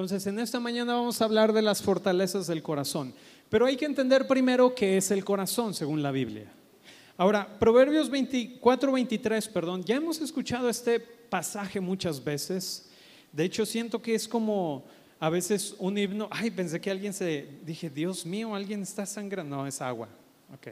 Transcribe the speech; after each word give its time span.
Entonces, 0.00 0.26
en 0.26 0.38
esta 0.38 0.58
mañana 0.58 0.94
vamos 0.94 1.20
a 1.20 1.26
hablar 1.26 1.52
de 1.52 1.60
las 1.60 1.82
fortalezas 1.82 2.46
del 2.46 2.62
corazón. 2.62 3.12
Pero 3.50 3.66
hay 3.66 3.76
que 3.76 3.84
entender 3.84 4.26
primero 4.26 4.74
qué 4.74 4.96
es 4.96 5.10
el 5.10 5.24
corazón, 5.24 5.74
según 5.74 6.02
la 6.02 6.10
Biblia. 6.10 6.50
Ahora, 7.18 7.58
Proverbios 7.58 8.08
24, 8.08 8.92
23, 8.92 9.48
perdón, 9.48 9.84
ya 9.84 9.96
hemos 9.96 10.20
escuchado 10.20 10.70
este 10.70 10.98
pasaje 11.00 11.80
muchas 11.80 12.24
veces. 12.24 12.88
De 13.30 13.44
hecho, 13.44 13.66
siento 13.66 14.00
que 14.00 14.14
es 14.14 14.26
como 14.26 14.84
a 15.18 15.28
veces 15.28 15.74
un 15.78 15.98
himno. 15.98 16.28
Ay, 16.30 16.50
pensé 16.50 16.80
que 16.80 16.90
alguien 16.90 17.12
se. 17.12 17.46
Dije, 17.62 17.90
Dios 17.90 18.24
mío, 18.24 18.54
alguien 18.54 18.80
está 18.82 19.04
sangrando. 19.04 19.54
No, 19.54 19.66
es 19.66 19.82
agua. 19.82 20.08
Ok. 20.54 20.68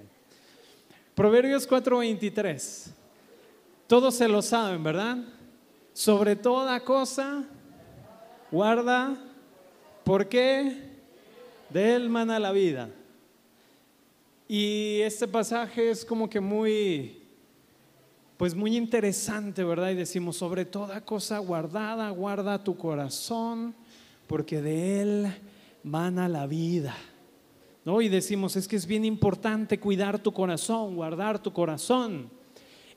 Proverbios 1.15 1.67
4, 1.67 1.98
23. 1.98 2.91
Todos 3.87 4.15
se 4.15 4.27
lo 4.27 4.41
saben, 4.41 4.83
¿verdad? 4.83 5.19
Sobre 5.92 6.34
toda 6.34 6.81
cosa, 6.81 7.45
guarda. 8.51 9.16
¿Por 10.05 10.29
qué? 10.29 10.89
De 11.70 11.95
él 11.95 12.09
mana 12.09 12.39
la 12.39 12.52
vida. 12.52 12.91
Y 14.48 15.01
este 15.02 15.29
pasaje 15.29 15.91
es 15.91 16.05
como 16.05 16.30
que 16.30 16.41
muy, 16.41 17.23
pues 18.39 18.55
muy 18.55 18.77
interesante, 18.77 19.62
¿verdad? 19.62 19.91
Y 19.91 19.97
decimos, 19.97 20.37
sobre 20.37 20.65
toda 20.65 21.05
cosa 21.05 21.39
guardada, 21.39 22.09
guarda 22.11 22.65
tu 22.65 22.77
corazón, 22.77 23.75
porque 24.27 24.62
de 24.62 25.03
él 25.03 25.34
mana 25.83 26.28
la 26.28 26.47
vida. 26.47 26.97
¿No? 27.84 28.03
Y 28.03 28.08
decimos, 28.08 28.56
es 28.56 28.69
que 28.69 28.77
es 28.77 28.86
bien 28.86 29.05
importante 29.05 29.80
cuidar 29.80 30.19
tu 30.19 30.33
corazón, 30.33 30.95
guardar 30.95 31.42
tu 31.42 31.53
corazón. 31.53 32.30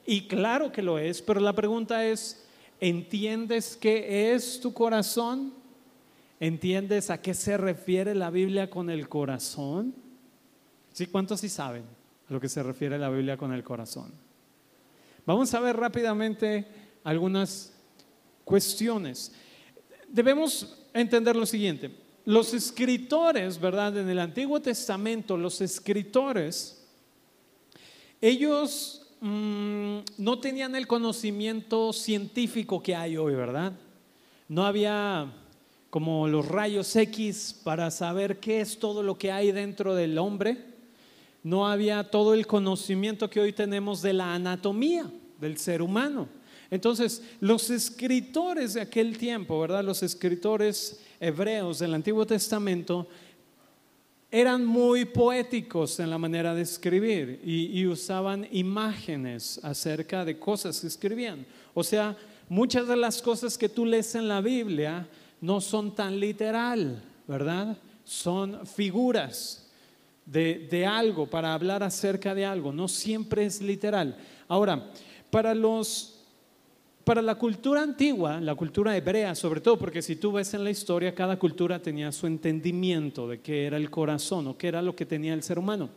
Y 0.05 0.27
claro 0.27 0.71
que 0.71 0.81
lo 0.81 0.99
es, 0.99 1.21
pero 1.21 1.39
la 1.39 1.53
pregunta 1.53 2.05
es, 2.05 2.40
¿entiendes 2.81 3.77
qué 3.79 4.33
es 4.33 4.59
tu 4.59 4.73
corazón? 4.73 5.53
¿Entiendes 6.39 7.11
a 7.11 7.21
qué 7.21 7.33
se 7.33 7.55
refiere 7.55 8.15
la 8.15 8.31
Biblia 8.31 8.69
con 8.69 8.89
el 8.89 9.07
corazón? 9.07 9.93
¿Sí? 10.91 11.05
¿Cuántos 11.05 11.39
sí 11.39 11.47
saben 11.47 11.83
a 12.27 12.33
lo 12.33 12.41
que 12.41 12.49
se 12.49 12.63
refiere 12.63 12.97
la 12.97 13.09
Biblia 13.09 13.37
con 13.37 13.53
el 13.53 13.63
corazón? 13.63 14.11
Vamos 15.25 15.53
a 15.53 15.59
ver 15.59 15.77
rápidamente 15.77 16.65
algunas 17.03 17.73
cuestiones. 18.43 19.31
Debemos 20.07 20.83
entender 20.93 21.35
lo 21.35 21.45
siguiente. 21.45 21.95
Los 22.25 22.53
escritores, 22.53 23.59
¿verdad? 23.59 23.97
En 23.97 24.09
el 24.09 24.19
Antiguo 24.19 24.59
Testamento, 24.59 25.37
los 25.37 25.61
escritores, 25.61 26.83
ellos 28.19 29.00
mm, 29.21 29.99
no 30.17 30.39
tenían 30.39 30.75
el 30.75 30.87
conocimiento 30.87 31.93
científico 31.93 32.83
que 32.83 32.95
hay 32.95 33.15
hoy, 33.15 33.33
¿verdad? 33.35 33.73
No 34.49 34.65
había 34.65 35.31
como 35.89 36.27
los 36.27 36.47
rayos 36.47 36.93
X 36.95 37.59
para 37.63 37.89
saber 37.91 38.39
qué 38.39 38.59
es 38.59 38.77
todo 38.77 39.01
lo 39.01 39.17
que 39.17 39.31
hay 39.31 39.51
dentro 39.53 39.95
del 39.95 40.17
hombre 40.17 40.71
no 41.43 41.67
había 41.67 42.03
todo 42.03 42.33
el 42.33 42.45
conocimiento 42.45 43.29
que 43.29 43.39
hoy 43.39 43.53
tenemos 43.53 44.01
de 44.01 44.13
la 44.13 44.35
anatomía 44.35 45.11
del 45.39 45.57
ser 45.57 45.81
humano. 45.81 46.27
Entonces, 46.69 47.23
los 47.39 47.69
escritores 47.69 48.75
de 48.75 48.81
aquel 48.81 49.17
tiempo, 49.17 49.59
¿verdad? 49.59 49.83
Los 49.83 50.03
escritores 50.03 51.01
hebreos 51.19 51.79
del 51.79 51.93
Antiguo 51.93 52.25
Testamento 52.25 53.07
eran 54.31 54.65
muy 54.65 55.03
poéticos 55.03 55.99
en 55.99 56.09
la 56.09 56.17
manera 56.17 56.55
de 56.55 56.61
escribir 56.61 57.41
y, 57.43 57.85
usaban 57.85 58.47
imágenes 58.51 59.59
acerca 59.61 60.23
de 60.23 60.39
cosas 60.39 60.79
que 60.79 60.87
escribían. 60.87 61.45
O 61.73 61.83
sea, 61.83 62.15
muchas 62.47 62.87
de 62.87 62.95
las 62.95 63.21
cosas 63.21 63.57
que 63.57 63.67
tú 63.67 63.85
lees 63.85 64.15
en 64.15 64.29
la 64.29 64.39
Biblia 64.39 65.05
no 65.41 65.59
son 65.59 65.93
tan 65.93 66.17
literal, 66.17 67.03
¿verdad? 67.27 67.77
Son 68.05 68.65
figuras 68.65 69.69
de, 70.25 70.85
algo, 70.85 71.27
para 71.27 71.53
hablar 71.53 71.83
acerca 71.83 72.33
de 72.33 72.45
algo, 72.45 72.71
no 72.71 72.87
siempre 72.87 73.45
es 73.45 73.61
literal. 73.61 74.17
Ahora, 74.47 74.91
para 75.29 75.53
los 75.53 76.10
para 77.03 77.21
la 77.21 77.35
cultura 77.35 77.81
antigua, 77.81 78.39
la 78.39 78.55
cultura 78.55 78.95
hebrea 78.95 79.33
sobre 79.35 79.61
todo, 79.61 79.77
porque 79.77 80.01
si 80.01 80.15
tú 80.15 80.33
ves 80.33 80.53
en 80.53 80.63
la 80.63 80.69
historia, 80.69 81.15
cada 81.15 81.37
cultura 81.37 81.81
tenía 81.81 82.11
su 82.11 82.27
entendimiento 82.27 83.27
de 83.27 83.39
qué 83.39 83.65
era 83.65 83.77
el 83.77 83.89
corazón 83.89 84.47
o 84.47 84.57
qué 84.57 84.67
era 84.67 84.81
lo 84.81 84.95
que 84.95 85.05
tenía 85.05 85.33
el 85.33 85.43
ser 85.43 85.57
humano. 85.57 85.89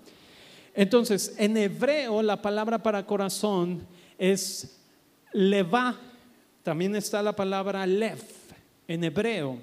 Entonces, 0.74 1.34
en 1.38 1.56
hebreo 1.56 2.22
la 2.22 2.40
palabra 2.40 2.82
para 2.82 3.06
corazón 3.06 3.86
es 4.18 4.80
leva, 5.32 5.96
también 6.62 6.96
está 6.96 7.22
la 7.22 7.36
palabra 7.36 7.86
lev 7.86 8.18
en 8.88 9.04
hebreo. 9.04 9.58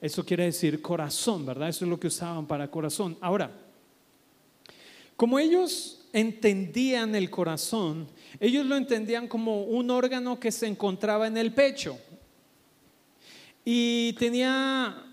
Eso 0.00 0.24
quiere 0.24 0.44
decir 0.44 0.80
corazón, 0.80 1.44
¿verdad? 1.44 1.68
Eso 1.68 1.84
es 1.84 1.90
lo 1.90 1.98
que 1.98 2.06
usaban 2.06 2.46
para 2.46 2.70
corazón. 2.70 3.16
Ahora, 3.20 3.50
como 5.16 5.38
ellos 5.38 6.06
entendían 6.12 7.14
el 7.14 7.30
corazón, 7.30 8.06
ellos 8.40 8.66
lo 8.66 8.76
entendían 8.76 9.28
como 9.28 9.64
un 9.64 9.90
órgano 9.90 10.38
que 10.38 10.52
se 10.52 10.66
encontraba 10.66 11.26
en 11.26 11.36
el 11.36 11.52
pecho 11.52 11.98
y 13.64 14.12
tenía 14.14 15.04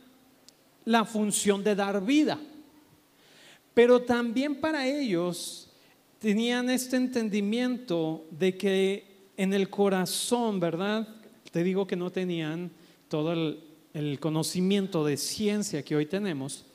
la 0.85 1.05
función 1.05 1.63
de 1.63 1.75
dar 1.75 2.05
vida. 2.05 2.39
Pero 3.73 4.03
también 4.03 4.55
para 4.55 4.87
ellos 4.87 5.69
tenían 6.19 6.69
este 6.69 6.95
entendimiento 6.95 8.25
de 8.31 8.55
que 8.55 9.13
en 9.35 9.53
el 9.53 9.69
corazón, 9.69 10.59
¿verdad? 10.59 11.07
Te 11.51 11.63
digo 11.63 11.87
que 11.87 11.95
no 11.95 12.11
tenían 12.11 12.71
todo 13.07 13.33
el, 13.33 13.59
conocimiento 14.19 15.05
de 15.05 15.17
ciencia 15.17 15.83
que 15.83 15.95
hoy 15.95 16.05
tenemos, 16.05 16.65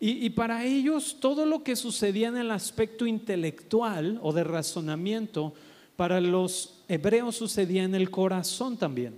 y, 0.00 0.30
para 0.30 0.64
ellos 0.64 1.16
todo 1.18 1.44
lo 1.44 1.64
que 1.64 1.74
sucedía 1.74 2.28
en 2.28 2.36
el 2.36 2.52
aspecto 2.52 3.04
intelectual 3.04 4.20
o 4.22 4.32
de 4.32 4.44
razonamiento, 4.44 5.54
para 5.98 6.20
los 6.20 6.84
hebreos 6.86 7.34
sucedía 7.34 7.82
en 7.82 7.92
el 7.92 8.08
corazón 8.08 8.76
también. 8.76 9.16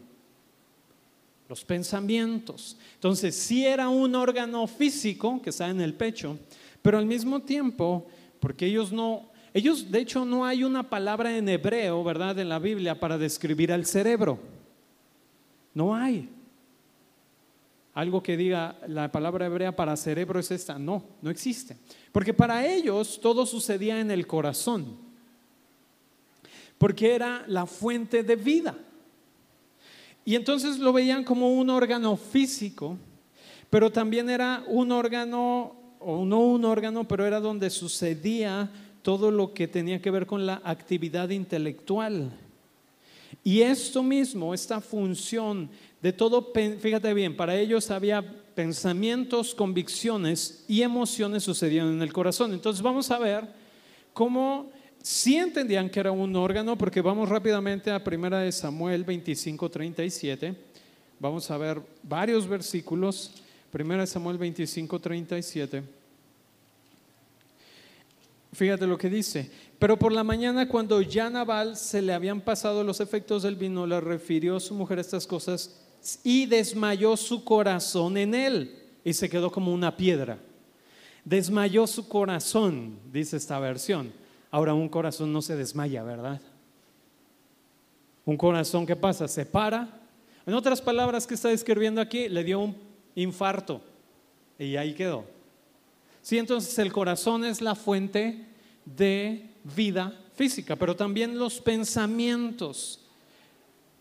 Los 1.47 1.63
pensamientos. 1.63 2.79
Entonces, 2.95 3.37
sí 3.37 3.67
era 3.67 3.91
un 3.91 4.15
órgano 4.15 4.67
físico 4.67 5.43
que 5.43 5.51
está 5.51 5.69
en 5.69 5.83
el 5.83 5.93
pecho, 5.93 6.39
pero 6.81 6.97
al 6.97 7.05
mismo 7.05 7.41
tiempo, 7.41 8.07
porque 8.41 8.65
ellos 8.65 8.93
no, 8.93 9.29
ellos 9.53 9.91
de 9.91 9.99
hecho 9.99 10.25
no 10.25 10.47
hay 10.47 10.65
una 10.65 10.89
palabra 10.89 11.37
en 11.37 11.51
hebreo, 11.51 12.03
¿verdad? 12.03 12.39
En 12.39 12.49
la 12.49 12.59
Biblia 12.59 12.99
para 12.99 13.19
describir 13.19 13.75
al 13.75 13.85
cerebro. 13.85 14.39
No 15.75 15.95
hay 15.95 16.31
algo 17.93 18.23
que 18.23 18.39
diga 18.39 18.79
la 18.89 19.13
palabra 19.13 19.45
hebrea 19.45 19.77
para 19.77 19.99
cerebro 19.99 20.41
es 20.41 20.51
esta. 20.51 20.79
No, 20.79 21.05
no 21.21 21.29
existe. 21.29 21.77
Porque 22.11 22.33
para 22.33 22.67
ellos 22.67 23.21
todo 23.21 23.45
sucedía 23.45 24.01
en 24.01 24.11
el 24.11 24.27
corazón. 24.27 25.10
Porque 26.81 27.15
era 27.15 27.45
la 27.47 27.67
fuente 27.67 28.23
de 28.23 28.37
vida. 28.37 28.75
Y 30.25 30.35
entonces 30.35 30.79
lo 30.79 30.95
veían 30.95 31.25
como 31.25 31.51
un 31.51 31.69
órgano 31.69 32.17
físico, 32.17 32.97
pero 33.69 33.93
también 33.93 34.31
era 34.31 34.65
un 34.67 34.91
órgano, 34.91 35.77
o 35.99 36.25
no 36.25 36.39
un 36.41 36.65
órgano, 36.65 37.07
pero 37.07 37.27
era 37.27 37.39
donde 37.39 37.69
sucedía 37.69 38.71
todo 39.03 39.31
lo 39.31 39.53
que 39.53 39.69
tenía 39.69 40.01
que 40.01 40.11
ver 40.11 40.25
con 40.25 40.47
la 40.47 40.63
actividad 40.65 41.29
intelectual. 41.29 42.33
Y 43.45 43.61
esto 43.61 44.03
mismo, 44.03 44.55
esta 44.55 44.81
función 44.81 45.69
de 46.01 46.15
todo, 46.15 46.51
fíjate 46.81 47.13
bien, 47.13 47.37
para 47.37 47.59
ellos 47.59 47.91
había 47.91 48.25
pensamientos, 48.55 49.55
convicciones 49.55 50.65
y 50.67 50.81
emociones 50.81 51.43
sucedían 51.43 51.89
en 51.89 52.01
el 52.01 52.15
corazón. 52.15 52.55
Entonces 52.55 52.81
vamos 52.81 53.11
a 53.11 53.19
ver 53.19 53.47
cómo 54.15 54.71
sí 55.03 55.37
entendían 55.37 55.91
que 55.91 56.01
era 56.01 56.13
un 56.13 56.35
órgano, 56.37 56.77
porque 56.77 57.01
vamos 57.01 57.29
rápidamente 57.29 57.91
a 57.91 58.03
primera 58.03 58.41
de 58.41 58.53
Samuel 58.53 59.05
25, 59.05 59.69
37. 59.69 60.55
Vamos 61.19 61.51
a 61.51 61.59
ver 61.59 61.81
varios 62.03 62.49
versículos. 62.49 63.33
Primera 63.71 64.03
de 64.03 64.07
Samuel 64.07 64.39
25, 64.39 64.99
37. 64.99 65.83
Fíjate 68.53 68.87
lo 68.87 68.99
que 68.99 69.09
dice. 69.09 69.51
Pero 69.79 69.99
por 69.99 70.13
la 70.13 70.25
mañana, 70.25 70.69
cuando 70.69 71.01
ya 71.01 71.31
Nabal 71.31 71.77
se 71.77 72.03
le 72.03 72.13
habían 72.13 72.41
pasado 72.41 72.85
los 72.85 73.01
efectos 73.01 73.43
del 73.43 73.57
vino, 73.57 73.87
le 73.87 74.01
refirió 74.01 74.57
a 74.57 74.61
su 74.61 74.75
mujer 74.75 74.99
estas 74.99 75.27
cosas 75.27 75.81
y 76.25 76.47
desmayó 76.47 77.17
su 77.17 77.45
corazón 77.45 78.17
en 78.17 78.35
él 78.35 78.79
y 79.05 79.13
se 79.13 79.29
quedó 79.29 79.51
como 79.51 79.73
una 79.73 79.97
piedra. 79.97 80.39
Desmayó 81.25 81.87
su 81.87 82.09
corazón, 82.09 82.99
dice 83.13 83.37
esta 83.37 83.59
versión. 83.59 84.13
Ahora 84.51 84.75
un 84.75 84.89
corazón 84.89 85.33
no 85.33 85.43
se 85.43 85.57
desmaya, 85.57 86.03
¿verdad? 86.03 86.41
Un 88.25 88.37
corazón 88.37 88.87
que 88.87 88.97
pasa, 88.97 89.29
se 89.29 89.47
para. 89.47 89.89
En 90.47 90.55
otras 90.55 90.81
palabras 90.81 91.27
que 91.27 91.35
está 91.35 91.51
escribiendo 91.53 92.01
aquí, 92.01 92.29
le 92.29 92.43
dio 92.43 92.61
un 92.61 92.77
infarto 93.15 93.81
y 94.59 94.77
ahí 94.77 94.95
quedó. 94.95 95.25
Sí, 96.23 96.39
entonces 96.39 96.79
el 96.79 96.93
corazón 96.93 97.45
es 97.45 97.61
la 97.61 97.75
fuente 97.75 98.47
de 98.85 99.47
vida 99.77 100.19
física, 100.35 100.77
pero 100.77 100.97
también 100.97 101.39
los 101.39 101.61
pensamientos. 101.61 103.01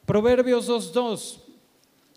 Proverbios 0.05 0.69
2.2 0.69 1.49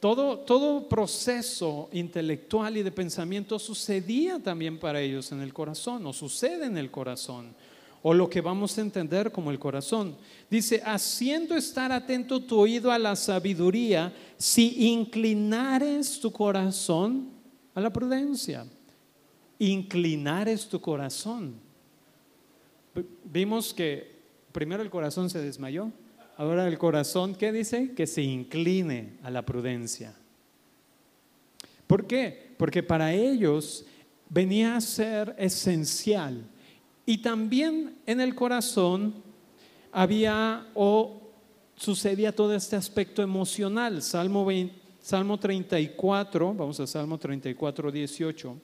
todo, 0.02 0.38
todo 0.38 0.88
proceso 0.88 1.88
intelectual 1.92 2.76
y 2.76 2.82
de 2.82 2.90
pensamiento 2.90 3.56
sucedía 3.60 4.40
también 4.40 4.80
para 4.80 5.00
ellos 5.00 5.30
en 5.30 5.40
el 5.40 5.54
corazón, 5.54 6.04
o 6.04 6.12
sucede 6.12 6.66
en 6.66 6.76
el 6.76 6.90
corazón, 6.90 7.54
o 8.02 8.12
lo 8.12 8.28
que 8.28 8.40
vamos 8.40 8.76
a 8.76 8.80
entender 8.80 9.30
como 9.30 9.50
el 9.50 9.58
corazón. 9.58 10.16
Dice, 10.50 10.82
haciendo 10.84 11.56
estar 11.56 11.92
atento 11.92 12.42
tu 12.42 12.58
oído 12.58 12.90
a 12.90 12.98
la 12.98 13.16
sabiduría, 13.16 14.12
si 14.36 14.88
inclinares 14.88 16.20
tu 16.20 16.32
corazón 16.32 17.30
a 17.74 17.80
la 17.80 17.92
prudencia, 17.92 18.66
inclinares 19.58 20.68
tu 20.68 20.80
corazón. 20.80 21.54
Vimos 23.24 23.72
que 23.72 24.20
primero 24.52 24.82
el 24.82 24.90
corazón 24.90 25.30
se 25.30 25.40
desmayó, 25.40 25.90
Ahora 26.36 26.66
el 26.66 26.78
corazón, 26.78 27.34
¿qué 27.34 27.52
dice? 27.52 27.92
Que 27.94 28.06
se 28.06 28.22
incline 28.22 29.18
a 29.22 29.30
la 29.30 29.42
prudencia. 29.42 30.14
¿Por 31.86 32.06
qué? 32.06 32.54
Porque 32.56 32.82
para 32.82 33.12
ellos 33.12 33.84
venía 34.28 34.76
a 34.76 34.80
ser 34.80 35.34
esencial. 35.38 36.42
Y 37.04 37.18
también 37.18 37.96
en 38.06 38.20
el 38.20 38.34
corazón 38.34 39.14
había 39.90 40.66
o 40.74 41.20
sucedía 41.76 42.34
todo 42.34 42.54
este 42.54 42.76
aspecto 42.76 43.22
emocional. 43.22 44.02
Salmo, 44.02 44.46
Salmo 45.00 45.38
34, 45.38 46.54
vamos 46.54 46.78
a 46.78 46.86
Salmo 46.86 47.18
34, 47.18 47.90
18. 47.90 48.56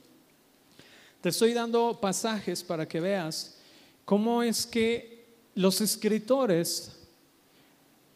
Te 1.21 1.31
estoy 1.31 1.53
dando 1.53 1.99
pasajes 2.01 2.63
para 2.63 2.87
que 2.87 3.01
veas 3.01 3.59
cómo 4.05 4.43
es 4.43 4.67
que 4.67 5.27
los 5.57 5.81
escritores 5.81 6.97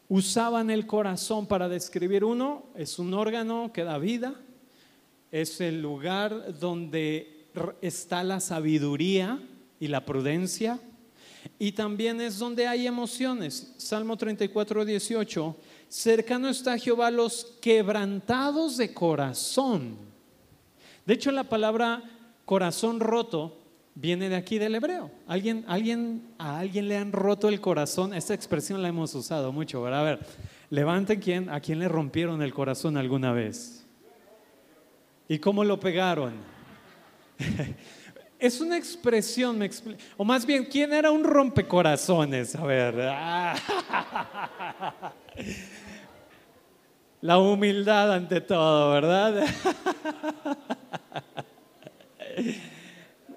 usaban 0.07 0.69
el 0.69 0.87
corazón 0.87 1.45
para 1.47 1.67
describir 1.67 2.23
uno, 2.23 2.67
es 2.75 2.97
un 2.97 3.13
órgano 3.13 3.71
que 3.73 3.83
da 3.83 3.97
vida, 3.97 4.35
es 5.31 5.59
el 5.59 5.81
lugar 5.81 6.57
donde 6.59 7.47
está 7.81 8.23
la 8.23 8.39
sabiduría 8.39 9.41
y 9.79 9.87
la 9.87 10.05
prudencia, 10.05 10.79
y 11.59 11.73
también 11.73 12.21
es 12.21 12.39
donde 12.39 12.67
hay 12.67 12.87
emociones. 12.87 13.73
Salmo 13.77 14.17
34, 14.17 14.85
18, 14.85 15.57
cercano 15.89 16.49
está 16.49 16.77
Jehová 16.77 17.11
los 17.11 17.57
quebrantados 17.61 18.77
de 18.77 18.93
corazón. 18.93 19.97
De 21.05 21.13
hecho, 21.13 21.31
la 21.31 21.43
palabra 21.43 22.03
corazón 22.45 22.99
roto 22.99 23.57
viene 23.95 24.29
de 24.29 24.35
aquí 24.35 24.57
del 24.57 24.75
hebreo. 24.75 25.11
¿Alguien, 25.27 25.65
alguien, 25.67 26.33
a 26.37 26.59
alguien 26.59 26.87
le 26.87 26.97
han 26.97 27.11
roto 27.11 27.49
el 27.49 27.61
corazón. 27.61 28.13
Esta 28.13 28.33
expresión 28.33 28.81
la 28.81 28.87
hemos 28.87 29.13
usado 29.13 29.51
mucho, 29.51 29.81
¿verdad? 29.81 29.99
A 29.99 30.03
ver, 30.03 30.19
levanten 30.69 31.19
quién, 31.19 31.49
a 31.49 31.59
quién 31.59 31.79
le 31.79 31.87
rompieron 31.87 32.41
el 32.41 32.53
corazón 32.53 32.97
alguna 32.97 33.33
vez. 33.33 33.85
¿Y 35.27 35.39
cómo 35.39 35.63
lo 35.63 35.79
pegaron? 35.79 36.33
es 38.43 38.59
una 38.59 38.77
expresión, 38.77 39.57
o 40.17 40.25
más 40.25 40.45
bien, 40.45 40.65
¿quién 40.65 40.91
era 40.91 41.11
un 41.11 41.23
rompecorazones? 41.23 42.53
A 42.55 42.65
ver. 42.65 42.95
La 47.21 47.37
humildad 47.37 48.11
ante 48.11 48.41
todo, 48.41 48.91
¿verdad? 48.91 49.45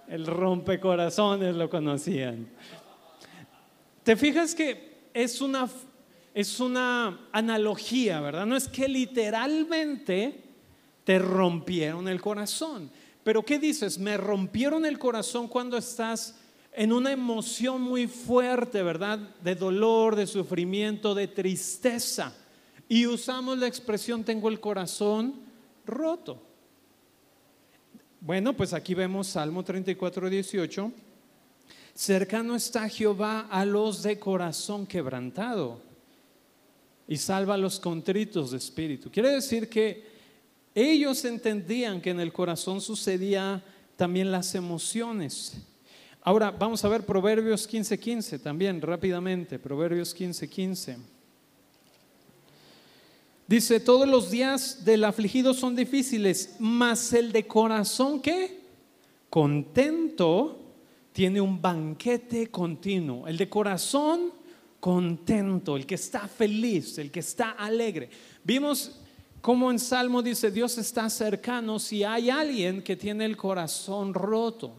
el 0.09 0.27
rompecorazones 0.27 1.55
lo 1.55 1.71
conocían. 1.71 2.49
Te 4.03 4.17
fijas 4.17 4.57
que 4.57 5.11
es 5.15 5.41
una, 5.41 5.69
es 6.35 6.59
una 6.59 7.29
analogía, 7.31 8.21
¿verdad? 8.21 8.45
No 8.45 8.57
es 8.57 8.67
que 8.67 8.89
literalmente 8.89 10.43
te 11.05 11.21
rompieron 11.21 12.09
el 12.09 12.21
corazón. 12.21 12.91
Pero 13.27 13.45
¿qué 13.45 13.59
dices? 13.59 13.99
Me 13.99 14.17
rompieron 14.17 14.87
el 14.87 15.01
corazón 15.01 15.49
cuando 15.49 15.77
estás 15.77 16.37
en 16.73 16.93
una 16.93 17.11
emoción 17.11 17.83
muy 17.83 18.07
fuerte, 18.07 18.85
¿verdad? 18.85 19.19
De 19.43 19.57
dolor, 19.57 20.15
de 20.15 20.29
sufrimiento, 20.29 21.13
de 21.13 21.27
tristeza. 21.27 22.33
Y 22.89 23.05
usamos 23.05 23.59
la 23.59 23.67
expresión 23.67 24.23
tengo 24.23 24.49
el 24.49 24.61
corazón 24.61 25.41
roto. 25.85 26.41
Bueno, 28.21 28.57
pues 28.57 28.73
aquí 28.73 28.95
vemos 28.95 29.27
Salmo 29.27 29.65
34, 29.65 30.31
18. 30.31 30.93
Cercano 31.95 32.55
está 32.55 32.89
Jehová 32.89 33.49
a 33.51 33.65
los 33.65 34.05
de 34.05 34.21
corazón 34.21 34.87
quebrantado 34.87 35.81
y 37.09 37.17
salva 37.17 37.55
a 37.55 37.59
los 37.59 37.81
contritos 37.81 38.53
de 38.53 38.59
espíritu. 38.59 39.11
Quiere 39.11 39.31
decir 39.31 39.69
que 39.69 40.16
ellos 40.77 41.25
entendían 41.25 42.03
que 42.03 42.11
en 42.11 42.21
el 42.21 42.33
corazón 42.33 42.83
sucedía 42.83 43.65
también 43.97 44.31
las 44.31 44.55
emociones. 44.55 45.55
Ahora 46.21 46.51
vamos 46.51 46.85
a 46.85 46.89
ver 46.89 47.07
Proverbios 47.07 47.67
15:15 47.67 47.99
15, 47.99 48.39
también 48.41 48.83
rápidamente, 48.83 49.59
Proverbios 49.59 50.15
15:15. 50.15 50.49
15. 50.49 50.97
Dice, 53.47 53.81
todos 53.81 54.07
los 54.09 54.31
días 54.31 54.85
del 54.85 55.05
afligido 55.05 55.55
son 55.55 55.77
difíciles, 55.77 56.57
mas 56.59 57.13
el 57.13 57.31
de 57.33 57.47
corazón 57.47 58.21
¿qué? 58.21 58.61
Contento 59.31 60.61
tiene 61.13 61.41
un 61.41 61.63
banquete 61.63 62.49
continuo. 62.49 63.27
El 63.27 63.37
de 63.37 63.49
corazón 63.49 64.33
contento, 64.81 65.77
el 65.77 65.87
que 65.87 65.95
está 65.95 66.29
feliz, 66.29 66.99
el 66.99 67.11
que 67.11 67.21
está 67.21 67.53
alegre. 67.53 68.11
Vimos 68.45 69.01
cómo 69.47 69.71
en 69.71 69.79
Salmo 69.79 70.23
dice, 70.23 70.51
Dios 70.51 70.77
está 70.77 71.09
cercano 71.09 71.79
si 71.79 72.03
hay 72.03 72.31
alguien 72.31 72.83
que 72.83 72.97
tiene 72.97 73.25
el 73.25 73.37
corazón 73.37 74.13
roto. 74.13 74.75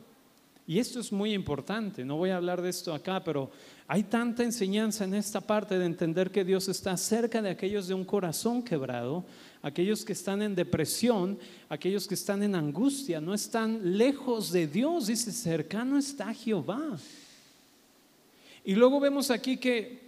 Y 0.67 0.79
esto 0.79 0.99
es 0.99 1.09
muy 1.13 1.33
importante, 1.33 2.03
no 2.03 2.17
voy 2.17 2.31
a 2.31 2.35
hablar 2.35 2.61
de 2.61 2.67
esto 2.67 2.93
acá, 2.93 3.23
pero 3.23 3.49
hay 3.87 4.03
tanta 4.03 4.43
enseñanza 4.43 5.05
en 5.05 5.13
esta 5.13 5.39
parte 5.39 5.79
de 5.79 5.85
entender 5.85 6.31
que 6.31 6.43
Dios 6.43 6.67
está 6.67 6.97
cerca 6.97 7.41
de 7.41 7.49
aquellos 7.49 7.87
de 7.87 7.93
un 7.93 8.03
corazón 8.03 8.61
quebrado, 8.61 9.23
aquellos 9.61 10.03
que 10.03 10.11
están 10.11 10.41
en 10.41 10.53
depresión, 10.53 11.39
aquellos 11.69 12.05
que 12.05 12.15
están 12.15 12.43
en 12.43 12.53
angustia, 12.53 13.21
no 13.21 13.33
están 13.33 13.97
lejos 13.97 14.51
de 14.51 14.67
Dios, 14.67 15.07
dice, 15.07 15.31
cercano 15.31 15.97
está 15.97 16.33
Jehová. 16.33 16.97
Y 18.65 18.75
luego 18.75 18.99
vemos 18.99 19.31
aquí 19.31 19.55
que 19.55 20.06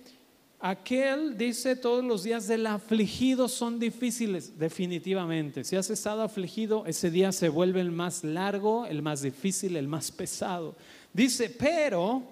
aquel 0.59 1.37
dice 1.37 1.75
todos 1.75 2.03
los 2.03 2.23
días 2.23 2.47
del 2.47 2.67
afligido 2.67 3.47
son 3.47 3.79
difíciles, 3.79 4.57
definitivamente. 4.57 5.63
Si 5.63 5.75
has 5.75 5.89
estado 5.89 6.21
afligido, 6.21 6.85
ese 6.85 7.09
día 7.09 7.31
se 7.31 7.49
vuelve 7.49 7.81
el 7.81 7.91
más 7.91 8.23
largo, 8.23 8.85
el 8.85 9.01
más 9.01 9.21
difícil, 9.21 9.75
el 9.75 9.87
más 9.87 10.11
pesado. 10.11 10.75
Dice, 11.13 11.49
pero 11.49 12.23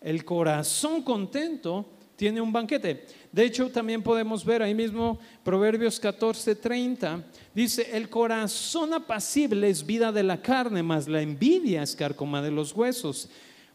el 0.00 0.24
corazón 0.24 1.02
contento 1.02 1.86
tiene 2.16 2.40
un 2.40 2.52
banquete. 2.52 3.06
De 3.32 3.44
hecho, 3.44 3.70
también 3.70 4.02
podemos 4.02 4.44
ver 4.44 4.62
ahí 4.62 4.74
mismo 4.74 5.18
Proverbios 5.42 5.98
14, 5.98 6.54
30. 6.54 7.24
Dice, 7.54 7.96
el 7.96 8.10
corazón 8.10 8.92
apacible 8.92 9.70
es 9.70 9.86
vida 9.86 10.12
de 10.12 10.22
la 10.22 10.42
carne, 10.42 10.82
mas 10.82 11.08
la 11.08 11.22
envidia 11.22 11.82
es 11.82 11.96
carcoma 11.96 12.42
de 12.42 12.50
los 12.50 12.74
huesos. 12.74 13.30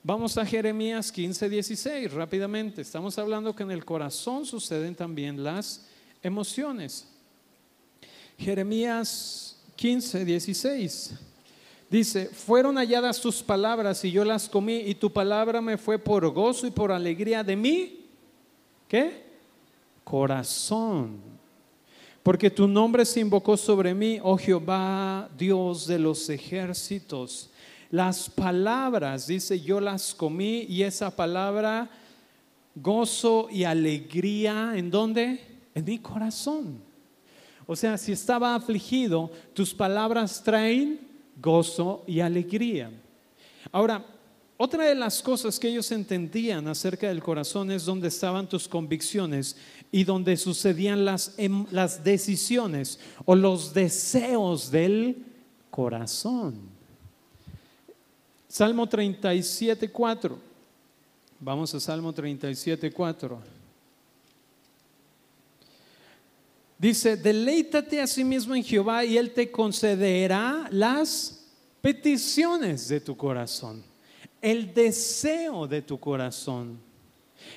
Vamos 0.07 0.37
a 0.37 0.45
Jeremías 0.45 1.11
15, 1.11 1.49
16, 1.49 2.13
rápidamente. 2.13 2.83
Estamos 2.83 3.17
hablando 3.17 3.55
que 3.55 3.63
en 3.63 3.71
el 3.71 3.83
corazón 3.83 4.45
suceden 4.45 4.93
también 4.93 5.43
las 5.43 5.83
emociones. 6.21 7.07
Jeremías 8.37 9.57
15, 9.75 10.23
16. 10.23 11.13
Dice, 11.89 12.27
fueron 12.27 12.75
halladas 12.75 13.19
tus 13.19 13.41
palabras 13.41 14.05
y 14.05 14.11
yo 14.11 14.23
las 14.23 14.47
comí 14.47 14.75
y 14.81 14.93
tu 14.93 15.11
palabra 15.11 15.59
me 15.59 15.75
fue 15.75 15.97
por 15.97 16.29
gozo 16.29 16.67
y 16.67 16.71
por 16.71 16.91
alegría 16.91 17.43
de 17.43 17.55
mí. 17.55 18.05
¿Qué? 18.87 19.23
Corazón. 20.03 21.19
Porque 22.21 22.51
tu 22.51 22.67
nombre 22.67 23.05
se 23.05 23.21
invocó 23.21 23.57
sobre 23.57 23.95
mí, 23.95 24.19
oh 24.21 24.37
Jehová, 24.37 25.27
Dios 25.35 25.87
de 25.87 25.97
los 25.97 26.29
ejércitos. 26.29 27.49
Las 27.91 28.29
palabras, 28.29 29.27
dice, 29.27 29.59
yo 29.59 29.79
las 29.79 30.13
comí 30.13 30.65
y 30.67 30.83
esa 30.83 31.15
palabra, 31.15 31.89
gozo 32.75 33.47
y 33.51 33.63
alegría, 33.63 34.73
¿en 34.75 34.91
dónde? 34.91 35.39
En 35.73 35.85
mi 35.85 35.99
corazón. 35.99 36.81
O 37.67 37.75
sea, 37.75 37.97
si 37.97 38.11
estaba 38.11 38.55
afligido, 38.55 39.31
tus 39.53 39.73
palabras 39.73 40.43
traen 40.43 40.99
gozo 41.41 42.03
y 42.07 42.19
alegría. 42.19 42.91
Ahora, 43.71 44.05
otra 44.57 44.85
de 44.85 44.95
las 44.95 45.21
cosas 45.21 45.59
que 45.59 45.67
ellos 45.67 45.91
entendían 45.91 46.67
acerca 46.67 47.07
del 47.09 47.21
corazón 47.21 47.71
es 47.71 47.83
donde 47.83 48.07
estaban 48.07 48.47
tus 48.47 48.67
convicciones 48.67 49.57
y 49.91 50.03
donde 50.03 50.37
sucedían 50.37 51.03
las, 51.03 51.33
em, 51.37 51.65
las 51.71 52.03
decisiones 52.03 52.99
o 53.25 53.35
los 53.35 53.73
deseos 53.73 54.71
del 54.71 55.25
corazón. 55.69 56.74
Salmo 58.55 58.87
37, 58.87 59.91
4. 59.91 60.39
Vamos 61.41 61.75
a 61.75 61.79
Salmo 61.81 62.13
37, 62.13 62.89
4. 62.89 63.39
Dice, 66.77 67.17
deleítate 67.17 67.99
a 67.99 68.07
sí 68.07 68.23
mismo 68.23 68.55
en 68.55 68.63
Jehová 68.63 69.03
y 69.03 69.17
Él 69.17 69.31
te 69.31 69.51
concederá 69.51 70.69
las 70.71 71.43
peticiones 71.81 72.87
de 72.87 73.01
tu 73.01 73.17
corazón, 73.17 73.83
el 74.41 74.73
deseo 74.73 75.67
de 75.67 75.81
tu 75.81 75.99
corazón. 75.99 76.79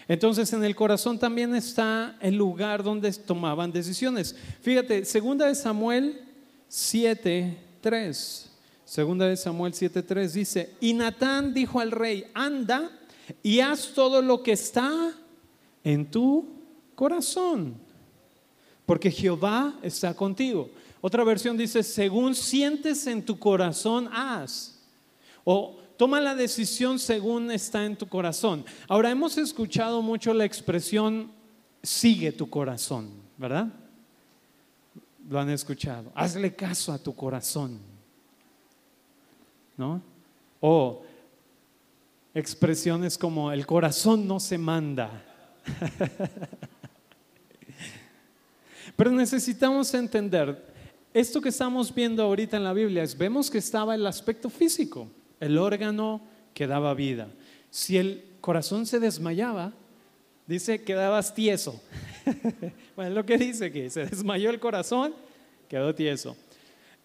Entonces 0.09 0.53
en 0.53 0.65
el 0.65 0.75
corazón 0.75 1.17
también 1.17 1.55
está 1.55 2.17
el 2.21 2.35
lugar 2.35 2.83
donde 2.83 3.13
tomaban 3.13 3.71
decisiones. 3.71 4.35
Fíjate, 4.63 5.05
segunda 5.05 5.47
de 5.47 5.55
Samuel 5.55 6.21
7:3. 6.69 8.48
Segunda 8.89 9.27
de 9.27 9.37
Samuel 9.37 9.75
7:3 9.75 10.33
dice, 10.33 10.75
"Y 10.81 10.95
Natán 10.95 11.53
dijo 11.53 11.79
al 11.79 11.91
rey, 11.91 12.25
anda 12.33 12.91
y 13.43 13.61
haz 13.61 13.93
todo 13.93 14.23
lo 14.23 14.43
que 14.43 14.53
está 14.53 15.13
en 15.85 16.11
tu 16.11 16.49
corazón, 16.95 17.75
porque 18.87 19.11
Jehová 19.11 19.79
está 19.83 20.15
contigo." 20.15 20.71
Otra 21.03 21.23
versión 21.23 21.59
dice, 21.59 21.83
"Según 21.83 22.35
sientes 22.35 23.07
en 23.07 23.23
tu 23.23 23.39
corazón, 23.39 24.09
haz." 24.11 24.81
O 25.45 25.77
Toma 25.99 26.21
la 26.21 26.37
decisión 26.37 27.01
según 27.01 27.51
está 27.51 27.85
en 27.85 27.97
tu 27.97 28.07
corazón. 28.07 28.65
Ahora, 28.87 29.11
hemos 29.11 29.37
escuchado 29.37 30.01
mucho 30.01 30.33
la 30.33 30.45
expresión 30.45 31.33
sigue 31.83 32.31
tu 32.31 32.49
corazón, 32.49 33.11
¿verdad? 33.37 33.67
Lo 35.29 35.41
han 35.41 35.51
escuchado. 35.51 36.13
Hazle 36.15 36.55
caso 36.55 36.93
a 36.93 36.99
tu 36.99 37.17
corazón. 37.17 37.98
¿No? 39.79 40.03
O 40.61 41.03
expresiones 42.35 43.17
como 43.17 43.51
el 43.51 43.65
corazón 43.65 44.29
no 44.29 44.39
se 44.39 44.59
manda. 44.59 45.25
Pero 48.97 49.13
necesitamos 49.13 49.95
entender, 49.95 50.63
esto 51.15 51.41
que 51.41 51.49
estamos 51.49 51.95
viendo 51.95 52.23
ahorita 52.23 52.59
en 52.59 52.65
la 52.65 52.75
Biblia 52.75 53.03
es, 53.03 53.17
vemos 53.17 53.51
que 53.51 53.59
estaba 53.59 53.95
el 53.95 54.07
aspecto 54.07 54.51
físico 54.51 55.09
el 55.41 55.59
órgano 55.59 56.21
que 56.55 56.67
daba 56.67 56.95
vida. 56.95 57.29
Si 57.71 57.97
el 57.97 58.25
corazón 58.41 58.87
se 58.87 59.01
desmayaba, 59.01 59.73
dice 60.47 60.83
quedabas 60.83 61.35
tieso. 61.35 61.81
bueno, 62.97 63.15
lo 63.15 63.27
que 63.27 63.39
dice 63.39 63.71
que 63.71 63.91
se 63.91 64.07
desmayó 64.07 64.51
el 64.51 64.61
corazón, 64.61 65.15
quedó 65.69 65.95
tieso. 65.95 66.37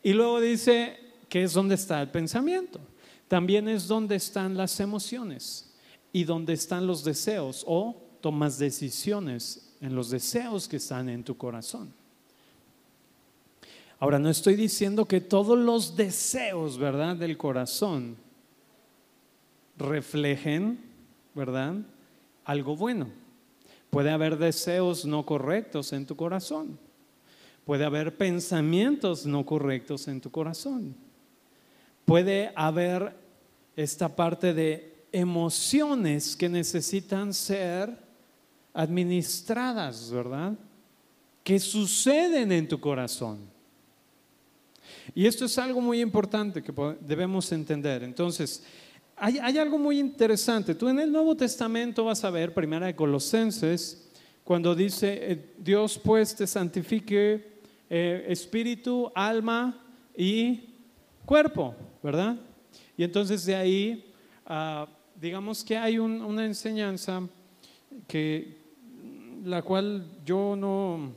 Y 0.02 0.14
luego 0.14 0.42
dice 0.42 0.98
que 1.34 1.42
es 1.42 1.54
donde 1.54 1.74
está 1.74 2.00
el 2.00 2.12
pensamiento. 2.12 2.80
También 3.28 3.68
es 3.68 3.88
donde 3.88 4.16
están 4.16 4.56
las 4.56 4.80
emociones 4.80 5.74
y 6.12 6.26
donde 6.26 6.54
están 6.54 6.86
los 6.86 7.04
deseos 7.04 7.64
o 7.66 8.00
tomas 8.22 8.60
decisiones 8.60 9.74
en 9.82 9.96
los 9.96 10.12
deseos 10.12 10.68
que 10.68 10.78
están 10.78 11.10
en 11.10 11.24
tu 11.24 11.36
corazón. 11.36 11.92
Ahora, 13.98 14.20
no 14.20 14.30
estoy 14.30 14.54
diciendo 14.54 15.06
que 15.06 15.22
todos 15.22 15.58
los 15.58 15.96
deseos, 15.96 16.78
¿verdad?, 16.78 17.16
del 17.16 17.36
corazón 17.36 18.16
reflejen, 19.76 20.80
¿verdad?, 21.34 21.78
algo 22.46 22.76
bueno. 22.76 23.08
Puede 23.90 24.12
haber 24.12 24.38
deseos 24.38 25.04
no 25.04 25.26
correctos 25.26 25.94
en 25.94 26.06
tu 26.06 26.16
corazón. 26.16 26.78
Puede 27.66 27.86
haber 27.86 28.18
pensamientos 28.18 29.26
no 29.26 29.44
correctos 29.48 30.08
en 30.08 30.22
tu 30.22 30.30
corazón. 30.30 30.96
Puede 32.06 32.52
haber 32.56 33.16
esta 33.76 34.16
parte 34.16 34.54
de 34.54 34.94
emociones 35.12 36.36
que 36.36 36.50
necesitan 36.50 37.34
ser 37.34 37.98
administradas, 38.74 40.10
¿verdad? 40.12 40.54
Que 41.44 41.60
suceden 41.60 42.52
en 42.52 42.68
tu 42.68 42.80
corazón. 42.80 43.40
Y 45.14 45.26
esto 45.26 45.46
es 45.46 45.58
algo 45.58 45.82
muy 45.82 46.02
importante 46.02 46.64
que 46.64 46.74
debemos 47.02 47.52
entender. 47.52 48.04
Entonces, 48.04 48.64
hay, 49.16 49.58
algo 49.58 49.78
muy 49.78 50.00
interesante. 50.00 50.76
Tú 50.76 50.90
en 50.90 51.00
el 51.00 51.12
Nuevo 51.12 51.36
Testamento 51.36 52.06
vas 52.06 52.24
a 52.24 52.30
ver, 52.30 52.54
primera 52.54 52.88
de 52.88 52.96
Colosenses, 52.96 54.10
cuando 54.44 54.76
dice, 54.76 55.32
eh, 55.32 55.54
Dios 55.58 56.00
pues 56.04 56.36
te 56.36 56.48
santifique 56.48 57.54
eh, 57.90 58.26
espíritu, 58.28 59.12
alma 59.14 59.80
y 60.18 60.70
cuerpo, 61.26 61.76
¿verdad? 62.04 62.38
Y 62.98 63.04
entonces 63.04 63.46
de 63.46 63.56
ahí, 63.56 64.14
ah, 64.46 64.88
digamos 65.20 65.64
que 65.64 65.78
hay 65.78 65.98
una 65.98 66.46
enseñanza 66.46 67.22
que 68.08 68.58
la 69.46 69.62
cual 69.62 70.06
yo 70.26 70.56
no 70.56 71.14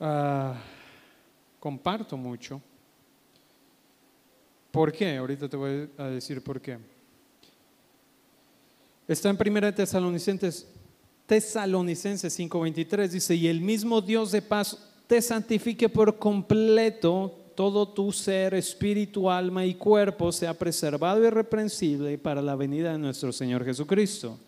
ah, 0.00 0.60
comparto 1.60 2.16
mucho. 2.16 2.60
¿Por 4.70 4.92
qué? 4.92 5.16
Ahorita 5.16 5.48
te 5.48 5.56
voy 5.56 5.88
a 5.98 6.04
decir 6.04 6.42
por 6.42 6.60
qué. 6.60 6.78
Está 9.06 9.28
en 9.30 9.36
1 9.36 9.74
Tesalonicenses, 9.74 10.66
Tesalonicenses 11.26 12.38
5:23, 12.38 13.08
dice, 13.08 13.34
y 13.34 13.46
el 13.46 13.60
mismo 13.60 14.00
Dios 14.00 14.32
de 14.32 14.42
paz 14.42 14.90
te 15.06 15.20
santifique 15.20 15.88
por 15.88 16.18
completo, 16.18 17.41
todo 17.54 17.88
tu 17.88 18.12
ser, 18.12 18.54
espíritu, 18.54 19.30
alma 19.30 19.64
y 19.64 19.74
cuerpo 19.74 20.32
sea 20.32 20.54
preservado 20.54 21.22
y 21.24 22.16
para 22.16 22.42
la 22.42 22.56
venida 22.56 22.92
de 22.92 22.98
nuestro 22.98 23.32
Señor 23.32 23.64
Jesucristo. 23.64 24.38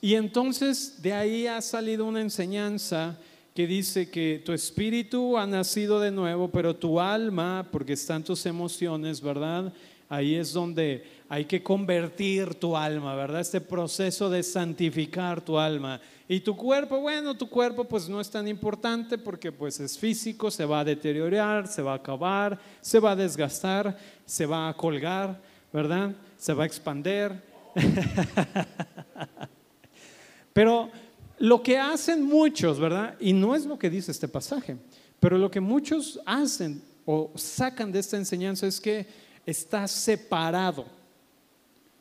Y 0.00 0.14
entonces 0.14 1.02
de 1.02 1.12
ahí 1.12 1.46
ha 1.46 1.60
salido 1.60 2.06
una 2.06 2.20
enseñanza 2.20 3.18
que 3.54 3.66
dice 3.66 4.08
que 4.08 4.42
tu 4.44 4.52
espíritu 4.52 5.36
ha 5.36 5.46
nacido 5.46 6.00
de 6.00 6.10
nuevo, 6.10 6.48
pero 6.48 6.74
tu 6.76 7.00
alma, 7.00 7.68
porque 7.70 7.94
están 7.94 8.24
tus 8.24 8.46
emociones, 8.46 9.20
¿verdad? 9.20 9.72
Ahí 10.08 10.34
es 10.34 10.52
donde 10.52 11.04
hay 11.32 11.44
que 11.44 11.62
convertir 11.62 12.56
tu 12.56 12.76
alma, 12.76 13.14
¿verdad? 13.14 13.40
Este 13.40 13.60
proceso 13.60 14.28
de 14.28 14.42
santificar 14.42 15.40
tu 15.40 15.60
alma. 15.60 16.00
Y 16.28 16.40
tu 16.40 16.56
cuerpo, 16.56 17.00
bueno, 17.00 17.36
tu 17.36 17.48
cuerpo 17.48 17.84
pues 17.84 18.08
no 18.08 18.20
es 18.20 18.28
tan 18.28 18.48
importante 18.48 19.16
porque 19.16 19.52
pues 19.52 19.78
es 19.78 19.96
físico, 19.96 20.50
se 20.50 20.64
va 20.64 20.80
a 20.80 20.84
deteriorar, 20.84 21.68
se 21.68 21.82
va 21.82 21.92
a 21.92 21.96
acabar, 21.96 22.58
se 22.80 22.98
va 22.98 23.12
a 23.12 23.16
desgastar, 23.16 23.96
se 24.26 24.44
va 24.44 24.68
a 24.68 24.76
colgar, 24.76 25.40
¿verdad? 25.72 26.16
Se 26.36 26.52
va 26.52 26.64
a 26.64 26.66
expander. 26.66 27.40
Pero 30.52 30.90
lo 31.38 31.62
que 31.62 31.78
hacen 31.78 32.24
muchos, 32.24 32.80
¿verdad? 32.80 33.14
Y 33.20 33.34
no 33.34 33.54
es 33.54 33.66
lo 33.66 33.78
que 33.78 33.88
dice 33.88 34.10
este 34.10 34.26
pasaje, 34.26 34.78
pero 35.20 35.38
lo 35.38 35.48
que 35.48 35.60
muchos 35.60 36.18
hacen 36.26 36.82
o 37.06 37.30
sacan 37.36 37.92
de 37.92 38.00
esta 38.00 38.16
enseñanza 38.16 38.66
es 38.66 38.80
que 38.80 39.06
está 39.46 39.86
separado. 39.86 40.98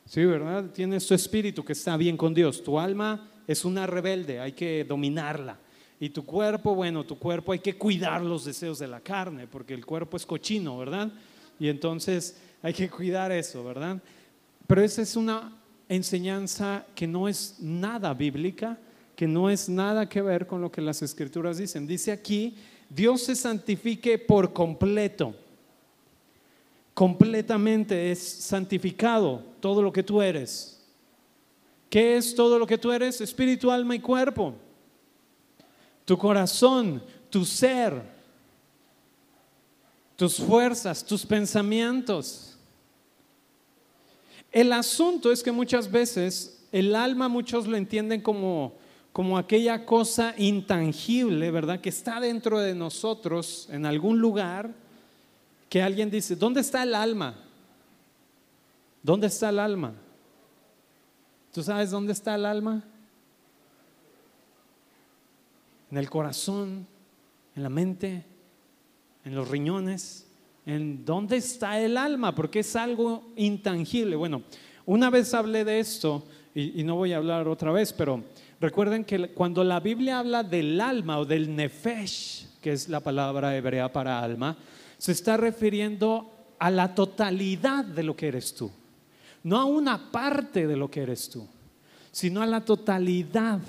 Sí, 0.10 0.26
¿verdad? 0.26 0.72
Tienes 0.74 1.06
tu 1.06 1.14
espíritu 1.14 1.64
que 1.64 1.74
está 1.74 1.96
bien 1.96 2.18
con 2.18 2.34
Dios. 2.34 2.64
Tu 2.64 2.80
alma 2.80 3.30
es 3.46 3.64
una 3.64 3.86
rebelde, 3.86 4.40
hay 4.40 4.54
que 4.54 4.84
dominarla. 4.84 5.60
Y 6.00 6.10
tu 6.10 6.26
cuerpo, 6.26 6.74
bueno, 6.74 7.04
tu 7.06 7.20
cuerpo 7.20 7.52
hay 7.52 7.60
que 7.60 7.78
cuidar 7.78 8.24
los 8.24 8.46
deseos 8.46 8.80
de 8.80 8.88
la 8.88 9.02
carne, 9.02 9.46
porque 9.46 9.76
el 9.76 9.86
cuerpo 9.86 10.18
es 10.18 10.26
cochino, 10.26 10.80
¿verdad? 10.80 11.12
Y 11.60 11.68
entonces 11.68 12.42
hay 12.64 12.74
que 12.74 12.90
cuidar 12.90 13.32
eso, 13.32 13.64
¿verdad? 13.64 14.02
Pero 14.66 14.82
esa 14.82 15.04
es 15.04 15.16
una 15.16 15.56
enseñanza 15.88 16.88
que 16.96 17.06
no 17.06 17.28
es 17.28 17.58
nada 17.60 18.12
bíblica 18.16 18.80
que 19.20 19.28
no 19.28 19.50
es 19.50 19.68
nada 19.68 20.08
que 20.08 20.22
ver 20.22 20.48
con 20.48 20.62
lo 20.62 20.72
que 20.72 20.80
las 20.80 21.02
escrituras 21.02 21.58
dicen. 21.58 21.86
Dice 21.86 22.14
aquí, 22.14 22.56
Dios 22.90 23.24
se 23.24 23.36
santifique 23.36 24.18
por 24.18 24.54
completo. 24.54 25.36
Completamente 27.00 28.12
es 28.12 28.20
santificado 28.20 29.42
todo 29.62 29.82
lo 29.82 29.90
que 29.90 30.04
tú 30.04 30.22
eres. 30.22 30.86
¿Qué 31.90 32.18
es 32.18 32.36
todo 32.36 32.60
lo 32.60 32.68
que 32.68 32.78
tú 32.78 32.92
eres? 32.92 33.22
Espíritu, 33.22 33.72
alma 33.72 33.96
y 33.96 34.02
cuerpo. 34.02 34.54
Tu 36.04 36.18
corazón, 36.18 37.02
tu 37.30 37.46
ser, 37.46 38.04
tus 40.18 40.40
fuerzas, 40.40 41.06
tus 41.06 41.26
pensamientos. 41.26 42.58
El 44.52 44.74
asunto 44.74 45.32
es 45.32 45.42
que 45.42 45.54
muchas 45.54 45.90
veces 45.90 46.68
el 46.70 46.94
alma 46.94 47.30
muchos 47.30 47.66
lo 47.66 47.78
entienden 47.78 48.20
como 48.20 48.74
como 49.14 49.38
aquella 49.38 49.86
cosa 49.86 50.34
intangible, 50.38 51.50
¿verdad? 51.50 51.80
Que 51.80 51.90
está 51.90 52.20
dentro 52.20 52.60
de 52.60 52.76
nosotros 52.76 53.70
en 53.72 53.86
algún 53.86 54.20
lugar, 54.20 54.74
que 55.70 55.84
alguien 55.84 56.10
dice, 56.10 56.36
¿dónde 56.36 56.62
está 56.62 56.82
el 56.82 56.96
alma? 56.96 57.36
¿Dónde 59.04 59.28
está 59.28 59.50
el 59.50 59.60
alma? 59.60 59.94
¿Tú 61.54 61.64
sabes 61.64 61.92
dónde 61.92 62.14
está 62.14 62.36
el 62.36 62.46
alma? 62.46 62.84
En 65.92 65.98
el 65.98 66.10
corazón, 66.10 66.88
en 67.56 67.64
la 67.64 67.70
mente, 67.70 68.26
en 69.24 69.36
los 69.36 69.48
riñones. 69.48 70.28
¿En 70.66 71.06
dónde 71.06 71.38
está 71.38 71.80
el 71.80 71.98
alma? 71.98 72.34
Porque 72.34 72.60
es 72.60 72.76
algo 72.76 73.32
intangible. 73.36 74.16
Bueno, 74.16 74.44
una 74.86 75.10
vez 75.10 75.34
hablé 75.34 75.64
de 75.64 75.80
esto, 75.80 76.26
y, 76.54 76.82
y 76.82 76.84
no 76.84 76.96
voy 76.96 77.14
a 77.14 77.18
hablar 77.18 77.48
otra 77.48 77.72
vez, 77.72 77.94
pero 77.94 78.24
recuerden 78.60 79.06
que 79.06 79.30
cuando 79.34 79.64
la 79.64 79.80
Biblia 79.80 80.20
habla 80.20 80.44
del 80.44 80.82
alma 80.82 81.20
o 81.20 81.26
del 81.26 81.56
nefesh, 81.56 82.48
que 82.60 82.72
es 82.72 82.90
la 82.90 83.00
palabra 83.00 83.56
hebrea 83.56 83.92
para 83.92 84.20
alma, 84.20 84.58
se 85.00 85.14
está 85.14 85.38
refiriendo 85.38 86.32
a 86.60 86.70
la 86.70 86.94
totalidad 86.94 87.84
de 87.86 88.04
lo 88.04 88.16
que 88.16 88.28
eres 88.28 88.54
tú, 88.54 88.70
no 89.42 89.58
a 89.58 89.66
una 89.66 90.12
parte 90.12 90.68
de 90.68 90.78
lo 90.78 90.92
que 90.92 91.02
eres 91.02 91.30
tú, 91.30 91.48
sino 92.12 92.42
a 92.42 92.46
la 92.46 92.64
totalidad. 92.64 93.60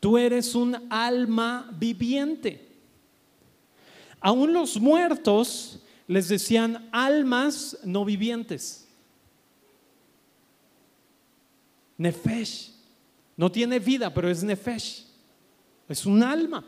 Tú 0.00 0.18
eres 0.18 0.54
un 0.54 0.76
alma 0.90 1.70
viviente. 1.78 2.68
Aún 4.20 4.52
los 4.52 4.80
muertos 4.80 5.80
les 6.08 6.28
decían 6.28 6.88
almas 6.90 7.78
no 7.84 8.04
vivientes. 8.04 8.88
Nefesh. 11.96 12.72
No 13.36 13.52
tiene 13.52 13.78
vida, 13.78 14.12
pero 14.12 14.28
es 14.28 14.42
Nefesh. 14.42 15.06
Es 15.88 16.04
un 16.04 16.22
alma. 16.22 16.64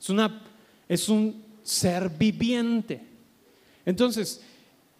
Es, 0.00 0.08
una, 0.08 0.42
es 0.88 1.08
un 1.08 1.45
ser 1.66 2.08
viviente. 2.08 3.02
Entonces, 3.84 4.40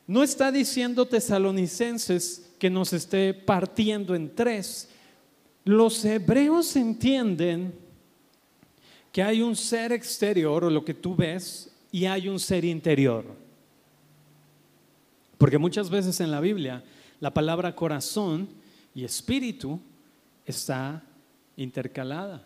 no 0.06 0.22
está 0.22 0.50
diciendo 0.50 1.06
tesalonicenses 1.06 2.50
que 2.58 2.68
nos 2.68 2.92
esté 2.92 3.34
partiendo 3.34 4.14
en 4.14 4.34
tres. 4.34 4.88
Los 5.64 6.04
hebreos 6.04 6.74
entienden 6.76 7.74
que 9.12 9.22
hay 9.22 9.42
un 9.42 9.56
ser 9.56 9.92
exterior 9.92 10.64
o 10.64 10.70
lo 10.70 10.84
que 10.84 10.94
tú 10.94 11.14
ves 11.14 11.72
y 11.92 12.04
hay 12.04 12.28
un 12.28 12.38
ser 12.38 12.64
interior. 12.64 13.24
Porque 15.38 15.58
muchas 15.58 15.88
veces 15.88 16.20
en 16.20 16.30
la 16.30 16.40
Biblia 16.40 16.84
la 17.20 17.32
palabra 17.32 17.74
corazón 17.74 18.48
y 18.94 19.04
espíritu 19.04 19.80
está 20.44 21.02
intercalada. 21.56 22.44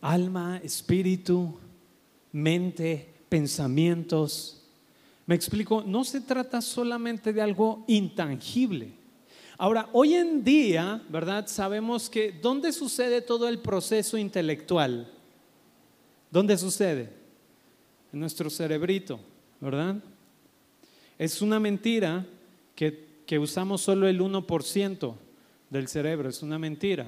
Alma, 0.00 0.60
espíritu, 0.62 1.58
mente, 2.32 3.08
pensamientos. 3.28 4.62
Me 5.26 5.34
explico, 5.34 5.82
no 5.84 6.04
se 6.04 6.20
trata 6.20 6.60
solamente 6.60 7.32
de 7.32 7.42
algo 7.42 7.84
intangible. 7.86 8.92
Ahora, 9.56 9.88
hoy 9.92 10.14
en 10.14 10.44
día, 10.44 11.02
¿verdad? 11.08 11.48
Sabemos 11.48 12.08
que 12.08 12.30
¿dónde 12.30 12.72
sucede 12.72 13.20
todo 13.20 13.48
el 13.48 13.58
proceso 13.58 14.16
intelectual? 14.16 15.12
¿Dónde 16.30 16.56
sucede? 16.56 17.10
En 18.12 18.20
nuestro 18.20 18.50
cerebrito, 18.50 19.18
¿verdad? 19.60 19.96
Es 21.18 21.42
una 21.42 21.58
mentira 21.58 22.24
que, 22.76 23.06
que 23.26 23.38
usamos 23.38 23.80
solo 23.80 24.06
el 24.06 24.20
1% 24.20 25.14
del 25.70 25.88
cerebro, 25.88 26.28
es 26.28 26.40
una 26.42 26.58
mentira. 26.58 27.06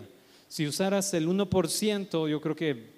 Si 0.51 0.67
usaras 0.67 1.15
el 1.15 1.29
1%, 1.29 2.29
yo 2.29 2.41
creo 2.41 2.57
que 2.57 2.91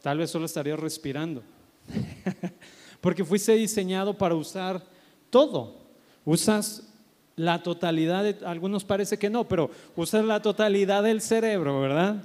tal 0.00 0.16
vez 0.16 0.30
solo 0.30 0.46
estarías 0.46 0.80
respirando. 0.80 1.42
Porque 3.02 3.22
fuiste 3.22 3.52
diseñado 3.52 4.16
para 4.16 4.34
usar 4.34 4.82
todo. 5.28 5.76
Usas 6.24 6.84
la 7.36 7.62
totalidad, 7.62 8.24
de, 8.24 8.46
algunos 8.46 8.82
parece 8.82 9.18
que 9.18 9.28
no, 9.28 9.46
pero 9.46 9.70
usas 9.94 10.24
la 10.24 10.40
totalidad 10.40 11.02
del 11.02 11.20
cerebro, 11.20 11.82
¿verdad? 11.82 12.16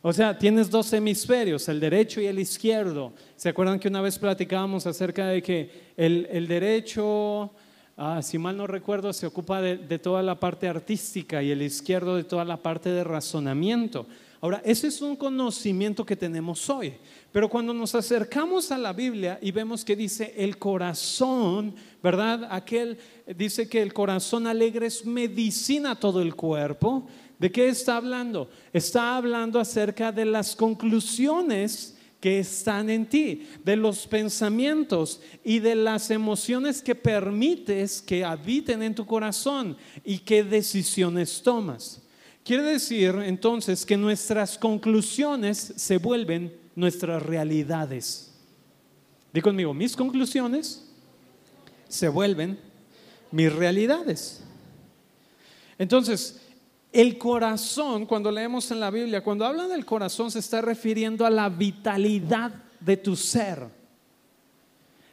O 0.00 0.10
sea, 0.10 0.38
tienes 0.38 0.70
dos 0.70 0.90
hemisferios, 0.94 1.68
el 1.68 1.78
derecho 1.78 2.22
y 2.22 2.26
el 2.28 2.38
izquierdo. 2.38 3.12
¿Se 3.36 3.50
acuerdan 3.50 3.78
que 3.78 3.88
una 3.88 4.00
vez 4.00 4.18
platicábamos 4.18 4.86
acerca 4.86 5.26
de 5.26 5.42
que 5.42 5.92
el, 5.98 6.48
derecho, 6.48 7.50
ah, 7.96 8.20
si 8.22 8.38
mal 8.38 8.56
no 8.56 8.66
recuerdo, 8.66 9.12
se 9.12 9.26
ocupa 9.26 9.60
de 9.60 9.98
toda 9.98 10.22
la 10.22 10.38
parte 10.38 10.68
artística 10.68 11.42
y 11.42 11.50
el 11.50 11.62
izquierdo 11.62 12.16
de 12.16 12.24
toda 12.24 12.44
la 12.44 12.56
parte 12.56 12.90
de 12.90 13.04
razonamiento? 13.04 14.06
Ahora, 14.40 14.60
ese 14.64 14.88
es 14.88 15.00
un 15.00 15.16
conocimiento 15.16 16.04
que 16.04 16.14
tenemos 16.14 16.68
hoy. 16.68 16.94
Pero 17.32 17.48
cuando 17.48 17.72
nos 17.72 17.94
acercamos 17.94 18.70
a 18.70 18.78
la 18.78 18.92
Biblia 18.92 19.38
y 19.40 19.50
vemos 19.50 19.84
que 19.84 19.96
dice 19.96 20.34
el 20.36 20.58
corazón, 20.58 21.74
¿verdad? 22.02 22.46
Aquel 22.50 22.98
dice 23.26 23.68
que 23.68 23.82
el 23.82 23.92
corazón 23.92 24.46
alegre 24.46 24.86
es 24.86 25.04
medicina 25.04 25.96
todo 25.96 26.20
el 26.20 26.34
cuerpo. 26.34 27.06
¿De 27.38 27.50
qué 27.50 27.68
está 27.68 27.96
hablando? 27.96 28.48
Está 28.72 29.16
hablando 29.16 29.58
acerca 29.58 30.12
de 30.12 30.26
las 30.26 30.54
conclusiones 30.54 31.95
que 32.26 32.40
están 32.40 32.90
en 32.90 33.06
ti, 33.06 33.46
de 33.64 33.76
los 33.76 34.04
pensamientos 34.04 35.20
y 35.44 35.60
de 35.60 35.76
las 35.76 36.10
emociones 36.10 36.82
que 36.82 36.96
permites 36.96 38.02
que 38.02 38.24
habiten 38.24 38.82
en 38.82 38.96
tu 38.96 39.06
corazón 39.06 39.76
y 40.04 40.18
qué 40.18 40.42
decisiones 40.42 41.40
tomas. 41.40 42.02
Quiere 42.42 42.64
decir 42.64 43.14
entonces 43.24 43.86
que 43.86 43.96
nuestras 43.96 44.58
conclusiones 44.58 45.74
se 45.76 45.98
vuelven 45.98 46.52
nuestras 46.74 47.22
realidades. 47.22 48.32
Di 49.32 49.40
conmigo, 49.40 49.72
mis 49.72 49.94
conclusiones 49.94 50.84
se 51.88 52.08
vuelven 52.08 52.58
mis 53.30 53.52
realidades. 53.52 54.42
Entonces, 55.78 56.40
el 56.96 57.18
corazón, 57.18 58.06
cuando 58.06 58.32
leemos 58.32 58.70
en 58.70 58.80
la 58.80 58.90
Biblia, 58.90 59.22
cuando 59.22 59.44
habla 59.44 59.68
del 59.68 59.84
corazón 59.84 60.30
se 60.30 60.38
está 60.38 60.62
refiriendo 60.62 61.26
a 61.26 61.30
la 61.30 61.50
vitalidad 61.50 62.54
de 62.80 62.96
tu 62.96 63.14
ser. 63.14 63.68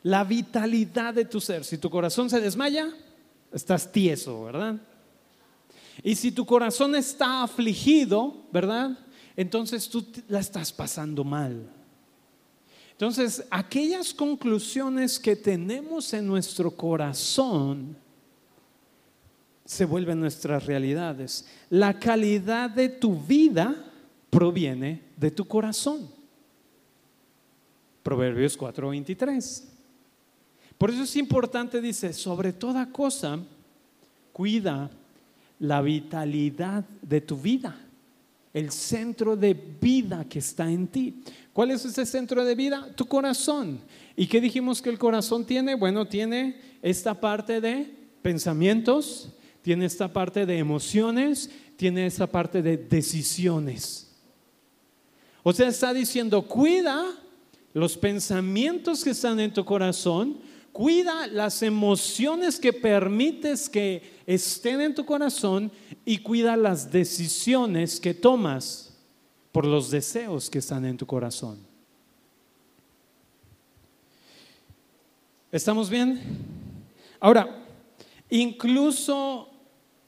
La 0.03 0.23
vitalidad 0.23 1.13
de 1.13 1.25
tu 1.25 1.41
ser. 1.41 1.65
Si 1.65 1.77
tu 1.77 1.89
corazón 1.89 2.29
se 2.29 2.39
desmaya, 2.39 2.87
estás 3.51 3.91
tieso, 3.91 4.45
¿verdad? 4.45 4.77
Y 6.01 6.15
si 6.15 6.31
tu 6.31 6.45
corazón 6.45 6.95
está 6.95 7.43
afligido, 7.43 8.33
¿verdad? 8.53 8.97
Entonces 9.35 9.89
tú 9.89 10.05
la 10.29 10.39
estás 10.39 10.71
pasando 10.71 11.25
mal. 11.25 11.69
Entonces, 12.91 13.45
aquellas 13.51 14.13
conclusiones 14.13 15.19
que 15.19 15.35
tenemos 15.35 16.13
en 16.13 16.27
nuestro 16.27 16.71
corazón 16.71 17.97
se 19.65 19.85
vuelven 19.85 20.19
nuestras 20.19 20.65
realidades. 20.65 21.47
La 21.69 21.99
calidad 21.99 22.69
de 22.69 22.89
tu 22.89 23.17
vida 23.19 23.75
proviene 24.29 25.01
de 25.15 25.31
tu 25.31 25.45
corazón. 25.45 26.09
Proverbios 28.01 28.57
4:23. 28.57 29.69
Por 30.77 30.89
eso 30.89 31.03
es 31.03 31.15
importante, 31.15 31.79
dice, 31.79 32.11
sobre 32.11 32.51
toda 32.51 32.91
cosa, 32.91 33.39
cuida 34.33 34.89
la 35.59 35.81
vitalidad 35.81 36.83
de 37.01 37.21
tu 37.21 37.37
vida, 37.37 37.79
el 38.53 38.71
centro 38.71 39.37
de 39.37 39.53
vida 39.53 40.25
que 40.27 40.39
está 40.39 40.69
en 40.69 40.87
ti. 40.87 41.23
¿Cuál 41.53 41.71
es 41.71 41.85
ese 41.85 42.05
centro 42.05 42.43
de 42.43 42.55
vida? 42.55 42.93
Tu 42.95 43.05
corazón. 43.05 43.79
¿Y 44.17 44.27
qué 44.27 44.41
dijimos 44.41 44.81
que 44.81 44.89
el 44.89 44.99
corazón 44.99 45.45
tiene? 45.45 45.75
Bueno, 45.75 46.05
tiene 46.05 46.59
esta 46.81 47.13
parte 47.13 47.61
de 47.61 47.89
pensamientos, 48.21 49.29
tiene 49.63 49.85
esta 49.85 50.13
parte 50.13 50.45
de 50.45 50.59
emociones, 50.59 51.49
tiene 51.75 52.05
esta 52.05 52.27
parte 52.27 52.61
de 52.61 52.77
decisiones. 52.77 54.11
O 55.41 55.51
sea, 55.51 55.67
está 55.67 55.91
diciendo, 55.91 56.43
cuida 56.43 57.03
los 57.73 57.97
pensamientos 57.97 59.03
que 59.03 59.09
están 59.09 59.39
en 59.39 59.51
tu 59.51 59.65
corazón, 59.65 60.37
Cuida 60.73 61.27
las 61.27 61.61
emociones 61.61 62.59
que 62.59 62.73
permites 62.73 63.69
que 63.69 64.01
estén 64.25 64.81
en 64.81 64.95
tu 64.95 65.05
corazón 65.05 65.71
y 66.03 66.17
cuida 66.17 66.57
las 66.57 66.91
decisiones 66.91 67.99
que 67.99 68.15
tomas 68.15 68.97
por 69.51 69.67
los 69.67 69.91
deseos 69.91 70.49
que 70.49 70.57
están 70.57 70.83
en 70.85 70.97
tu 70.97 71.05
corazón. 71.05 71.59
¿Estamos 75.51 75.91
bien? 75.91 76.19
Ahora, 77.19 77.63
incluso 78.31 79.51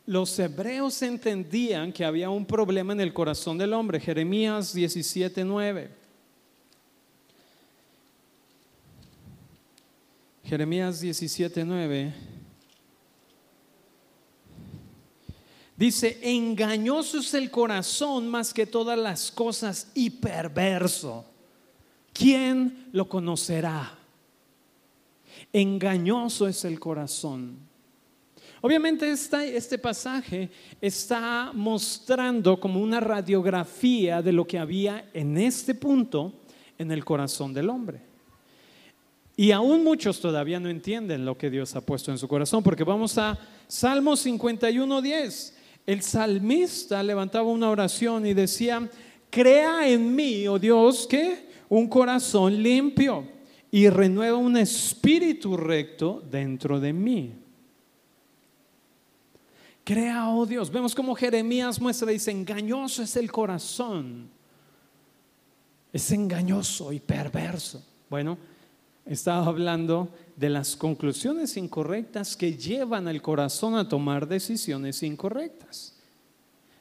los 0.06 0.38
hebreos 0.38 1.02
entendían 1.02 1.92
que 1.92 2.06
había 2.06 2.30
un 2.30 2.46
problema 2.46 2.94
en 2.94 3.02
el 3.02 3.14
corazón 3.14 3.58
del 3.58 3.74
hombre. 3.74 4.00
Jeremías 4.00 4.76
17:9. 4.76 5.90
Jeremías 10.44 11.02
17:9 11.02 12.14
dice, 15.76 16.20
engañoso 16.22 17.20
es 17.20 17.34
el 17.34 17.50
corazón 17.50 18.28
más 18.28 18.54
que 18.54 18.68
todas 18.68 18.98
las 18.98 19.32
cosas 19.32 19.90
y 19.96 20.12
perverso. 20.12 21.26
¿Quién 22.14 22.88
lo 22.92 23.10
conocerá? 23.10 23.98
Engañoso 25.52 26.48
es 26.48 26.64
el 26.64 26.80
corazón. 26.80 27.58
Obviamente 28.66 29.12
este 29.12 29.78
pasaje 29.78 30.50
está 30.82 31.52
mostrando 31.54 32.60
como 32.60 32.82
una 32.82 33.00
radiografía 33.00 34.24
de 34.24 34.32
lo 34.32 34.48
que 34.48 34.58
había 34.58 35.08
en 35.14 35.38
este 35.38 35.76
punto 35.76 36.34
en 36.76 36.92
el 36.92 37.06
corazón 37.06 37.54
del 37.54 37.70
hombre. 37.70 38.02
Y 39.38 39.52
aún 39.52 39.84
muchos 39.84 40.20
todavía 40.20 40.60
no 40.60 40.68
entienden 40.68 41.26
lo 41.26 41.38
que 41.38 41.52
Dios 41.52 41.76
ha 41.76 41.82
puesto 41.82 42.10
en 42.10 42.18
su 42.18 42.28
corazón, 42.28 42.64
porque 42.64 42.84
vamos 42.84 43.20
a 43.20 43.38
Salmo 43.68 44.16
51, 44.16 45.00
10. 45.00 45.58
el 45.86 46.02
salmista 46.02 47.04
levantaba 47.04 47.48
una 47.48 47.70
oración 47.70 48.26
y 48.26 48.34
decía, 48.34 48.90
crea 49.30 49.88
en 49.88 50.16
mí, 50.16 50.48
oh 50.48 50.58
Dios, 50.58 51.06
que 51.06 51.50
un 51.70 51.88
corazón 51.88 52.64
limpio 52.64 53.28
y 53.70 53.90
renueva 53.90 54.38
un 54.38 54.58
espíritu 54.58 55.56
recto 55.56 56.24
dentro 56.32 56.80
de 56.80 56.94
mí. 56.94 57.45
Crea, 59.86 60.30
oh 60.30 60.48
Dios. 60.48 60.72
Vemos 60.72 60.96
como 60.96 61.14
Jeremías 61.14 61.80
muestra, 61.80 62.10
dice, 62.10 62.32
engañoso 62.32 63.04
es 63.04 63.16
el 63.18 63.32
corazón. 63.32 64.28
Es 65.94 66.12
engañoso 66.12 66.92
y 66.92 67.00
perverso. 67.00 67.86
Bueno, 68.10 68.36
estaba 69.06 69.46
hablando 69.46 70.10
de 70.36 70.50
las 70.50 70.76
conclusiones 70.76 71.56
incorrectas 71.56 72.36
que 72.36 72.58
llevan 72.58 73.08
al 73.08 73.22
corazón 73.22 73.76
a 73.76 73.88
tomar 73.88 74.28
decisiones 74.28 75.04
incorrectas. 75.04 75.94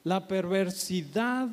La 0.03 0.27
perversidad 0.27 1.51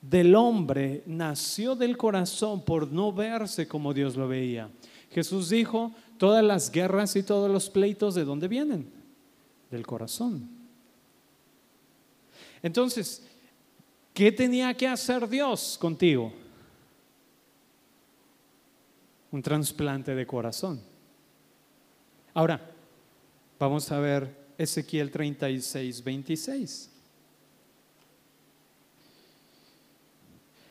del 0.00 0.34
hombre 0.34 1.02
nació 1.04 1.74
del 1.74 1.98
corazón 1.98 2.64
por 2.64 2.90
no 2.90 3.12
verse 3.12 3.68
como 3.68 3.92
Dios 3.92 4.16
lo 4.16 4.26
veía. 4.26 4.70
Jesús 5.10 5.50
dijo, 5.50 5.92
todas 6.16 6.42
las 6.42 6.72
guerras 6.72 7.14
y 7.14 7.22
todos 7.22 7.50
los 7.50 7.68
pleitos, 7.68 8.14
¿de 8.14 8.24
dónde 8.24 8.48
vienen? 8.48 8.90
Del 9.70 9.86
corazón. 9.86 10.57
Entonces, 12.62 13.22
¿qué 14.12 14.32
tenía 14.32 14.74
que 14.74 14.88
hacer 14.88 15.28
Dios 15.28 15.76
contigo? 15.80 16.32
Un 19.30 19.42
trasplante 19.42 20.14
de 20.14 20.26
corazón. 20.26 20.80
Ahora, 22.34 22.60
vamos 23.58 23.90
a 23.92 23.98
ver 24.00 24.34
Ezequiel 24.56 25.10
36, 25.10 26.02
26. 26.02 26.90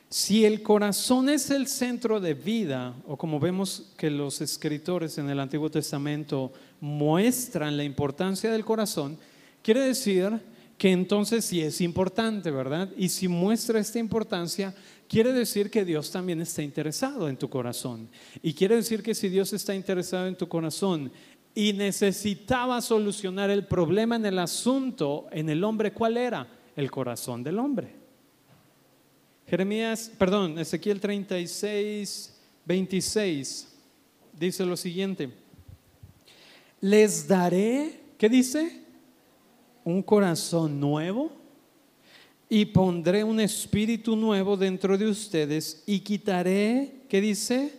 Si 0.10 0.46
el 0.46 0.64
corazón 0.64 1.28
es 1.28 1.50
el 1.50 1.68
centro 1.68 2.20
de 2.22 2.34
vida, 2.34 2.96
o 3.08 3.18
como 3.18 3.40
vemos 3.40 3.92
que 3.98 4.10
los 4.10 4.40
escritores 4.40 5.18
en 5.18 5.30
el 5.30 5.40
Antiguo 5.40 5.70
Testamento 5.70 6.54
muestran 6.80 7.76
la 7.76 7.84
importancia 7.84 8.50
del 8.50 8.64
corazón, 8.64 9.18
quiere 9.62 9.82
decir 9.82 10.40
que 10.78 10.92
entonces 10.92 11.44
sí 11.46 11.62
es 11.62 11.82
importante, 11.82 12.52
¿verdad? 12.52 12.90
Y 12.96 13.10
si 13.10 13.28
muestra 13.28 13.80
esta 13.80 13.98
importancia, 13.98 14.76
quiere 15.10 15.34
decir 15.34 15.72
que 15.72 15.84
Dios 15.84 16.12
también 16.12 16.40
está 16.42 16.62
interesado 16.62 17.28
en 17.30 17.38
tu 17.38 17.50
corazón. 17.50 18.08
Y 18.44 18.54
quiere 18.54 18.76
decir 18.76 19.02
que 19.02 19.16
si 19.16 19.30
Dios 19.30 19.54
está 19.54 19.74
interesado 19.74 20.28
en 20.28 20.36
tu 20.36 20.48
corazón 20.48 21.12
y 21.56 21.74
necesitaba 21.74 22.80
solucionar 22.82 23.50
el 23.50 23.66
problema 23.66 24.18
en 24.18 24.28
el 24.28 24.38
asunto, 24.38 25.28
en 25.32 25.50
el 25.50 25.64
hombre, 25.64 25.94
¿cuál 25.94 26.18
era? 26.18 26.48
El 26.76 26.92
corazón 26.92 27.44
del 27.44 27.58
hombre. 27.58 27.96
Jeremías, 29.48 30.12
perdón, 30.16 30.60
Ezequiel 30.60 31.00
36, 31.00 32.38
26, 32.66 33.68
dice 34.38 34.66
lo 34.66 34.78
siguiente. 34.78 35.32
Les 36.82 37.28
daré, 37.28 38.02
¿qué 38.20 38.30
dice? 38.30 38.87
Un 39.88 40.04
corazón 40.04 40.82
nuevo 40.82 41.32
y 42.50 42.66
pondré 42.66 43.24
un 43.24 43.40
espíritu 43.40 44.18
nuevo 44.18 44.58
dentro 44.58 44.98
de 44.98 45.08
ustedes 45.08 45.82
y 45.86 46.02
quitaré, 46.02 47.04
¿qué 47.08 47.22
dice? 47.22 47.72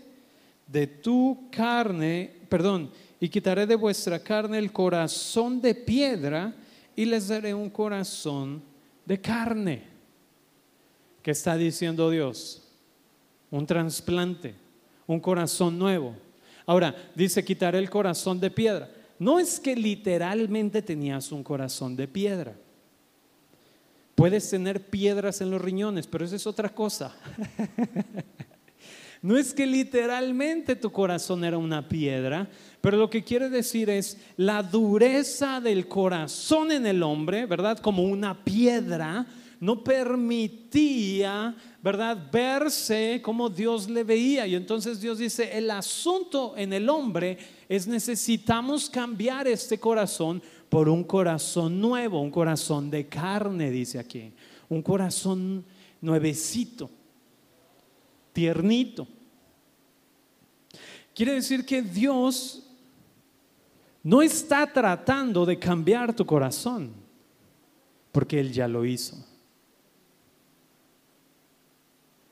De 0.66 0.87
tu 0.87 1.51
carne, 1.51 2.33
perdón, 2.49 2.90
y 3.21 3.29
quitaré 3.29 3.66
de 3.66 3.75
vuestra 3.75 4.18
carne 4.18 4.57
el 4.57 4.73
corazón 4.73 5.61
de 5.61 5.75
piedra 5.75 6.55
y 6.97 7.05
les 7.05 7.29
daré 7.29 7.53
un 7.53 7.68
corazón 7.68 8.62
de 9.05 9.21
carne. 9.21 9.83
¿Qué 11.21 11.33
está 11.33 11.59
diciendo 11.59 12.09
Dios? 12.09 12.62
Un 13.51 13.66
trasplante, 13.66 14.55
un 15.07 15.21
corazón 15.21 15.79
nuevo. 15.79 16.14
Ahora, 16.64 16.97
dice 17.14 17.44
quitaré 17.44 17.77
el 17.77 17.90
corazón 17.90 18.40
de 18.40 18.51
piedra. 18.51 18.88
No 19.19 19.39
es 19.39 19.59
que 19.59 19.75
literalmente 19.75 20.83
tenías 20.83 21.33
un 21.33 21.43
corazón 21.43 21.97
de 21.97 22.07
piedra. 22.07 22.55
Puedes 24.15 24.51
tener 24.51 24.87
piedras 24.87 25.41
en 25.41 25.51
los 25.51 25.61
riñones, 25.61 26.07
pero 26.07 26.25
eso 26.25 26.37
es 26.37 26.47
otra 26.47 26.69
cosa. 26.69 27.15
No 29.21 29.37
es 29.37 29.53
que 29.53 29.67
literalmente 29.67 30.77
tu 30.77 30.93
corazón 30.93 31.43
era 31.43 31.59
una 31.59 31.89
piedra, 31.89 32.49
pero 32.81 32.97
lo 32.97 33.11
que 33.11 33.25
quiere 33.25 33.49
decir 33.49 33.91
es 33.91 34.17
la 34.37 34.63
dureza 34.63 35.61
del 35.61 35.89
corazón 35.89 36.71
en 36.71 36.87
el 36.87 37.03
hombre, 37.03 37.45
¿verdad? 37.47 37.79
Como 37.81 38.05
una 38.05 38.45
piedra, 38.45 39.27
no 39.59 39.83
permitía, 39.83 41.57
¿verdad? 41.83 42.31
Verse 42.31 43.21
como 43.21 43.49
Dios 43.49 43.91
le 43.91 44.05
veía. 44.05 44.47
Y 44.47 44.55
entonces 44.55 45.01
Dios 45.01 45.19
dice, 45.19 45.57
el 45.59 45.69
asunto 45.73 46.55
en 46.57 46.73
el 46.73 46.89
hombre 46.89 47.39
es 47.69 47.87
necesitamos 47.87 48.89
cambiar 48.89 49.47
este 49.47 49.79
corazón 49.79 50.43
por 50.69 50.89
un 50.89 51.05
corazón 51.05 51.81
nuevo, 51.81 52.21
un 52.21 52.31
corazón 52.31 52.91
de 52.91 53.07
carne, 53.09 53.71
dice 53.71 53.99
aquí, 53.99 54.33
un 54.69 54.83
corazón 54.83 55.65
nuevecito 56.01 56.91
tiernito. 58.33 59.07
Quiere 61.15 61.35
decir 61.35 61.67
que 61.67 61.83
Dios 61.83 62.63
no 64.03 64.23
está 64.23 64.73
tratando 64.73 65.45
de 65.45 65.59
cambiar 65.59 66.15
tu 66.15 66.25
corazón, 66.25 66.93
porque 68.13 68.39
Él 68.39 68.53
ya 68.53 68.69
lo 68.69 68.87
hizo. 68.87 69.17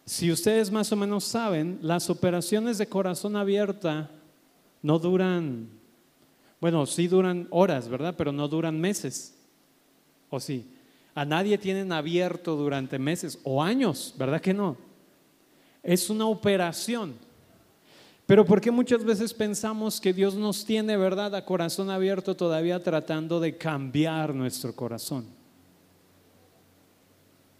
Si 0.04 0.30
ustedes 0.30 0.70
más 0.70 0.92
o 0.92 0.96
menos 0.96 1.24
saben, 1.24 1.80
las 1.82 2.08
operaciones 2.08 2.78
de 2.78 2.88
corazón 2.88 3.34
abierta 3.34 4.08
no 4.86 4.98
duran, 4.98 5.68
bueno, 6.60 6.86
sí 6.86 7.08
duran 7.08 7.48
horas, 7.50 7.88
¿verdad? 7.88 8.14
Pero 8.16 8.32
no 8.32 8.48
duran 8.48 8.80
meses. 8.80 9.36
¿O 10.30 10.40
sí? 10.40 10.70
A 11.14 11.24
nadie 11.24 11.58
tienen 11.58 11.92
abierto 11.92 12.56
durante 12.56 12.98
meses 12.98 13.38
o 13.44 13.62
años, 13.62 14.14
¿verdad 14.18 14.40
que 14.40 14.54
no? 14.54 14.76
es 15.86 16.10
una 16.10 16.26
operación. 16.26 17.14
Pero 18.26 18.44
¿por 18.44 18.60
qué 18.60 18.72
muchas 18.72 19.04
veces 19.04 19.32
pensamos 19.32 20.00
que 20.00 20.12
Dios 20.12 20.34
nos 20.34 20.64
tiene, 20.64 20.96
verdad, 20.96 21.32
a 21.36 21.44
corazón 21.44 21.90
abierto 21.90 22.34
todavía 22.34 22.82
tratando 22.82 23.38
de 23.38 23.56
cambiar 23.56 24.34
nuestro 24.34 24.74
corazón? 24.74 25.26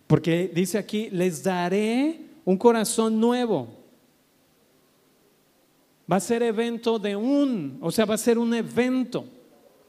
Porque 0.09 0.51
dice 0.53 0.77
aquí, 0.77 1.09
les 1.11 1.45
daré 1.45 2.21
un 2.45 2.59
corazón 2.59 3.21
nuevo. 3.21 3.69
Va 6.11 6.17
a 6.17 6.21
ser 6.21 6.43
evento 6.43 6.99
de 6.99 7.17
un, 7.17 7.79
o 7.81 7.91
sea, 7.91 8.05
va 8.05 8.15
a 8.15 8.19
ser 8.19 8.39
un 8.39 8.55
evento, 8.55 9.25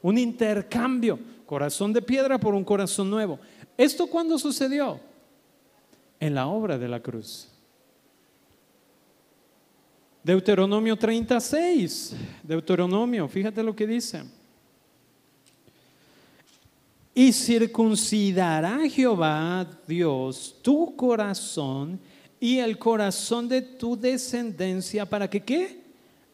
un 0.02 0.18
intercambio, 0.18 1.20
corazón 1.46 1.94
de 1.94 2.02
piedra 2.02 2.40
por 2.40 2.56
un 2.56 2.64
corazón 2.64 3.10
nuevo. 3.10 3.40
¿Esto 3.78 4.08
cuándo 4.08 4.40
sucedió? 4.40 5.00
En 6.20 6.34
la 6.34 6.48
obra 6.48 6.78
de 6.78 6.88
la 6.88 7.00
cruz. 7.00 7.50
Deuteronomio 10.24 10.98
36, 10.98 12.16
Deuteronomio, 12.44 13.28
fíjate 13.28 13.64
lo 13.64 13.76
que 13.76 13.88
dice. 13.88 14.24
Y 17.14 17.32
circuncidará 17.32 18.80
Jehová 18.90 19.66
Dios 19.88 20.58
tu 20.62 20.96
corazón 20.96 22.00
y 22.40 22.58
el 22.58 22.78
corazón 22.78 23.48
de 23.48 23.62
tu 23.62 23.98
descendencia 23.98 25.06
para 25.06 25.30
que 25.30 25.44
qué? 25.44 25.87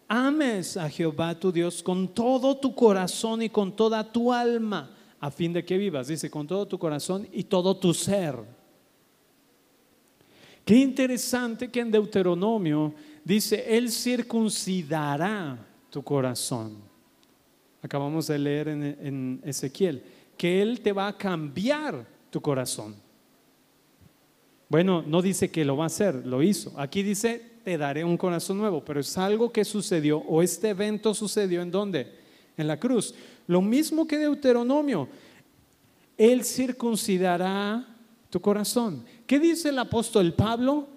Ames 0.08 0.78
a 0.78 0.90
Jehová 0.90 1.40
tu 1.40 1.52
Dios 1.52 1.82
con 1.82 2.08
todo 2.08 2.58
tu 2.58 2.76
corazón 2.76 3.42
y 3.42 3.50
con 3.50 3.76
toda 3.76 4.12
tu 4.12 4.32
alma, 4.32 4.96
a 5.20 5.32
fin 5.32 5.54
de 5.54 5.64
que 5.64 5.78
vivas, 5.78 6.08
dice, 6.08 6.30
con 6.30 6.46
todo 6.46 6.68
tu 6.68 6.78
corazón 6.78 7.28
y 7.32 7.44
todo 7.44 7.78
tu 7.78 7.94
ser. 7.94 8.36
Qué 10.66 10.76
interesante 10.76 11.70
que 11.70 11.82
en 11.82 11.92
Deuteronomio 11.92 12.94
dice, 13.24 13.78
Él 13.78 13.92
circuncidará 13.92 15.58
tu 15.90 16.04
corazón. 16.04 16.78
Acabamos 17.82 18.28
de 18.28 18.40
leer 18.40 18.70
en, 18.70 19.42
Ezequiel, 19.44 20.04
que 20.38 20.62
Él 20.62 20.80
te 20.82 20.94
va 20.94 21.10
a 21.10 21.18
cambiar 21.18 22.06
tu 22.30 22.42
corazón. 22.42 22.96
Bueno, 24.70 25.04
no 25.06 25.22
dice 25.22 25.52
que 25.52 25.66
lo 25.66 25.78
va 25.78 25.84
a 25.84 25.88
hacer, 25.88 26.26
lo 26.26 26.42
hizo. 26.42 26.74
Aquí 26.78 27.04
dice, 27.04 27.53
te 27.64 27.78
daré 27.78 28.04
un 28.04 28.18
corazón 28.18 28.58
nuevo, 28.58 28.84
pero 28.84 29.00
es 29.00 29.18
algo 29.18 29.52
que 29.52 29.64
sucedió 29.64 30.20
o 30.20 30.42
este 30.42 30.70
evento 30.70 31.14
sucedió 31.14 31.62
en 31.62 31.72
dónde? 31.72 32.12
En 32.58 32.68
la 32.68 32.80
cruz. 32.80 33.16
Lo 33.48 33.62
mismo 33.62 34.06
que 34.08 34.18
Deuteronomio. 34.18 35.08
Él 36.18 36.44
circuncidará 36.44 37.88
tu 38.30 38.40
corazón. 38.40 39.04
¿Qué 39.26 39.40
dice 39.40 39.70
el 39.70 39.80
apóstol 39.80 40.34
Pablo? 40.34 40.88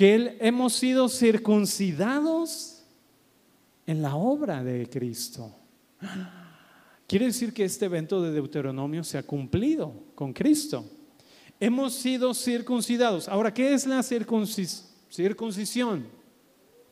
que 0.00 0.14
él, 0.14 0.36
hemos 0.40 0.72
sido 0.72 1.10
circuncidados 1.10 2.84
en 3.86 4.00
la 4.00 4.16
obra 4.16 4.64
de 4.64 4.88
Cristo. 4.88 5.54
quiere 7.06 7.26
decir 7.26 7.52
que 7.52 7.64
este 7.64 7.84
evento 7.84 8.22
de 8.22 8.32
Deuteronomio 8.32 9.04
se 9.04 9.18
ha 9.18 9.22
cumplido 9.22 9.92
con 10.14 10.32
Cristo. 10.32 10.84
Hemos 11.60 11.92
sido 11.92 12.32
circuncidados. 12.32 13.28
Ahora, 13.28 13.52
¿qué 13.52 13.74
es 13.74 13.86
la 13.86 14.02
circuncisión? 14.02 14.89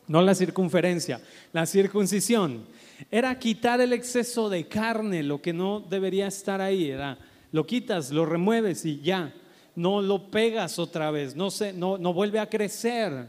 No 0.07 0.23
la 0.23 0.35
circunferencia, 0.35 1.21
la 1.53 1.67
circuncisión. 1.67 2.65
Era 3.11 3.39
quitar 3.39 3.81
el 3.81 3.93
exceso 3.93 4.49
de 4.49 4.67
carne, 4.67 5.23
lo 5.23 5.41
que 5.41 5.53
no 5.53 5.81
debería 5.81 6.27
estar 6.27 6.61
ahí. 6.61 6.91
Era, 6.91 7.19
lo 7.53 7.67
quitas, 7.67 8.11
lo 8.11 8.27
remueves 8.27 8.85
y 8.85 9.01
ya. 9.01 9.33
No 9.77 10.03
lo 10.03 10.31
pegas 10.31 10.79
otra 10.79 11.11
vez, 11.13 11.37
no, 11.37 11.53
se, 11.53 11.73
no, 11.73 11.99
no 11.99 12.13
vuelve 12.13 12.41
a 12.41 12.49
crecer. 12.49 13.29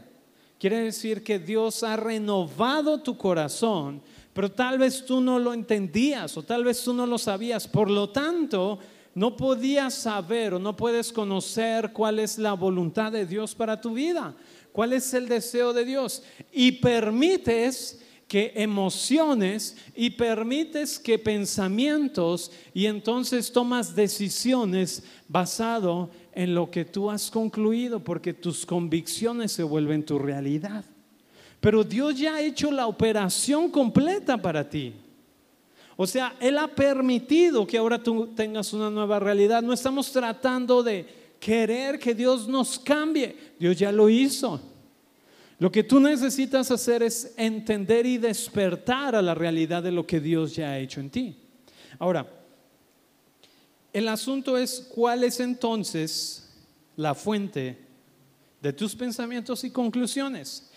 Quiere 0.58 0.80
decir 0.80 1.22
que 1.22 1.38
Dios 1.38 1.84
ha 1.84 1.96
renovado 1.96 3.00
tu 3.00 3.16
corazón, 3.16 4.02
pero 4.32 4.50
tal 4.50 4.78
vez 4.78 5.06
tú 5.06 5.20
no 5.20 5.38
lo 5.38 5.54
entendías 5.54 6.36
o 6.36 6.42
tal 6.42 6.64
vez 6.64 6.82
tú 6.82 6.92
no 6.92 7.06
lo 7.06 7.18
sabías. 7.18 7.68
Por 7.68 7.88
lo 7.88 8.10
tanto, 8.10 8.78
no 9.14 9.36
podías 9.36 9.94
saber 9.94 10.54
o 10.54 10.58
no 10.58 10.76
puedes 10.76 11.12
conocer 11.12 11.92
cuál 11.92 12.18
es 12.18 12.38
la 12.38 12.52
voluntad 12.52 13.10
de 13.10 13.26
Dios 13.26 13.54
para 13.54 13.80
tu 13.80 13.94
vida, 13.94 14.34
cuál 14.72 14.92
es 14.92 15.12
el 15.14 15.28
deseo 15.28 15.72
de 15.72 15.84
Dios. 15.84 16.22
Y 16.52 16.72
permites 16.72 18.00
que 18.30 18.52
emociones 18.54 19.76
y 19.96 20.10
permites 20.10 21.00
que 21.00 21.18
pensamientos 21.18 22.52
y 22.72 22.86
entonces 22.86 23.50
tomas 23.50 23.96
decisiones 23.96 25.02
basado 25.26 26.10
en 26.32 26.54
lo 26.54 26.70
que 26.70 26.84
tú 26.84 27.10
has 27.10 27.28
concluido, 27.28 28.04
porque 28.04 28.32
tus 28.32 28.64
convicciones 28.64 29.50
se 29.50 29.64
vuelven 29.64 30.06
tu 30.06 30.16
realidad. 30.16 30.84
Pero 31.60 31.82
Dios 31.82 32.16
ya 32.18 32.36
ha 32.36 32.40
hecho 32.40 32.70
la 32.70 32.86
operación 32.86 33.68
completa 33.68 34.40
para 34.40 34.68
ti. 34.68 34.94
O 35.96 36.06
sea, 36.06 36.34
Él 36.40 36.56
ha 36.56 36.68
permitido 36.68 37.66
que 37.66 37.76
ahora 37.76 38.02
tú 38.02 38.28
tengas 38.28 38.72
una 38.72 38.88
nueva 38.88 39.18
realidad. 39.18 39.60
No 39.60 39.72
estamos 39.72 40.10
tratando 40.12 40.82
de 40.82 41.19
querer 41.40 41.98
que 41.98 42.14
Dios 42.14 42.46
nos 42.46 42.78
cambie. 42.78 43.34
Dios 43.58 43.76
ya 43.76 43.90
lo 43.90 44.08
hizo. 44.08 44.60
Lo 45.58 45.72
que 45.72 45.82
tú 45.82 45.98
necesitas 45.98 46.70
hacer 46.70 47.02
es 47.02 47.34
entender 47.36 48.06
y 48.06 48.18
despertar 48.18 49.14
a 49.14 49.22
la 49.22 49.34
realidad 49.34 49.82
de 49.82 49.90
lo 49.90 50.06
que 50.06 50.20
Dios 50.20 50.54
ya 50.54 50.70
ha 50.70 50.78
hecho 50.78 51.00
en 51.00 51.10
ti. 51.10 51.36
Ahora, 51.98 52.26
el 53.92 54.08
asunto 54.08 54.56
es 54.56 54.88
cuál 54.94 55.24
es 55.24 55.40
entonces 55.40 56.48
la 56.96 57.14
fuente 57.14 57.78
de 58.62 58.72
tus 58.72 58.94
pensamientos 58.94 59.64
y 59.64 59.70
conclusiones. 59.70 60.70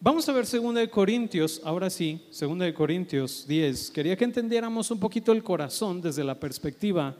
Vamos 0.00 0.28
a 0.28 0.32
ver 0.32 0.46
2 0.46 0.88
Corintios, 0.88 1.60
ahora 1.64 1.88
sí, 1.90 2.20
2 2.38 2.72
Corintios 2.72 3.46
10. 3.46 3.90
Quería 3.90 4.16
que 4.16 4.24
entendiéramos 4.24 4.90
un 4.90 5.00
poquito 5.00 5.32
el 5.32 5.42
corazón 5.42 6.00
desde 6.00 6.24
la 6.24 6.38
perspectiva 6.38 7.16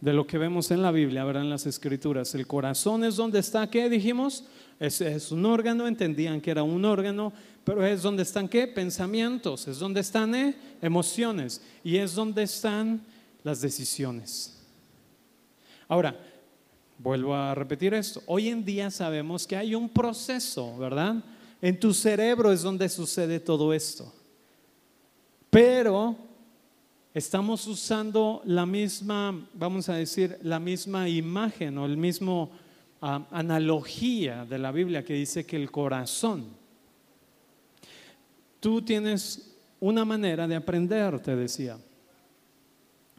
de 0.00 0.12
lo 0.12 0.26
que 0.26 0.38
vemos 0.38 0.70
en 0.70 0.82
la 0.82 0.90
Biblia, 0.90 1.24
¿verdad? 1.24 1.42
En 1.42 1.50
las 1.50 1.66
escrituras. 1.66 2.34
El 2.34 2.46
corazón 2.46 3.04
es 3.04 3.16
donde 3.16 3.38
está, 3.38 3.68
¿qué 3.70 3.88
dijimos? 3.88 4.44
Es, 4.78 5.00
es, 5.00 5.32
un 5.32 5.46
órgano, 5.46 5.86
entendían 5.86 6.40
que 6.40 6.50
era 6.50 6.62
un 6.62 6.84
órgano, 6.84 7.32
pero 7.64 7.84
es 7.86 8.02
donde 8.02 8.22
están, 8.22 8.48
¿qué? 8.48 8.66
Pensamientos, 8.66 9.66
es 9.68 9.78
donde 9.78 10.00
están 10.00 10.34
¿eh? 10.34 10.54
emociones 10.82 11.62
y 11.82 11.96
es 11.96 12.14
donde 12.14 12.42
están 12.42 13.00
las 13.42 13.60
decisiones. 13.60 14.62
Ahora, 15.88 16.18
vuelvo 16.98 17.34
a 17.34 17.54
repetir 17.54 17.94
esto. 17.94 18.22
Hoy 18.26 18.48
en 18.48 18.64
día 18.64 18.90
sabemos 18.90 19.46
que 19.46 19.56
hay 19.56 19.74
un 19.74 19.88
proceso, 19.88 20.76
¿verdad? 20.76 21.16
En 21.60 21.78
tu 21.78 21.94
cerebro 21.94 22.52
es 22.52 22.62
donde 22.62 22.88
sucede 22.88 23.40
todo 23.40 23.72
esto. 23.72 24.12
Pero 25.50 26.16
estamos 27.14 27.66
usando 27.66 28.42
la 28.44 28.66
misma, 28.66 29.48
vamos 29.54 29.88
a 29.88 29.94
decir, 29.94 30.36
la 30.42 30.58
misma 30.58 31.08
imagen 31.08 31.78
o 31.78 31.86
el 31.86 31.96
mismo 31.96 32.50
ah, 33.00 33.26
analogía 33.30 34.44
de 34.44 34.58
la 34.58 34.72
Biblia 34.72 35.02
que 35.02 35.14
dice 35.14 35.46
que 35.46 35.56
el 35.56 35.70
corazón, 35.70 36.48
tú 38.60 38.82
tienes 38.82 39.56
una 39.80 40.04
manera 40.04 40.46
de 40.46 40.56
aprender, 40.56 41.20
te 41.20 41.34
decía. 41.34 41.78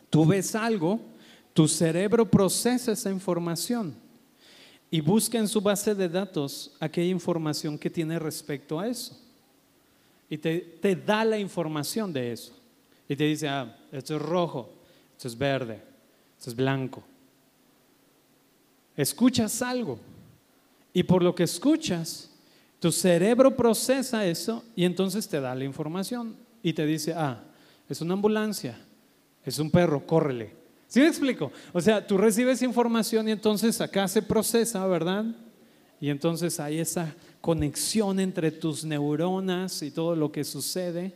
Tú 0.10 0.26
ves 0.26 0.54
algo 0.54 1.00
tu 1.56 1.70
cerebro 1.70 2.30
procesa 2.30 2.92
esa 2.92 3.10
información 3.10 3.96
y 4.92 5.00
busca 5.00 5.38
en 5.38 5.48
su 5.48 5.62
base 5.62 5.96
de 5.96 6.10
datos 6.10 6.76
aquella 6.82 7.10
información 7.10 7.78
que 7.78 7.90
tiene 7.90 8.20
respecto 8.20 8.78
a 8.78 8.90
eso. 8.90 9.18
Y 10.30 10.38
te, 10.38 11.02
da 11.06 11.24
la 11.24 11.40
información 11.40 12.12
de 12.12 12.34
eso. 12.34 12.54
Y 13.08 13.16
te 13.16 13.24
dice, 13.24 13.48
ah, 13.48 13.74
esto 13.98 14.16
es 14.16 14.22
rojo, 14.22 14.70
esto 15.16 15.28
es 15.28 15.38
verde, 15.38 15.82
esto 16.38 16.50
es 16.50 16.56
blanco. 16.56 17.04
Escuchas 18.96 19.62
algo 19.62 20.00
y 20.94 21.04
por 21.04 21.22
lo 21.22 21.36
que 21.36 21.44
escuchas, 21.44 22.32
tu 22.80 22.92
cerebro 22.92 23.56
procesa 23.56 24.26
eso 24.26 24.64
y 24.76 24.86
entonces 24.86 25.28
te 25.28 25.42
da 25.42 25.56
la 25.56 25.66
información 25.66 26.36
y 26.64 26.74
te 26.74 26.86
dice, 26.86 27.14
ah, 27.14 27.44
es 27.90 28.02
una 28.02 28.14
ambulancia, 28.14 28.78
es 29.46 29.60
un 29.60 29.70
perro, 29.70 30.06
córrele. 30.06 30.54
¿Sí 30.88 31.00
me 31.00 31.08
explico? 31.08 31.52
O 31.74 31.82
sea, 31.82 32.06
tú 32.06 32.18
recibes 32.18 32.62
información 32.62 33.28
y 33.28 33.32
entonces 33.32 33.82
acá 33.82 34.08
se 34.08 34.22
procesa, 34.22 34.86
¿verdad? 34.88 35.26
Y 36.00 36.10
entonces 36.10 36.60
hay 36.60 36.80
esa 36.80 37.14
conexión 37.42 38.20
entre 38.20 38.52
tus 38.52 38.86
neuronas 38.86 39.82
y 39.82 39.92
todo 39.92 40.16
lo 40.16 40.32
que 40.32 40.44
sucede. 40.44 41.14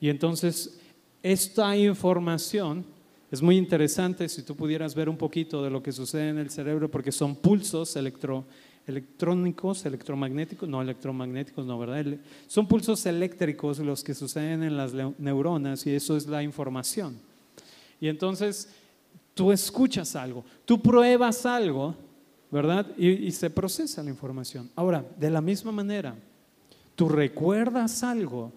Y 0.00 0.08
entonces 0.08 0.77
esta 1.22 1.76
información 1.76 2.84
es 3.30 3.42
muy 3.42 3.56
interesante 3.56 4.28
si 4.28 4.42
tú 4.42 4.56
pudieras 4.56 4.94
ver 4.94 5.08
un 5.08 5.16
poquito 5.16 5.62
de 5.62 5.70
lo 5.70 5.82
que 5.82 5.92
sucede 5.92 6.30
en 6.30 6.38
el 6.38 6.50
cerebro, 6.50 6.90
porque 6.90 7.12
son 7.12 7.36
pulsos 7.36 7.94
electrónicos, 7.96 9.84
electromagnéticos, 9.84 10.66
no 10.66 10.80
electromagnéticos, 10.80 11.66
no, 11.66 11.78
¿verdad? 11.78 12.06
Son 12.46 12.66
pulsos 12.66 13.04
eléctricos 13.04 13.80
los 13.80 14.02
que 14.02 14.14
suceden 14.14 14.62
en 14.62 14.76
las 14.78 14.92
neuronas 15.18 15.86
y 15.86 15.94
eso 15.94 16.16
es 16.16 16.26
la 16.26 16.42
información. 16.42 17.18
Y 18.00 18.08
entonces 18.08 18.70
tú 19.34 19.52
escuchas 19.52 20.16
algo, 20.16 20.42
tú 20.64 20.80
pruebas 20.80 21.44
algo, 21.44 21.94
¿verdad? 22.50 22.86
Y, 22.96 23.30
se 23.32 23.50
procesa 23.50 24.02
la 24.02 24.08
información. 24.08 24.70
Ahora, 24.74 25.04
de 25.18 25.28
la 25.28 25.42
misma 25.42 25.70
manera, 25.70 26.16
tú 26.94 27.10
recuerdas 27.10 28.02
algo 28.02 28.52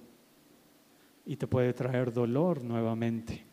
y 1.25 1.35
te 1.35 1.47
puede 1.47 1.73
traer 1.73 2.11
dolor 2.11 2.63
nuevamente. 2.63 3.43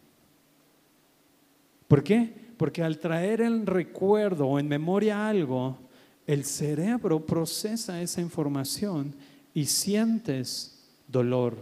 ¿Por 1.87 2.02
qué? 2.02 2.33
Porque 2.57 2.83
al 2.83 2.98
traer 2.98 3.40
el 3.40 3.66
recuerdo 3.66 4.46
o 4.46 4.59
en 4.59 4.68
memoria 4.68 5.28
algo, 5.28 5.78
el 6.26 6.44
cerebro 6.44 7.24
procesa 7.24 8.02
esa 8.02 8.20
información 8.20 9.14
y 9.54 9.66
sientes 9.66 10.87
dolor. 11.07 11.57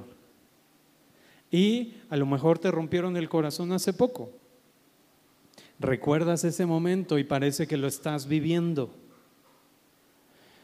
Y 1.51 1.95
a 2.11 2.17
lo 2.17 2.27
mejor 2.27 2.59
te 2.59 2.71
rompieron 2.71 3.17
el 3.17 3.29
corazón 3.29 3.73
hace 3.73 3.93
poco 3.93 4.31
Recuerdas 5.79 6.45
ese 6.45 6.65
momento 6.65 7.19
y 7.19 7.25
parece 7.25 7.67
que 7.67 7.77
lo 7.77 7.87
estás 7.87 8.27
viviendo. 8.27 8.91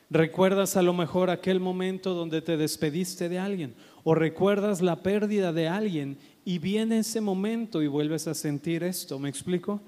Recuerdas 0.08 0.76
a 0.76 0.82
lo 0.82 0.94
mejor 0.94 1.30
aquel 1.30 1.60
momento 1.60 2.14
donde 2.14 2.40
te 2.40 2.56
despediste 2.56 3.28
de 3.28 3.38
alguien 3.38 3.74
o 4.04 4.14
recuerdas 4.14 4.80
la 4.80 5.02
pérdida 5.02 5.52
de 5.52 5.68
alguien 5.68 6.18
y 6.44 6.58
viene 6.58 6.98
ese 6.98 7.20
momento 7.20 7.82
y 7.82 7.86
vuelves 7.86 8.26
a 8.26 8.34
sentir 8.34 8.82
esto, 8.82 9.18
¿me 9.18 9.28
explico? 9.28 9.80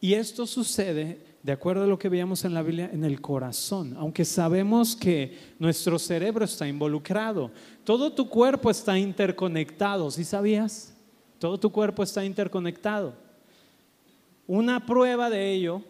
Y 0.00 0.14
esto 0.14 0.46
sucede, 0.46 1.20
de 1.42 1.52
acuerdo 1.52 1.84
a 1.84 1.86
lo 1.86 1.98
que 1.98 2.08
veíamos 2.08 2.44
en 2.44 2.54
la 2.54 2.62
Biblia, 2.62 2.90
en 2.92 3.04
el 3.04 3.20
corazón, 3.20 3.94
aunque 3.98 4.24
sabemos 4.24 4.96
que 4.96 5.36
nuestro 5.58 5.98
cerebro 5.98 6.44
está 6.44 6.66
involucrado, 6.66 7.50
todo 7.84 8.12
tu 8.12 8.28
cuerpo 8.28 8.70
está 8.70 8.98
interconectado, 8.98 10.10
¿sí 10.10 10.24
sabías? 10.24 10.94
Todo 11.38 11.58
tu 11.58 11.70
cuerpo 11.70 12.02
está 12.02 12.24
interconectado. 12.24 13.14
Una 14.46 14.84
prueba 14.84 15.30
de 15.30 15.52
ello, 15.52 15.82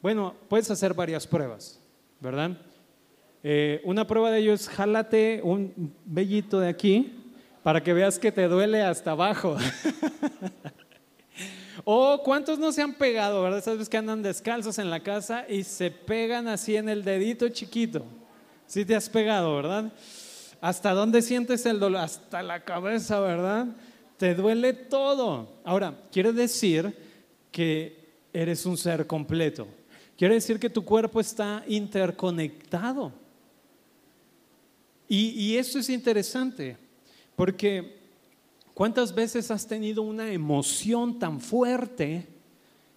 bueno, 0.00 0.34
puedes 0.48 0.70
hacer 0.70 0.94
varias 0.94 1.26
pruebas, 1.26 1.80
¿verdad? 2.20 2.56
Eh, 3.48 3.80
una 3.84 4.04
prueba 4.04 4.32
de 4.32 4.40
ello 4.40 4.52
es 4.52 4.68
jálate 4.68 5.40
un 5.40 5.94
vellito 6.04 6.58
de 6.58 6.68
aquí 6.68 7.12
para 7.62 7.80
que 7.80 7.92
veas 7.92 8.18
que 8.18 8.32
te 8.32 8.48
duele 8.48 8.82
hasta 8.82 9.12
abajo. 9.12 9.56
o 11.84 12.22
cuántos 12.24 12.58
no 12.58 12.72
se 12.72 12.82
han 12.82 12.94
pegado, 12.94 13.40
¿verdad? 13.44 13.62
Sabes 13.62 13.88
que 13.88 13.98
andan 13.98 14.20
descalzos 14.20 14.80
en 14.80 14.90
la 14.90 14.98
casa 14.98 15.46
y 15.48 15.62
se 15.62 15.92
pegan 15.92 16.48
así 16.48 16.74
en 16.74 16.88
el 16.88 17.04
dedito 17.04 17.48
chiquito. 17.48 18.04
Sí 18.66 18.84
te 18.84 18.96
has 18.96 19.08
pegado, 19.08 19.54
¿verdad? 19.54 19.92
¿Hasta 20.60 20.92
dónde 20.92 21.22
sientes 21.22 21.64
el 21.66 21.78
dolor? 21.78 22.00
Hasta 22.00 22.42
la 22.42 22.64
cabeza, 22.64 23.20
¿verdad? 23.20 23.68
Te 24.16 24.34
duele 24.34 24.72
todo. 24.72 25.60
Ahora, 25.62 25.94
quiere 26.10 26.32
decir 26.32 26.92
que 27.52 28.08
eres 28.32 28.66
un 28.66 28.76
ser 28.76 29.06
completo. 29.06 29.68
Quiere 30.18 30.34
decir 30.34 30.58
que 30.58 30.68
tu 30.68 30.84
cuerpo 30.84 31.20
está 31.20 31.62
interconectado. 31.68 33.24
Y, 35.08 35.30
y 35.30 35.56
eso 35.56 35.78
es 35.78 35.88
interesante, 35.88 36.76
porque 37.34 37.96
¿Cuántas 38.76 39.14
veces 39.14 39.50
has 39.50 39.66
tenido 39.66 40.02
una 40.02 40.30
emoción 40.30 41.18
tan 41.18 41.40
fuerte 41.40 42.26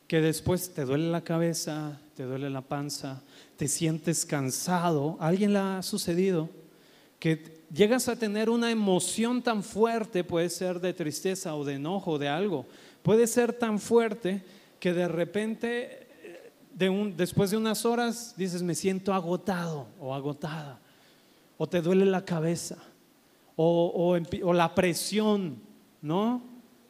que 0.09 0.19
después 0.19 0.73
te 0.73 0.83
duele 0.83 1.09
la 1.09 1.23
cabeza, 1.23 2.01
te 2.17 2.23
duele 2.23 2.49
la 2.49 2.59
panza, 2.59 3.21
te 3.55 3.69
sientes 3.69 4.25
cansado? 4.25 5.15
¿A 5.21 5.27
alguien 5.27 5.53
le 5.53 5.59
ha 5.59 5.81
sucedido? 5.81 6.49
Que 7.17 7.61
llegas 7.73 8.09
a 8.09 8.17
tener 8.17 8.49
una 8.49 8.71
emoción 8.71 9.41
tan 9.41 9.63
fuerte, 9.63 10.25
puede 10.25 10.49
ser 10.49 10.81
de 10.81 10.91
tristeza 10.91 11.55
o 11.55 11.63
de 11.63 11.75
enojo, 11.75 12.19
de 12.19 12.27
algo, 12.27 12.65
puede 13.01 13.25
ser 13.25 13.53
tan 13.53 13.79
fuerte 13.79 14.43
que 14.81 14.91
de 14.91 15.07
repente, 15.07 16.09
después 17.15 17.51
de 17.51 17.57
unas 17.57 17.85
horas, 17.85 18.33
dices, 18.35 18.63
me 18.63 18.75
siento 18.75 19.13
agotado 19.13 19.87
o 19.97 20.13
agotada, 20.13 20.81
o 21.61 21.67
te 21.67 21.81
duele 21.81 22.05
la 22.05 22.23
cabeza, 22.23 22.77
o, 23.57 24.17
o 24.43 24.53
la 24.53 24.73
presión, 24.73 25.61
¿no? 26.01 26.41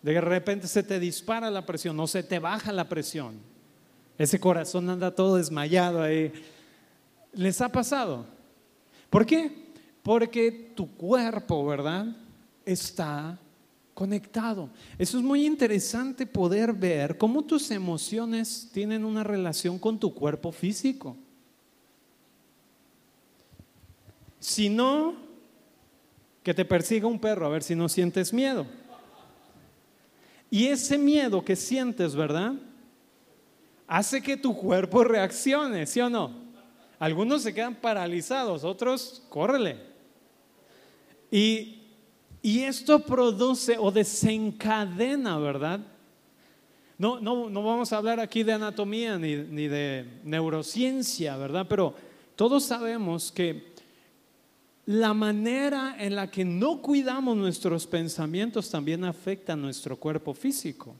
De 0.03 0.21
repente 0.21 0.67
se 0.67 0.83
te 0.83 0.99
dispara 0.99 1.49
la 1.49 1.65
presión, 1.65 1.99
o 1.99 2.05
se 2.05 2.21
te 2.21 2.37
baja 2.37 2.71
la 2.71 2.87
presión. 2.87 3.33
Ese 4.15 4.39
corazón 4.39 4.87
anda 4.87 5.15
todo 5.15 5.37
desmayado 5.37 6.03
ahí. 6.03 6.31
¿Les 7.33 7.59
ha 7.61 7.69
pasado? 7.69 8.27
¿Por 9.09 9.25
qué? 9.25 9.71
Porque 10.03 10.71
tu 10.75 10.87
cuerpo, 10.95 11.65
¿verdad? 11.65 12.05
Está 12.63 13.39
conectado. 13.95 14.69
Eso 14.99 15.17
es 15.17 15.23
muy 15.23 15.47
interesante 15.47 16.27
poder 16.27 16.73
ver 16.73 17.17
cómo 17.17 17.43
tus 17.43 17.71
emociones 17.71 18.69
tienen 18.71 19.03
una 19.03 19.23
relación 19.23 19.79
con 19.79 19.99
tu 19.99 20.13
cuerpo 20.13 20.51
físico. 20.51 21.17
Si 24.39 24.69
no, 24.69 25.15
que 26.43 26.53
te 26.53 26.65
persiga 26.65 27.07
un 27.07 27.19
perro, 27.19 27.45
a 27.45 27.49
ver 27.49 27.63
si 27.63 27.75
no 27.75 27.89
sientes 27.89 28.33
miedo. 28.33 28.65
Y 30.49 30.67
ese 30.67 30.97
miedo 30.97 31.43
que 31.43 31.55
sientes, 31.55 32.15
¿verdad? 32.15 32.53
Hace 33.87 34.21
que 34.21 34.37
tu 34.37 34.55
cuerpo 34.55 35.03
reaccione, 35.03 35.85
¿sí 35.85 35.99
o 35.99 36.09
no? 36.09 36.31
Algunos 36.97 37.43
se 37.43 37.53
quedan 37.53 37.75
paralizados, 37.75 38.63
otros, 38.63 39.23
córrele. 39.29 39.77
Y 41.31 41.79
y 42.41 42.61
esto 42.61 42.99
produce 42.99 43.77
o 43.77 43.91
desencadena, 43.91 45.37
¿verdad? 45.37 45.81
No, 46.97 47.19
no, 47.19 47.49
no 47.49 47.63
vamos 47.63 47.91
a 47.91 47.97
hablar 47.97 48.19
aquí 48.19 48.43
de 48.43 48.53
anatomía 48.53 49.17
ni, 49.17 49.35
ni 49.35 49.67
de 49.67 50.19
neurociencia, 50.23 51.35
¿verdad? 51.37 51.65
Pero 51.67 51.93
todos 52.35 52.63
sabemos 52.63 53.31
que 53.31 53.68
la 54.89 55.13
manera 55.13 55.97
en 55.99 56.15
la 56.15 56.31
que 56.31 56.43
no 56.43 56.81
cuidamos 56.81 57.37
nuestros 57.37 57.85
pensamientos 57.85 58.71
también 58.71 59.03
afecta 59.03 59.53
a 59.53 59.55
nuestro 59.55 59.97
cuerpo 59.97 60.33
físico. 60.33 60.95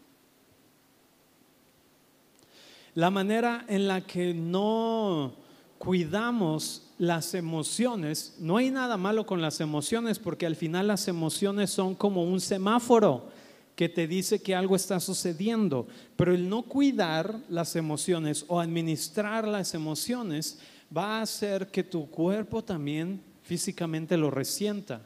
La 2.94 3.10
manera 3.10 3.66
en 3.68 3.88
la 3.88 4.02
que 4.02 4.32
no 4.32 5.34
cuidamos 5.80 6.92
las 7.00 7.34
emociones, 7.34 8.36
no 8.38 8.58
hay 8.58 8.70
nada 8.70 8.96
malo 8.96 9.26
con 9.26 9.42
las 9.42 9.60
emociones 9.60 10.20
porque 10.20 10.46
al 10.46 10.56
final 10.56 10.86
las 10.86 11.08
emociones 11.08 11.72
son 11.72 11.96
como 11.96 12.24
un 12.26 12.42
semáforo 12.42 13.32
que 13.76 13.90
te 13.90 14.06
dice 14.06 14.40
que 14.40 14.54
algo 14.54 14.76
está 14.76 15.00
sucediendo, 15.00 15.88
pero 16.16 16.36
el 16.36 16.48
no 16.48 16.62
cuidar 16.62 17.40
las 17.50 17.76
emociones 17.76 18.46
o 18.50 18.60
administrar 18.60 19.48
las 19.48 19.74
emociones 19.74 20.60
va 20.96 21.18
a 21.18 21.22
hacer 21.24 21.72
que 21.72 21.84
tu 21.84 22.08
cuerpo 22.08 22.64
también 22.64 23.28
físicamente 23.50 24.16
lo 24.16 24.30
resienta. 24.30 25.02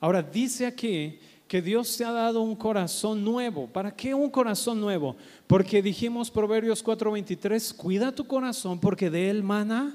Ahora 0.00 0.22
dice 0.22 0.64
aquí 0.64 1.18
que 1.46 1.60
Dios 1.60 1.94
te 1.94 2.06
ha 2.06 2.10
dado 2.10 2.40
un 2.40 2.56
corazón 2.56 3.22
nuevo. 3.22 3.66
¿Para 3.66 3.94
qué 3.94 4.14
un 4.14 4.30
corazón 4.30 4.80
nuevo? 4.80 5.14
Porque 5.46 5.82
dijimos 5.82 6.30
Proverbios 6.30 6.82
4:23, 6.82 7.74
cuida 7.74 8.12
tu 8.12 8.26
corazón 8.26 8.80
porque 8.80 9.10
de 9.10 9.28
él 9.28 9.42
mana 9.42 9.94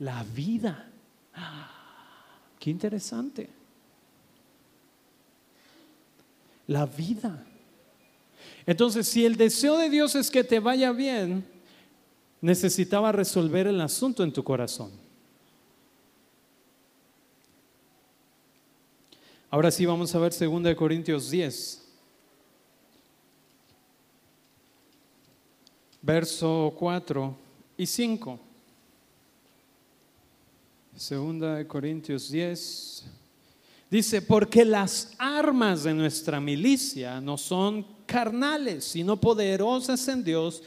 la 0.00 0.24
vida. 0.24 0.90
qué 2.58 2.68
interesante. 2.68 3.48
La 6.66 6.84
vida. 6.84 7.46
Entonces, 8.66 9.06
si 9.06 9.24
el 9.24 9.36
deseo 9.36 9.78
de 9.78 9.88
Dios 9.88 10.16
es 10.16 10.32
que 10.32 10.42
te 10.42 10.58
vaya 10.58 10.90
bien, 10.90 11.51
necesitaba 12.42 13.12
resolver 13.12 13.68
el 13.68 13.80
asunto 13.80 14.22
en 14.22 14.32
tu 14.32 14.44
corazón. 14.44 14.90
Ahora 19.48 19.70
sí 19.70 19.86
vamos 19.86 20.14
a 20.14 20.18
ver 20.18 20.32
2 20.36 20.74
Corintios 20.74 21.30
10. 21.30 21.78
Verso 26.02 26.74
4 26.76 27.36
y 27.76 27.86
5. 27.86 28.40
2 31.10 31.66
Corintios 31.66 32.30
10. 32.30 33.04
Dice, 33.88 34.22
porque 34.22 34.64
las 34.64 35.12
armas 35.18 35.84
de 35.84 35.94
nuestra 35.94 36.40
milicia 36.40 37.20
no 37.20 37.38
son 37.38 37.86
carnales, 38.06 38.84
sino 38.84 39.20
poderosas 39.20 40.08
en 40.08 40.24
Dios 40.24 40.62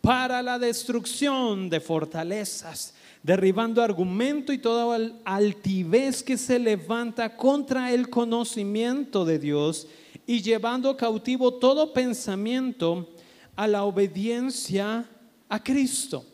para 0.00 0.42
la 0.42 0.58
destrucción 0.58 1.68
de 1.68 1.80
fortalezas 1.80 2.94
derribando 3.22 3.82
argumento 3.82 4.52
y 4.52 4.58
toda 4.58 4.98
altivez 5.24 6.22
que 6.22 6.38
se 6.38 6.58
levanta 6.58 7.36
contra 7.36 7.92
el 7.92 8.08
conocimiento 8.08 9.24
de 9.24 9.38
Dios 9.38 9.86
y 10.26 10.40
llevando 10.40 10.96
cautivo 10.96 11.54
todo 11.54 11.92
pensamiento 11.92 13.08
a 13.56 13.66
la 13.66 13.84
obediencia 13.84 15.04
a 15.48 15.62
Cristo. 15.62 16.24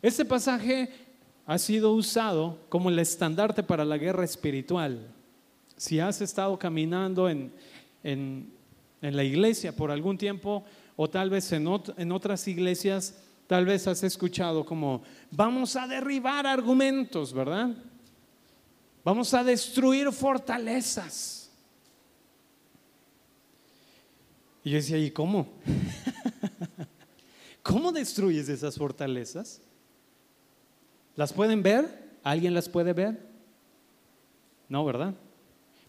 Este 0.00 0.24
pasaje 0.24 0.90
ha 1.46 1.58
sido 1.58 1.92
usado 1.92 2.58
como 2.68 2.90
el 2.90 2.98
estandarte 2.98 3.62
para 3.62 3.84
la 3.84 3.98
guerra 3.98 4.24
espiritual. 4.24 5.12
Si 5.76 5.98
has 5.98 6.20
estado 6.20 6.58
caminando 6.58 7.28
en, 7.28 7.52
en, 8.04 8.52
la 9.00 9.24
iglesia 9.24 9.74
por 9.74 9.90
algún 9.90 10.16
tiempo 10.18 10.62
o 11.02 11.08
tal 11.08 11.30
vez 11.30 11.50
en, 11.52 11.66
otras 11.66 12.46
iglesias, 12.46 13.14
Tal 13.46 13.64
vez 13.64 13.88
has 13.88 14.04
escuchado 14.04 14.66
como, 14.66 15.02
vamos 15.30 15.74
a 15.74 15.86
derribar 15.86 16.46
argumentos, 16.46 17.32
¿verdad? 17.32 17.70
Vamos 19.02 19.32
a 19.32 19.42
destruir 19.42 20.12
fortalezas. 20.12 21.50
Y 24.62 24.70
yo 24.70 24.76
decía, 24.76 24.98
¿y 24.98 25.10
cómo? 25.10 25.48
¿Cómo 27.62 27.90
destruyes 27.92 28.50
esas 28.50 28.76
fortalezas? 28.76 29.62
¿Las 31.16 31.32
pueden 31.32 31.62
ver? 31.62 32.18
¿Alguien 32.22 32.52
las 32.52 32.68
puede 32.68 32.92
ver? 32.92 33.18
No, 34.68 34.84
¿verdad? 34.84 35.14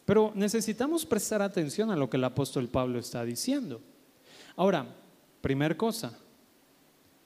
Pero 0.06 0.32
necesitamos 0.34 1.06
prestar 1.06 1.42
atención 1.42 1.92
a 1.92 1.98
lo 1.98 2.10
que 2.10 2.16
el 2.16 2.24
apóstol 2.24 2.70
Pablo 2.70 2.98
está 2.98 3.26
diciendo. 3.26 3.82
Ahora, 4.56 5.01
primer 5.42 5.76
cosa, 5.78 6.18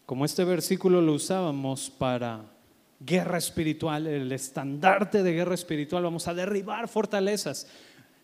como 0.05 0.25
este 0.25 0.43
versículo 0.43 1.01
lo 1.01 1.13
usábamos 1.13 1.89
para 1.89 2.45
guerra 2.99 3.37
espiritual, 3.37 4.07
el 4.07 4.31
estandarte 4.31 5.23
de 5.23 5.33
guerra 5.33 5.55
espiritual, 5.55 6.03
vamos 6.03 6.27
a 6.27 6.33
derribar 6.33 6.87
fortalezas. 6.87 7.67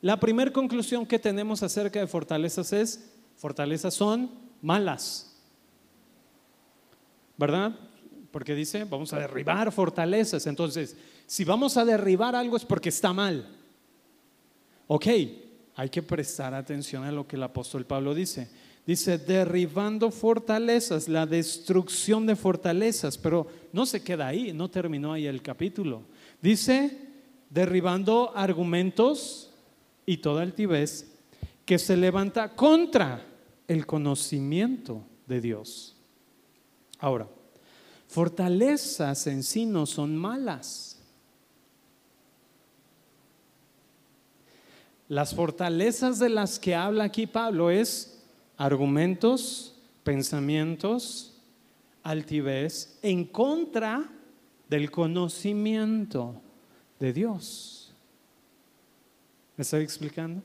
La 0.01 0.19
primera 0.19 0.51
conclusión 0.51 1.05
que 1.05 1.19
tenemos 1.19 1.61
acerca 1.61 1.99
de 1.99 2.07
fortalezas 2.07 2.73
es, 2.73 3.11
fortalezas 3.37 3.93
son 3.93 4.31
malas. 4.61 5.27
¿Verdad? 7.37 7.75
Porque 8.31 8.55
dice, 8.55 8.85
vamos 8.85 9.13
a 9.13 9.19
derribar 9.19 9.71
fortalezas. 9.71 10.47
Entonces, 10.47 10.95
si 11.25 11.43
vamos 11.43 11.77
a 11.77 11.85
derribar 11.85 12.35
algo 12.35 12.57
es 12.57 12.65
porque 12.65 12.89
está 12.89 13.13
mal. 13.13 13.47
Ok, 14.87 15.07
hay 15.75 15.89
que 15.89 16.01
prestar 16.01 16.53
atención 16.53 17.03
a 17.03 17.11
lo 17.11 17.27
que 17.27 17.35
el 17.35 17.43
apóstol 17.43 17.85
Pablo 17.85 18.13
dice. 18.13 18.49
Dice, 18.91 19.17
derribando 19.17 20.11
fortalezas, 20.11 21.07
la 21.07 21.25
destrucción 21.25 22.25
de 22.25 22.35
fortalezas, 22.35 23.17
pero 23.17 23.47
no 23.71 23.85
se 23.85 24.03
queda 24.03 24.27
ahí, 24.27 24.51
no 24.51 24.69
terminó 24.69 25.13
ahí 25.13 25.27
el 25.27 25.41
capítulo. 25.41 26.03
Dice, 26.41 26.99
derribando 27.49 28.33
argumentos 28.35 29.49
y 30.05 30.17
toda 30.17 30.41
altivez 30.41 31.09
que 31.63 31.79
se 31.79 31.95
levanta 31.95 32.53
contra 32.53 33.25
el 33.65 33.85
conocimiento 33.85 35.05
de 35.25 35.39
Dios. 35.39 35.95
Ahora, 36.99 37.29
fortalezas 38.09 39.25
en 39.25 39.43
sí 39.43 39.65
no 39.65 39.85
son 39.85 40.17
malas. 40.17 40.99
Las 45.07 45.33
fortalezas 45.33 46.19
de 46.19 46.27
las 46.27 46.59
que 46.59 46.75
habla 46.75 47.05
aquí 47.05 47.25
Pablo 47.25 47.71
es 47.71 48.10
argumentos, 48.57 49.75
pensamientos, 50.03 51.33
altivez 52.03 52.97
en 53.01 53.25
contra 53.25 54.09
del 54.69 54.89
conocimiento 54.89 56.41
de 56.99 57.13
Dios. 57.13 57.93
¿Me 59.57 59.63
estoy 59.63 59.83
explicando? 59.83 60.41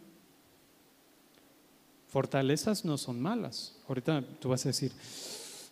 Fortalezas 2.09 2.85
no 2.85 2.99
son 2.99 3.21
malas. 3.21 3.77
Ahorita 3.89 4.23
tú 4.41 4.49
vas 4.49 4.65
a 4.65 4.71
decir, 4.71 4.93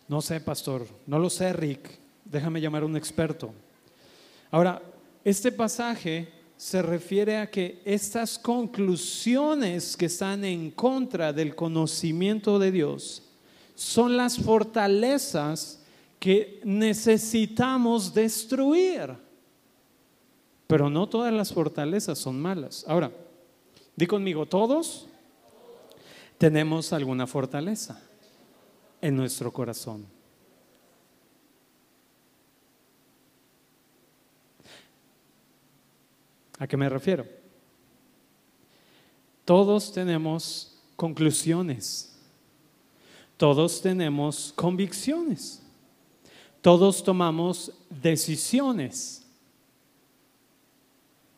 no 0.07 0.21
sé, 0.21 0.39
pastor, 0.39 0.87
no 1.07 1.19
lo 1.19 1.29
sé, 1.29 1.53
Rick, 1.53 1.99
déjame 2.23 2.61
llamar 2.61 2.83
a 2.83 2.85
un 2.85 2.97
experto. 2.97 3.53
Ahora, 4.51 4.81
este 5.23 5.51
pasaje 5.51 6.29
se 6.57 6.81
refiere 6.81 7.37
a 7.37 7.49
que 7.49 7.81
estas 7.85 8.39
conclusiones 8.39 9.97
que 9.97 10.05
están 10.05 10.45
en 10.45 10.71
contra 10.71 11.33
del 11.33 11.55
conocimiento 11.55 12.59
de 12.59 12.71
Dios 12.71 13.23
son 13.75 14.15
las 14.15 14.37
fortalezas 14.37 15.81
que 16.19 16.61
necesitamos 16.63 18.13
destruir. 18.13 19.15
Pero 20.67 20.89
no 20.89 21.07
todas 21.07 21.33
las 21.33 21.53
fortalezas 21.53 22.17
son 22.17 22.41
malas. 22.41 22.85
Ahora, 22.87 23.11
di 23.95 24.07
conmigo, 24.07 24.45
todos 24.45 25.07
tenemos 26.37 26.93
alguna 26.93 27.27
fortaleza 27.27 28.01
en 29.01 29.15
nuestro 29.15 29.51
corazón. 29.51 30.14
¿A 36.57 36.67
qué 36.67 36.77
me 36.77 36.87
refiero? 36.89 37.25
Todos 39.43 39.91
tenemos 39.91 40.77
conclusiones, 40.95 42.17
todos 43.37 43.81
tenemos 43.81 44.53
convicciones, 44.55 45.61
todos 46.61 47.03
tomamos 47.03 47.71
decisiones. 47.89 49.23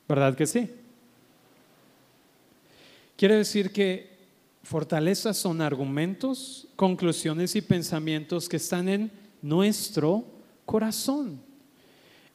¿Verdad 0.08 0.36
que 0.36 0.46
sí? 0.46 0.72
Quiere 3.18 3.36
decir 3.36 3.74
que 3.74 4.16
fortalezas 4.64 5.36
son 5.38 5.60
argumentos, 5.60 6.68
conclusiones 6.76 7.56
y 7.56 7.62
pensamientos 7.62 8.48
que 8.48 8.58
están 8.58 8.88
en 8.88 9.12
nuestro 9.42 10.24
corazón. 10.66 11.47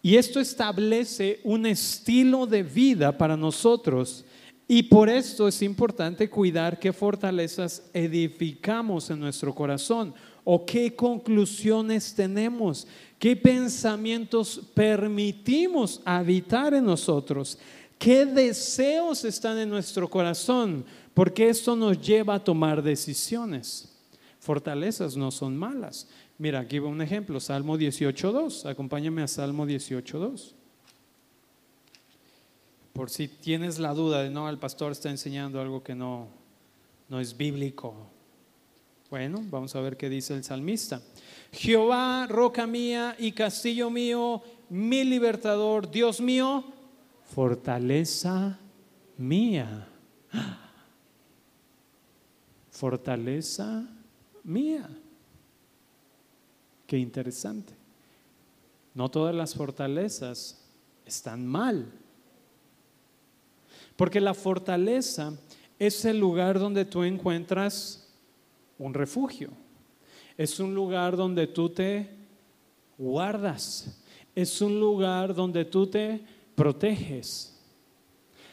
Y 0.03 0.17
esto 0.17 0.41
establece 0.41 1.41
un 1.45 1.65
estilo 1.65 2.45
de 2.45 2.65
vida 2.65 3.17
para 3.17 3.37
nosotros. 3.37 4.25
Y 4.67 4.83
por 4.85 5.09
esto 5.09 5.47
es 5.47 5.63
importante 5.63 6.29
cuidar 6.29 6.81
qué 6.81 6.93
fortalezas 6.93 7.89
edificamos 7.95 9.11
en 9.11 9.21
nuestro 9.21 9.55
corazón 9.55 10.13
o 10.45 10.67
qué 10.67 10.97
conclusiones 10.97 12.15
tenemos, 12.15 12.87
qué 13.19 13.37
pensamientos 13.37 14.61
permitimos 14.75 16.01
habitar 16.05 16.75
en 16.75 16.85
nosotros, 16.85 17.59
qué 17.97 18.27
deseos 18.27 19.25
están 19.25 19.59
en 19.59 19.69
nuestro 19.69 20.11
corazón, 20.11 20.85
porque 21.15 21.49
esto 21.49 21.77
nos 21.77 22.01
lleva 22.01 22.35
a 22.35 22.43
tomar 22.43 22.83
decisiones. 22.83 23.89
Fortalezas 24.41 25.17
no 25.17 25.31
son 25.31 25.57
malas. 25.57 26.09
Mira, 26.43 26.59
aquí 26.59 26.81
va 26.81 26.89
un 26.89 27.01
ejemplo, 27.01 27.39
Salmo 27.39 27.79
18.2. 27.79 28.69
Acompáñame 28.69 29.23
a 29.23 29.29
Salmo 29.29 29.65
18.2. 29.65 30.55
Por 32.93 33.11
si 33.11 33.29
tienes 33.29 33.79
la 33.79 33.95
duda 33.95 34.25
de 34.25 34.31
no, 34.31 34.49
el 34.49 34.59
pastor 34.59 34.91
está 34.91 35.09
enseñando 35.09 35.61
algo 35.61 35.85
que 35.85 35.95
no, 35.95 36.27
no 37.09 37.21
es 37.21 37.37
bíblico. 37.37 37.95
Bueno, 39.09 39.41
vamos 39.51 39.77
a 39.77 39.81
ver 39.81 39.97
qué 39.97 40.09
dice 40.09 40.35
el 40.35 40.43
salmista. 40.43 41.01
Jehová, 41.53 42.27
roca 42.29 42.67
mía 42.67 43.15
y 43.21 43.31
castillo 43.31 43.89
mío, 43.89 44.43
mi 44.69 45.05
libertador, 45.05 45.93
Dios 45.93 46.21
mío, 46.21 46.65
fortaleza 47.25 48.59
mía. 49.17 49.87
Fortaleza 52.73 53.89
mía. 54.43 54.91
Qué 56.93 56.99
interesante. 56.99 57.73
No 58.93 59.11
todas 59.11 59.35
las 59.35 59.55
fortalezas 59.55 60.63
están 61.07 61.47
mal. 61.47 61.91
Porque 63.97 64.21
la 64.21 64.35
fortaleza 64.35 65.33
es 65.79 66.05
el 66.05 66.21
lugar 66.21 66.59
donde 66.59 66.85
tú 66.85 67.03
encuentras 67.03 68.13
un 68.79 68.93
refugio. 68.93 69.49
Es 70.37 70.61
un 70.61 70.75
lugar 70.75 71.17
donde 71.17 71.47
tú 71.47 71.71
te 71.71 72.11
guardas. 72.99 73.99
Es 74.35 74.61
un 74.61 74.79
lugar 74.79 75.35
donde 75.35 75.65
tú 75.65 75.87
te 75.87 76.23
proteges. 76.55 77.59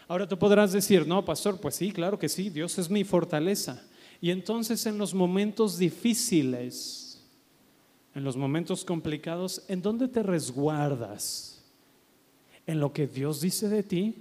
Ahora 0.07 0.25
tú 0.25 0.39
podrás 0.39 0.71
decir, 0.71 1.05
no, 1.05 1.25
pastor, 1.25 1.59
pues 1.59 1.75
sí, 1.75 1.91
claro 1.91 2.17
que 2.17 2.29
sí, 2.29 2.49
Dios 2.49 2.77
es 2.79 2.89
mi 2.89 3.03
fortaleza. 3.03 3.85
Y 4.21 4.31
entonces 4.31 4.85
en 4.85 4.97
los 4.97 5.13
momentos 5.13 5.77
difíciles, 5.77 7.08
en 8.15 8.23
los 8.23 8.37
momentos 8.37 8.83
complicados, 8.83 9.63
¿en 9.67 9.81
dónde 9.81 10.07
te 10.07 10.23
resguardas? 10.23 11.63
¿En 12.65 12.79
lo 12.79 12.91
que 12.91 13.07
Dios 13.07 13.41
dice 13.41 13.69
de 13.69 13.83
ti 13.83 14.15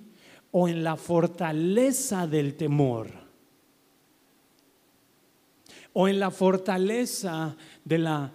o 0.51 0.69
en 0.69 0.85
la 0.85 0.97
fortaleza 0.97 2.27
del 2.27 2.55
temor? 2.55 3.09
¿O 5.93 6.07
en 6.07 6.21
la 6.21 6.31
fortaleza 6.31 7.57
de 7.85 7.99
la 7.99 8.33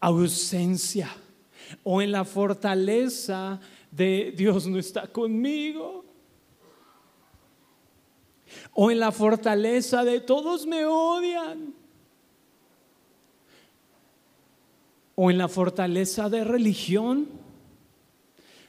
ausencia? 0.00 1.10
¿O 1.82 2.00
en 2.00 2.12
la 2.12 2.24
fortaleza 2.24 3.60
de 3.90 4.32
Dios 4.36 4.66
no 4.66 4.78
está 4.78 5.06
conmigo? 5.08 6.04
¿O 8.72 8.90
en 8.90 9.00
la 9.00 9.12
fortaleza 9.12 10.04
de 10.04 10.20
todos 10.20 10.66
me 10.66 10.84
odian? 10.86 11.81
O 15.24 15.30
en 15.30 15.38
la 15.38 15.46
fortaleza 15.46 16.28
de 16.28 16.42
religión, 16.42 17.28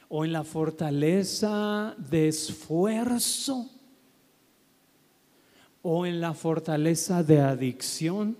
o 0.08 0.24
en 0.24 0.32
la 0.32 0.44
fortaleza 0.44 1.96
de 1.98 2.28
esfuerzo, 2.28 3.68
o 5.82 6.06
en 6.06 6.20
la 6.20 6.32
fortaleza 6.32 7.24
de 7.24 7.40
adicción. 7.40 8.36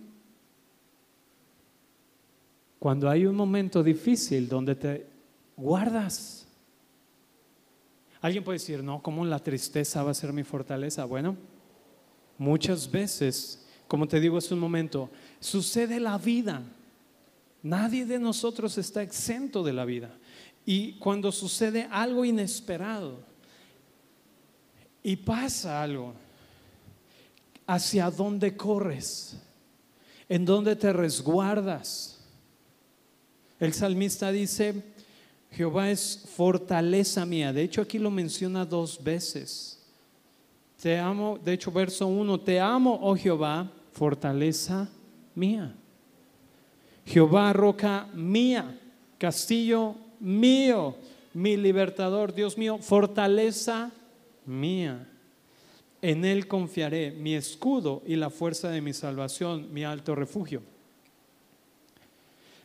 Cuando 2.78 3.10
hay 3.10 3.26
un 3.26 3.34
momento 3.34 3.82
difícil 3.82 4.48
donde 4.48 4.76
te 4.76 5.06
guardas. 5.56 6.46
Alguien 8.20 8.44
puede 8.44 8.60
decir, 8.60 8.84
no, 8.84 9.02
¿cómo 9.02 9.24
la 9.24 9.40
tristeza 9.40 10.04
va 10.04 10.12
a 10.12 10.14
ser 10.14 10.32
mi 10.32 10.44
fortaleza? 10.44 11.04
Bueno, 11.04 11.36
muchas 12.38 12.88
veces, 12.88 13.66
como 13.88 14.06
te 14.06 14.20
digo 14.20 14.38
hace 14.38 14.54
un 14.54 14.60
momento, 14.60 15.10
sucede 15.40 15.98
la 15.98 16.16
vida 16.16 16.62
Nadie 17.64 18.04
de 18.04 18.18
nosotros 18.18 18.76
está 18.76 19.02
exento 19.02 19.62
de 19.62 19.72
la 19.72 19.86
vida. 19.86 20.10
Y 20.66 20.98
cuando 20.98 21.32
sucede 21.32 21.88
algo 21.90 22.22
inesperado 22.22 23.20
y 25.02 25.16
pasa 25.16 25.82
algo, 25.82 26.12
¿hacia 27.66 28.10
dónde 28.10 28.54
corres? 28.54 29.38
¿En 30.28 30.44
dónde 30.44 30.76
te 30.76 30.92
resguardas? 30.92 32.20
El 33.58 33.72
salmista 33.72 34.30
dice, 34.30 34.82
Jehová 35.50 35.90
es 35.90 36.22
fortaleza 36.36 37.24
mía. 37.24 37.50
De 37.50 37.62
hecho, 37.62 37.80
aquí 37.80 37.98
lo 37.98 38.10
menciona 38.10 38.66
dos 38.66 39.02
veces. 39.02 39.82
Te 40.82 40.98
amo, 40.98 41.38
de 41.42 41.54
hecho, 41.54 41.72
verso 41.72 42.06
1, 42.08 42.40
te 42.40 42.60
amo, 42.60 42.98
oh 43.00 43.16
Jehová, 43.16 43.72
fortaleza 43.92 44.86
mía. 45.34 45.74
Jehová, 47.07 47.52
roca 47.52 48.09
mía, 48.14 48.80
castillo 49.18 49.94
mío, 50.20 50.96
mi 51.34 51.57
libertador, 51.57 52.34
Dios 52.34 52.57
mío, 52.57 52.78
fortaleza 52.78 53.92
mía. 54.46 55.09
En 56.00 56.24
Él 56.24 56.46
confiaré, 56.46 57.11
mi 57.11 57.34
escudo 57.34 58.02
y 58.07 58.16
la 58.16 58.30
fuerza 58.30 58.70
de 58.70 58.80
mi 58.80 58.92
salvación, 58.92 59.72
mi 59.72 59.84
alto 59.84 60.14
refugio. 60.14 60.62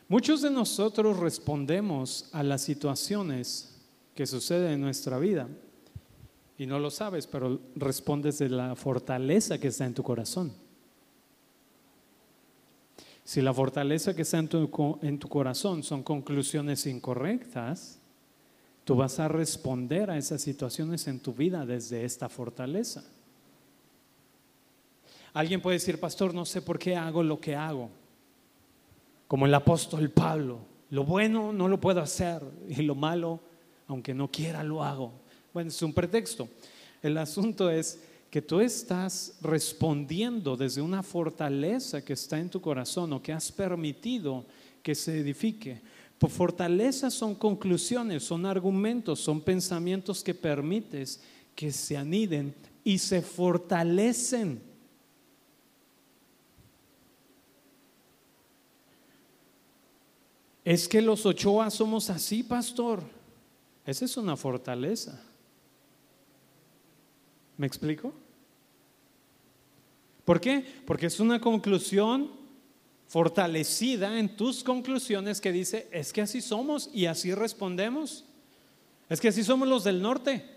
Muchos 0.08 0.42
de 0.42 0.50
nosotros 0.50 1.18
respondemos 1.18 2.28
a 2.32 2.42
las 2.42 2.62
situaciones 2.62 3.76
que 4.14 4.26
suceden 4.26 4.72
en 4.72 4.80
nuestra 4.80 5.18
vida 5.18 5.48
y 6.58 6.66
no 6.66 6.78
lo 6.78 6.90
sabes, 6.90 7.26
pero 7.26 7.60
respondes 7.76 8.38
de 8.38 8.50
la 8.50 8.76
fortaleza 8.76 9.58
que 9.58 9.68
está 9.68 9.86
en 9.86 9.94
tu 9.94 10.02
corazón. 10.02 10.52
Si 13.30 13.40
la 13.40 13.54
fortaleza 13.54 14.12
que 14.12 14.22
está 14.22 14.38
en 14.38 14.48
tu, 14.48 15.28
corazón 15.28 15.84
son 15.84 16.02
conclusiones 16.02 16.84
incorrectas, 16.86 18.00
tú 18.82 18.96
vas 18.96 19.20
a 19.20 19.28
responder 19.28 20.10
a 20.10 20.18
esas 20.18 20.42
situaciones 20.42 21.06
en 21.06 21.20
tu 21.20 21.32
vida 21.32 21.64
desde 21.64 22.04
esta 22.04 22.28
fortaleza. 22.28 23.04
Alguien 25.32 25.62
puede 25.62 25.76
decir, 25.76 26.00
pastor, 26.00 26.34
no 26.34 26.44
sé 26.44 26.60
por 26.60 26.76
qué 26.76 26.96
hago 26.96 27.22
lo 27.22 27.40
que 27.40 27.54
hago. 27.54 27.88
Como 29.28 29.46
el 29.46 29.54
apóstol 29.54 30.10
Pablo, 30.10 30.58
lo 30.90 31.04
bueno 31.04 31.52
no 31.52 31.68
lo 31.68 31.80
puedo 31.80 32.00
hacer 32.00 32.42
y 32.68 32.82
lo 32.82 32.96
malo, 32.96 33.38
aunque 33.86 34.12
no 34.12 34.28
quiera, 34.28 34.64
lo 34.64 34.82
hago. 34.82 35.12
Bueno, 35.54 35.68
es 35.68 35.80
un 35.82 35.94
pretexto. 35.94 36.48
El 37.00 37.16
asunto 37.16 37.70
es 37.70 38.02
que 38.30 38.40
tú 38.40 38.60
estás 38.60 39.34
respondiendo 39.42 40.56
desde 40.56 40.80
una 40.80 41.02
fortaleza 41.02 42.04
que 42.04 42.12
está 42.12 42.38
en 42.38 42.48
tu 42.48 42.60
corazón 42.60 43.12
o 43.12 43.22
que 43.22 43.32
has 43.32 43.50
permitido 43.50 44.46
que 44.82 44.94
se 44.94 45.18
edifique. 45.18 45.80
Por 46.18 46.30
fortalezas 46.30 47.12
son 47.12 47.34
conclusiones, 47.34 48.22
son 48.22 48.46
argumentos, 48.46 49.18
son 49.18 49.40
pensamientos 49.40 50.22
que 50.22 50.34
permites 50.34 51.20
que 51.56 51.72
se 51.72 51.96
aniden 51.96 52.54
y 52.84 52.98
se 52.98 53.20
fortalecen. 53.20 54.62
Es 60.64 60.86
que 60.86 61.02
los 61.02 61.26
Ochoa 61.26 61.68
somos 61.70 62.10
así, 62.10 62.44
pastor. 62.44 63.02
Esa 63.84 64.04
es 64.04 64.16
una 64.16 64.36
fortaleza. 64.36 65.20
¿Me 67.56 67.66
explico? 67.66 68.12
¿Por 70.30 70.40
qué? 70.40 70.64
Porque 70.86 71.06
es 71.06 71.18
una 71.18 71.40
conclusión 71.40 72.30
fortalecida 73.08 74.16
en 74.16 74.36
tus 74.36 74.62
conclusiones 74.62 75.40
que 75.40 75.50
dice, 75.50 75.88
es 75.90 76.12
que 76.12 76.20
así 76.20 76.40
somos 76.40 76.88
y 76.94 77.06
así 77.06 77.34
respondemos. 77.34 78.24
Es 79.08 79.20
que 79.20 79.26
así 79.26 79.42
somos 79.42 79.66
los 79.66 79.82
del 79.82 80.00
norte. 80.00 80.48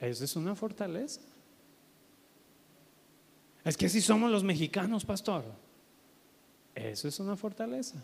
Esa 0.00 0.24
es 0.24 0.34
una 0.34 0.56
fortaleza. 0.56 1.20
Es 3.62 3.76
que 3.76 3.86
así 3.86 4.00
somos 4.00 4.32
los 4.32 4.42
mexicanos, 4.42 5.04
pastor. 5.04 5.44
Eso 6.74 7.06
es 7.06 7.20
una 7.20 7.36
fortaleza. 7.36 8.02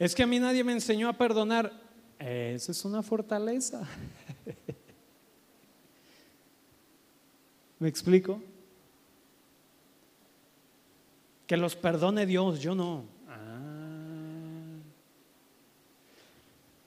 Es 0.00 0.16
que 0.16 0.24
a 0.24 0.26
mí 0.26 0.40
nadie 0.40 0.64
me 0.64 0.72
enseñó 0.72 1.08
a 1.08 1.12
perdonar. 1.12 1.80
Esa 2.18 2.72
es 2.72 2.84
una 2.84 3.04
fortaleza. 3.04 3.86
¿Me 7.78 7.88
explico? 7.88 8.40
Que 11.46 11.56
los 11.56 11.76
perdone 11.76 12.26
Dios, 12.26 12.60
yo 12.60 12.74
no. 12.74 13.04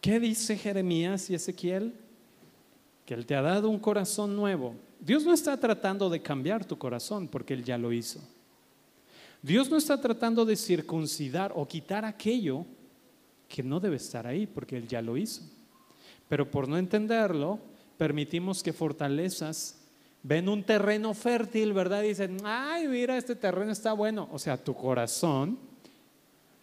¿Qué 0.02 0.20
dice 0.20 0.58
Jeremías 0.58 1.30
y 1.30 1.36
Ezequiel? 1.36 1.94
Que 3.06 3.14
Él 3.14 3.26
te 3.26 3.36
ha 3.36 3.42
dado 3.42 3.70
un 3.70 3.80
corazón 3.80 4.36
nuevo. 4.36 4.76
Dios 5.00 5.26
no 5.26 5.34
está 5.34 5.58
tratando 5.58 6.10
de 6.10 6.22
cambiar 6.22 6.66
tu 6.66 6.78
corazón 6.78 7.28
porque 7.28 7.54
Él 7.54 7.64
ya 7.64 7.78
lo 7.78 7.92
hizo. 7.92 8.20
Dios 9.42 9.70
no 9.70 9.78
está 9.78 10.00
tratando 10.00 10.46
de 10.46 10.56
circuncidar 10.56 11.54
o 11.56 11.68
quitar 11.68 12.06
aquello 12.06 12.66
que 13.48 13.64
no 13.64 13.80
debe 13.80 13.96
estar 13.96 14.28
ahí 14.28 14.48
porque 14.48 14.78
Él 14.78 14.88
ya 14.88 15.02
lo 15.02 15.18
hizo. 15.18 15.42
Pero 16.28 16.50
por 16.50 16.68
no 16.68 16.78
entenderlo, 16.78 17.60
permitimos 17.98 18.62
que 18.62 18.74
fortalezas 18.74 19.79
ven 20.24 20.50
un 20.50 20.64
terreno 20.64 21.14
fértil, 21.14 21.74
¿verdad? 21.74 22.02
Dicen, 22.02 22.38
ay, 22.44 22.88
mira, 22.88 23.18
este 23.18 23.36
terreno 23.36 23.72
está 23.72 23.94
bueno. 23.94 24.30
O 24.32 24.40
sea, 24.40 24.58
tu 24.58 24.74
corazón. 24.74 25.58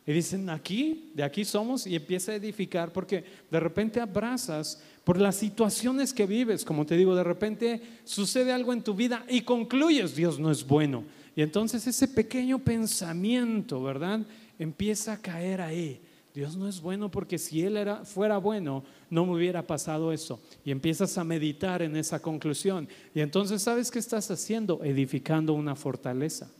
Y 0.07 0.13
dicen, 0.13 0.49
aquí, 0.51 1.11
de 1.15 1.25
aquí 1.25 1.45
somos, 1.45 1.87
y 1.87 1.97
empieza 1.97 2.33
a 2.33 2.37
edificar, 2.37 2.93
porque 2.93 3.25
de 3.51 3.59
repente 3.59 4.01
abrazas 4.01 4.81
por 5.03 5.21
las 5.21 5.37
situaciones 5.37 6.13
que 6.13 6.27
vives, 6.27 6.65
como 6.65 6.87
te 6.87 6.97
digo, 6.97 7.17
de 7.17 7.25
repente 7.25 7.83
sucede 8.05 8.53
algo 8.53 8.73
en 8.73 8.83
tu 8.83 8.95
vida 8.95 9.25
y 9.29 9.41
concluyes, 9.41 10.15
Dios 10.15 10.39
no 10.39 10.51
es 10.51 10.65
bueno. 10.65 11.05
Y 11.35 11.43
entonces 11.43 11.87
ese 11.87 12.09
pequeño 12.09 12.61
pensamiento, 12.61 13.83
¿verdad? 13.83 14.21
Empieza 14.59 15.15
a 15.15 15.21
caer 15.21 15.61
ahí. 15.61 16.01
Dios 16.37 16.55
no 16.55 16.69
es 16.69 16.83
bueno 16.83 17.11
porque 17.11 17.39
si 17.39 17.63
Él 17.63 17.79
era, 17.79 18.05
fuera 18.05 18.37
bueno, 18.37 18.85
no 19.09 19.25
me 19.25 19.33
hubiera 19.33 19.67
pasado 19.67 20.13
eso. 20.13 20.39
Y 20.67 20.71
empiezas 20.71 21.17
a 21.17 21.25
meditar 21.25 21.81
en 21.81 21.97
esa 21.97 22.21
conclusión. 22.21 22.87
Y 23.15 23.21
entonces, 23.21 23.63
¿sabes 23.63 23.91
qué 23.91 23.99
estás 23.99 24.31
haciendo? 24.31 24.85
Edificando 24.85 25.55
una 25.55 25.75
fortaleza 25.75 26.51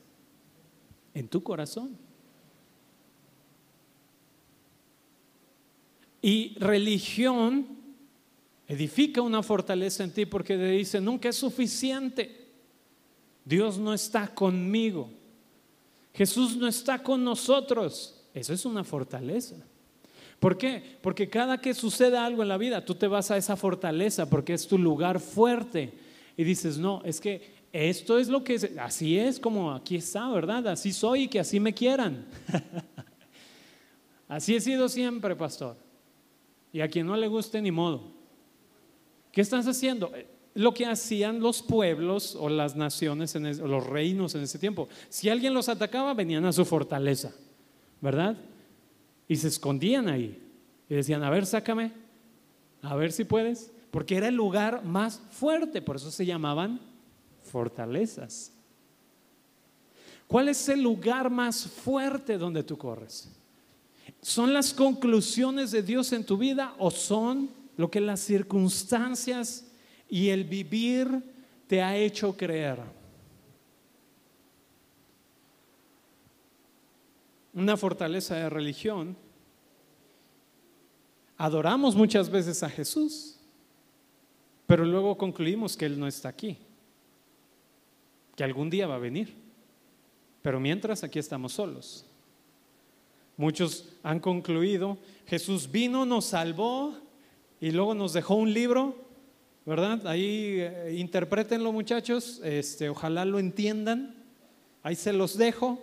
en 1.13 1.29
tu 1.29 1.43
corazón. 1.43 1.95
Y 6.23 6.57
religión 6.59 7.67
edifica 8.67 9.21
una 9.21 9.43
fortaleza 9.43 10.05
en 10.05 10.11
ti 10.11 10.25
porque 10.25 10.57
te 10.57 10.71
dice, 10.71 11.03
nunca 11.03 11.29
es 11.29 11.37
suficiente. 11.37 12.47
Dios 13.45 13.77
no 13.77 13.93
está 13.93 14.27
conmigo. 14.27 15.11
Jesús 16.15 16.57
no 16.57 16.67
está 16.67 17.03
con 17.03 17.23
nosotros. 17.23 18.16
Eso 18.37 18.53
es 18.53 18.67
una 18.67 18.85
fortaleza. 18.85 19.57
¿Por 20.39 20.59
qué? 20.59 20.99
Porque 21.01 21.31
cada 21.31 21.59
que 21.59 21.73
suceda 21.73 22.27
algo 22.27 22.43
en 22.43 22.49
la 22.49 22.59
vida, 22.59 22.85
tú 22.85 22.95
te 22.95 23.07
vas 23.07 23.31
a 23.31 23.39
esa 23.39 23.57
fortaleza 23.57 24.29
porque 24.29 24.53
es 24.53 24.69
tu 24.69 24.77
lugar 24.77 25.21
fuerte. 25.21 25.95
Y 26.37 26.45
dices, 26.45 26.77
no, 26.77 27.01
es 27.05 27.19
que 27.19 27.57
esto 27.73 28.19
es 28.19 28.29
lo 28.29 28.45
que 28.45 28.57
es, 28.57 28.71
así 28.79 29.19
es 29.19 29.41
como 29.41 29.73
aquí 29.73 29.97
está, 29.97 30.29
¿verdad? 30.29 30.69
Así 30.69 30.93
soy 30.93 31.23
y 31.23 31.29
que 31.29 31.41
así 31.41 31.59
me 31.59 31.73
quieran. 31.73 32.27
así 34.29 34.55
he 34.55 34.61
sido 34.61 34.91
siempre, 34.91 35.35
pastor. 35.35 35.77
Y 36.75 36.83
a 36.83 36.89
quien 36.89 37.07
no 37.07 37.17
le 37.17 37.29
guste, 37.29 37.63
ni 37.63 37.71
modo. 37.71 38.03
¿Qué 39.33 39.41
estás 39.41 39.67
haciendo? 39.67 40.13
Lo 40.53 40.75
que 40.75 40.85
hacían 40.85 41.41
los 41.41 41.63
pueblos 41.63 42.37
o 42.39 42.51
las 42.51 42.77
naciones, 42.77 43.35
o 43.35 43.67
los 43.67 43.87
reinos 43.87 44.35
en 44.35 44.43
ese 44.43 44.59
tiempo. 44.59 44.91
Si 45.09 45.31
alguien 45.31 45.55
los 45.55 45.71
atacaba, 45.71 46.13
venían 46.13 46.45
a 46.45 46.53
su 46.53 46.67
fortaleza. 46.67 47.33
¿Verdad? 48.01 48.37
Y 49.29 49.37
se 49.37 49.49
escondían 49.49 50.09
ahí. 50.09 50.43
Y 50.89 50.95
decían, 50.95 51.23
a 51.23 51.31
ver, 51.31 51.47
sácame, 51.47 51.93
a 52.83 52.95
ver 52.95 53.13
si 53.13 53.25
puedes, 53.25 53.73
porque 53.91 54.17
era 54.17 54.29
el 54.29 54.35
lugar 54.35 54.85
más 54.85 55.21
fuerte, 55.31 55.83
por 55.83 55.97
eso 55.97 56.11
se 56.11 56.27
llamaban 56.27 56.81
fortalezas. 57.45 58.53
¿Cuál 60.27 60.49
es 60.49 60.69
el 60.69 60.83
lugar 60.83 61.31
más 61.31 61.67
fuerte 61.67 62.37
donde 62.37 62.63
tú 62.63 62.77
corres? 62.77 63.31
¿Son 64.21 64.53
las 64.53 64.73
conclusiones 64.73 65.71
de 65.71 65.83
Dios 65.83 66.13
en 66.13 66.25
tu 66.25 66.37
vida 66.37 66.75
o 66.79 66.91
son 66.91 67.51
lo 67.77 67.91
que 67.91 68.01
las 68.01 68.21
circunstancias 68.21 69.67
y 70.09 70.29
el 70.29 70.45
vivir 70.45 71.09
te 71.67 71.83
ha 71.83 71.97
hecho 71.97 72.37
creer? 72.37 72.81
Una 77.57 77.77
fortaleza 77.79 78.37
de 78.37 78.51
religión, 78.51 79.17
adoramos 81.39 81.97
muchas 81.97 82.29
veces 82.29 82.63
a 82.63 82.69
Jesús, 82.69 83.39
pero 84.67 84.85
luego 84.85 85.17
concluimos 85.17 85.75
que 85.75 85.87
Él 85.87 85.99
no 85.99 86.07
está 86.07 86.29
aquí, 86.29 86.59
que 88.37 88.45
algún 88.45 88.69
día 88.69 88.87
va 88.87 88.97
a 88.97 88.99
venir. 88.99 89.35
Pero 90.43 90.61
mientras 90.61 91.03
aquí 91.03 91.19
estamos 91.19 91.55
solos. 91.55 92.05
Muchos 93.39 93.89
han 94.03 94.21
concluido, 94.21 94.99
Jesús 95.27 95.71
vino, 95.71 96.05
nos 96.05 96.27
salvó 96.27 96.95
y 97.59 97.71
luego 97.71 97.95
nos 97.95 98.13
dejó 98.13 98.35
un 98.35 98.53
libro, 98.53 98.95
¿verdad? 99.65 100.07
Ahí 100.07 100.59
eh, 100.61 100.95
interpretenlo 100.99 101.73
muchachos, 101.73 102.41
este, 102.45 102.91
ojalá 102.91 103.25
lo 103.25 103.39
entiendan, 103.39 104.15
ahí 104.83 104.95
se 104.95 105.15
los 105.15 105.39
dejo. 105.39 105.83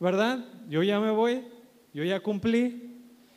¿Verdad? 0.00 0.44
Yo 0.68 0.82
ya 0.82 0.98
me 0.98 1.10
voy, 1.10 1.44
yo 1.92 2.02
ya 2.02 2.20
cumplí. 2.20 2.96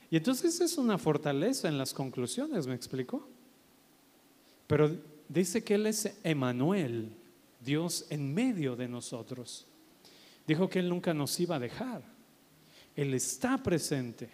Y 0.09 0.17
entonces 0.17 0.59
es 0.61 0.77
una 0.77 0.97
fortaleza 0.97 1.67
en 1.67 1.77
las 1.77 1.93
conclusiones, 1.93 2.65
¿me 2.65 2.73
explico? 2.73 3.27
Pero 4.67 4.95
dice 5.27 5.63
que 5.63 5.75
Él 5.75 5.85
es 5.87 6.17
Emanuel, 6.23 7.11
Dios 7.59 8.07
en 8.09 8.33
medio 8.33 8.75
de 8.75 8.87
nosotros. 8.87 9.67
Dijo 10.47 10.69
que 10.69 10.79
Él 10.79 10.89
nunca 10.89 11.13
nos 11.13 11.39
iba 11.39 11.57
a 11.57 11.59
dejar. 11.59 12.03
Él 12.95 13.13
está 13.13 13.57
presente. 13.57 14.29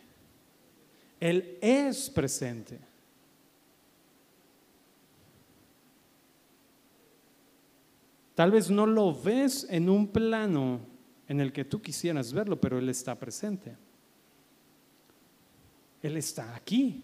Él 1.20 1.58
es 1.62 2.10
presente. 2.10 2.80
Tal 8.36 8.52
vez 8.52 8.70
no 8.70 8.86
lo 8.86 9.14
ves 9.14 9.68
en 9.70 9.90
un 9.90 10.08
plano 10.08 10.80
en 11.30 11.40
el 11.40 11.54
que 11.54 11.64
tú 11.64 11.80
quisieras 11.80 12.34
verlo, 12.34 12.60
pero 12.60 12.80
Él 12.80 12.90
está 12.90 13.14
presente. 13.14 13.78
Él 16.02 16.18
está 16.18 16.56
aquí. 16.56 17.04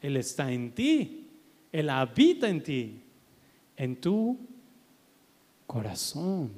Él 0.00 0.16
está 0.16 0.50
en 0.52 0.74
ti. 0.74 1.30
Él 1.70 1.88
habita 1.88 2.48
en 2.48 2.62
ti, 2.62 3.00
en 3.76 4.00
tu 4.00 4.38
corazón. 5.68 6.50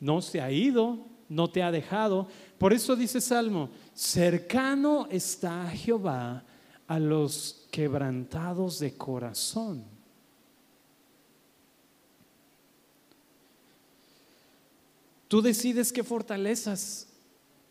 No 0.00 0.20
se 0.20 0.40
ha 0.40 0.50
ido, 0.50 1.06
no 1.28 1.50
te 1.50 1.62
ha 1.62 1.70
dejado. 1.70 2.26
Por 2.58 2.72
eso 2.72 2.96
dice 2.96 3.20
Salmo, 3.20 3.70
cercano 3.94 5.06
está 5.08 5.68
Jehová 5.70 6.42
a 6.88 6.98
los 6.98 7.68
quebrantados 7.70 8.80
de 8.80 8.96
corazón 8.96 9.99
Tú 15.30 15.40
decides 15.40 15.92
qué 15.92 16.02
fortalezas 16.02 17.06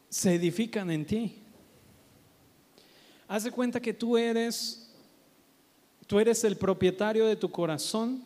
se 0.07 0.33
edifican 0.33 0.89
en 0.89 1.05
ti. 1.05 1.35
haz 3.27 3.43
de 3.43 3.51
cuenta 3.51 3.81
que 3.81 3.93
tú 3.93 4.17
eres, 4.17 4.89
tú 6.07 6.21
eres 6.21 6.45
el 6.45 6.55
propietario 6.55 7.25
de 7.25 7.35
tu 7.35 7.51
corazón, 7.51 8.23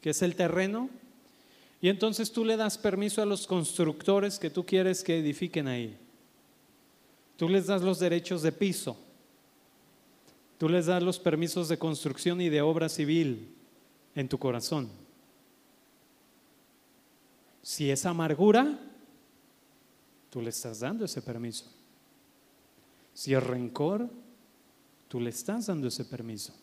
que 0.00 0.10
es 0.10 0.22
el 0.22 0.36
terreno, 0.36 0.88
y 1.80 1.88
entonces 1.88 2.30
tú 2.30 2.44
le 2.44 2.56
das 2.56 2.78
permiso 2.78 3.20
a 3.20 3.26
los 3.26 3.48
constructores 3.48 4.38
que 4.38 4.50
tú 4.50 4.64
quieres 4.64 5.02
que 5.02 5.18
edifiquen 5.18 5.66
ahí. 5.66 5.98
Tú 7.36 7.48
les 7.48 7.66
das 7.66 7.82
los 7.82 7.98
derechos 7.98 8.40
de 8.42 8.52
piso. 8.52 8.96
Tú 10.58 10.68
les 10.68 10.86
das 10.86 11.02
los 11.02 11.18
permisos 11.18 11.68
de 11.68 11.76
construcción 11.76 12.40
y 12.40 12.50
de 12.50 12.60
obra 12.60 12.88
civil 12.88 13.48
en 14.14 14.28
tu 14.28 14.38
corazón. 14.38 14.88
Si 17.66 17.90
es 17.90 18.06
amargura, 18.06 18.78
tú 20.30 20.40
le 20.40 20.50
estás 20.50 20.78
dando 20.78 21.04
ese 21.04 21.20
permiso. 21.20 21.64
Si 23.12 23.34
es 23.34 23.42
rencor, 23.42 24.08
tú 25.08 25.18
le 25.18 25.30
estás 25.30 25.66
dando 25.66 25.88
ese 25.88 26.04
permiso. 26.04 26.54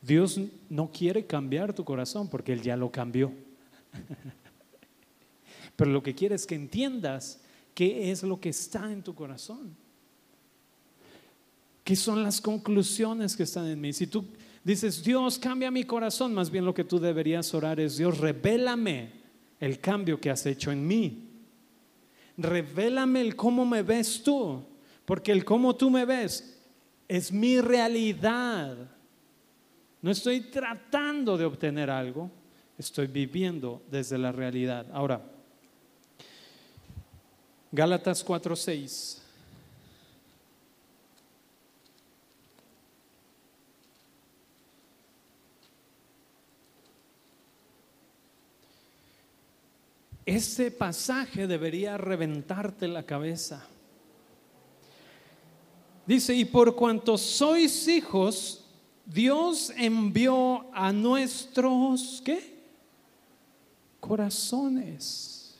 Dios 0.00 0.40
no 0.68 0.90
quiere 0.90 1.26
cambiar 1.26 1.72
tu 1.72 1.84
corazón 1.84 2.28
porque 2.28 2.52
Él 2.52 2.60
ya 2.60 2.76
lo 2.76 2.90
cambió. 2.90 3.32
Pero 5.76 5.92
lo 5.92 6.02
que 6.02 6.16
quiere 6.16 6.34
es 6.34 6.44
que 6.44 6.56
entiendas 6.56 7.40
qué 7.72 8.10
es 8.10 8.24
lo 8.24 8.40
que 8.40 8.48
está 8.48 8.90
en 8.90 9.04
tu 9.04 9.14
corazón. 9.14 9.76
¿Qué 11.84 11.94
son 11.94 12.24
las 12.24 12.40
conclusiones 12.40 13.36
que 13.36 13.44
están 13.44 13.68
en 13.68 13.80
mí? 13.80 13.92
Si 13.92 14.08
tú 14.08 14.24
dices, 14.64 15.04
Dios, 15.04 15.38
cambia 15.38 15.70
mi 15.70 15.84
corazón, 15.84 16.34
más 16.34 16.50
bien 16.50 16.64
lo 16.64 16.74
que 16.74 16.82
tú 16.82 16.98
deberías 16.98 17.54
orar 17.54 17.78
es, 17.78 17.96
Dios, 17.96 18.18
revélame 18.18 19.21
el 19.62 19.78
cambio 19.78 20.20
que 20.20 20.28
has 20.28 20.44
hecho 20.44 20.72
en 20.72 20.84
mí. 20.84 21.28
Revélame 22.36 23.20
el 23.20 23.36
cómo 23.36 23.64
me 23.64 23.82
ves 23.84 24.20
tú, 24.24 24.60
porque 25.04 25.30
el 25.30 25.44
cómo 25.44 25.76
tú 25.76 25.88
me 25.88 26.04
ves 26.04 26.60
es 27.06 27.30
mi 27.30 27.60
realidad. 27.60 28.76
No 30.00 30.10
estoy 30.10 30.40
tratando 30.40 31.38
de 31.38 31.44
obtener 31.44 31.90
algo, 31.90 32.28
estoy 32.76 33.06
viviendo 33.06 33.80
desde 33.88 34.18
la 34.18 34.32
realidad. 34.32 34.84
Ahora, 34.92 35.22
Gálatas 37.70 38.24
4:6. 38.26 39.21
Este 50.24 50.70
pasaje 50.70 51.46
debería 51.46 51.98
reventarte 51.98 52.86
la 52.86 53.02
cabeza. 53.04 53.66
Dice, 56.06 56.34
y 56.34 56.44
por 56.44 56.76
cuanto 56.76 57.18
sois 57.18 57.88
hijos, 57.88 58.64
Dios 59.04 59.72
envió 59.76 60.72
a 60.72 60.92
nuestros, 60.92 62.22
¿qué? 62.24 62.52
Corazones. 63.98 65.58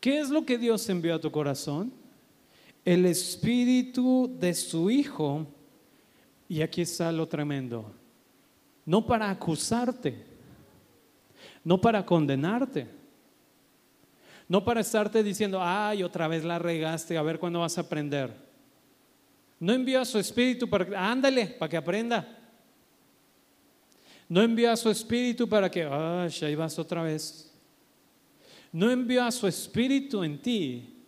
¿Qué 0.00 0.18
es 0.18 0.28
lo 0.28 0.44
que 0.44 0.58
Dios 0.58 0.88
envió 0.88 1.14
a 1.14 1.20
tu 1.20 1.30
corazón? 1.30 1.92
El 2.84 3.06
espíritu 3.06 4.30
de 4.38 4.54
su 4.54 4.90
Hijo. 4.90 5.46
Y 6.48 6.60
aquí 6.60 6.82
está 6.82 7.10
lo 7.10 7.26
tremendo. 7.26 7.90
No 8.84 9.06
para 9.06 9.30
acusarte, 9.30 10.22
no 11.64 11.80
para 11.80 12.04
condenarte 12.04 13.03
no 14.54 14.62
para 14.62 14.82
estarte 14.82 15.24
diciendo, 15.24 15.58
ay, 15.60 16.04
otra 16.04 16.28
vez 16.28 16.44
la 16.44 16.60
regaste, 16.60 17.18
a 17.18 17.22
ver 17.22 17.40
cuándo 17.40 17.58
vas 17.58 17.76
a 17.76 17.80
aprender. 17.80 18.32
No 19.58 19.72
envió 19.72 20.00
a 20.00 20.04
su 20.04 20.16
espíritu 20.16 20.70
para, 20.70 21.10
ándale, 21.10 21.46
para 21.46 21.68
que 21.68 21.76
aprenda. 21.76 22.38
No 24.28 24.40
envió 24.42 24.70
a 24.70 24.76
su 24.76 24.90
espíritu 24.90 25.48
para 25.48 25.68
que, 25.68 25.82
ay, 25.82 26.30
ahí 26.42 26.54
vas 26.54 26.78
otra 26.78 27.02
vez. 27.02 27.52
No 28.70 28.92
envió 28.92 29.24
a 29.24 29.32
su 29.32 29.48
espíritu 29.48 30.22
en 30.22 30.40
ti 30.40 31.02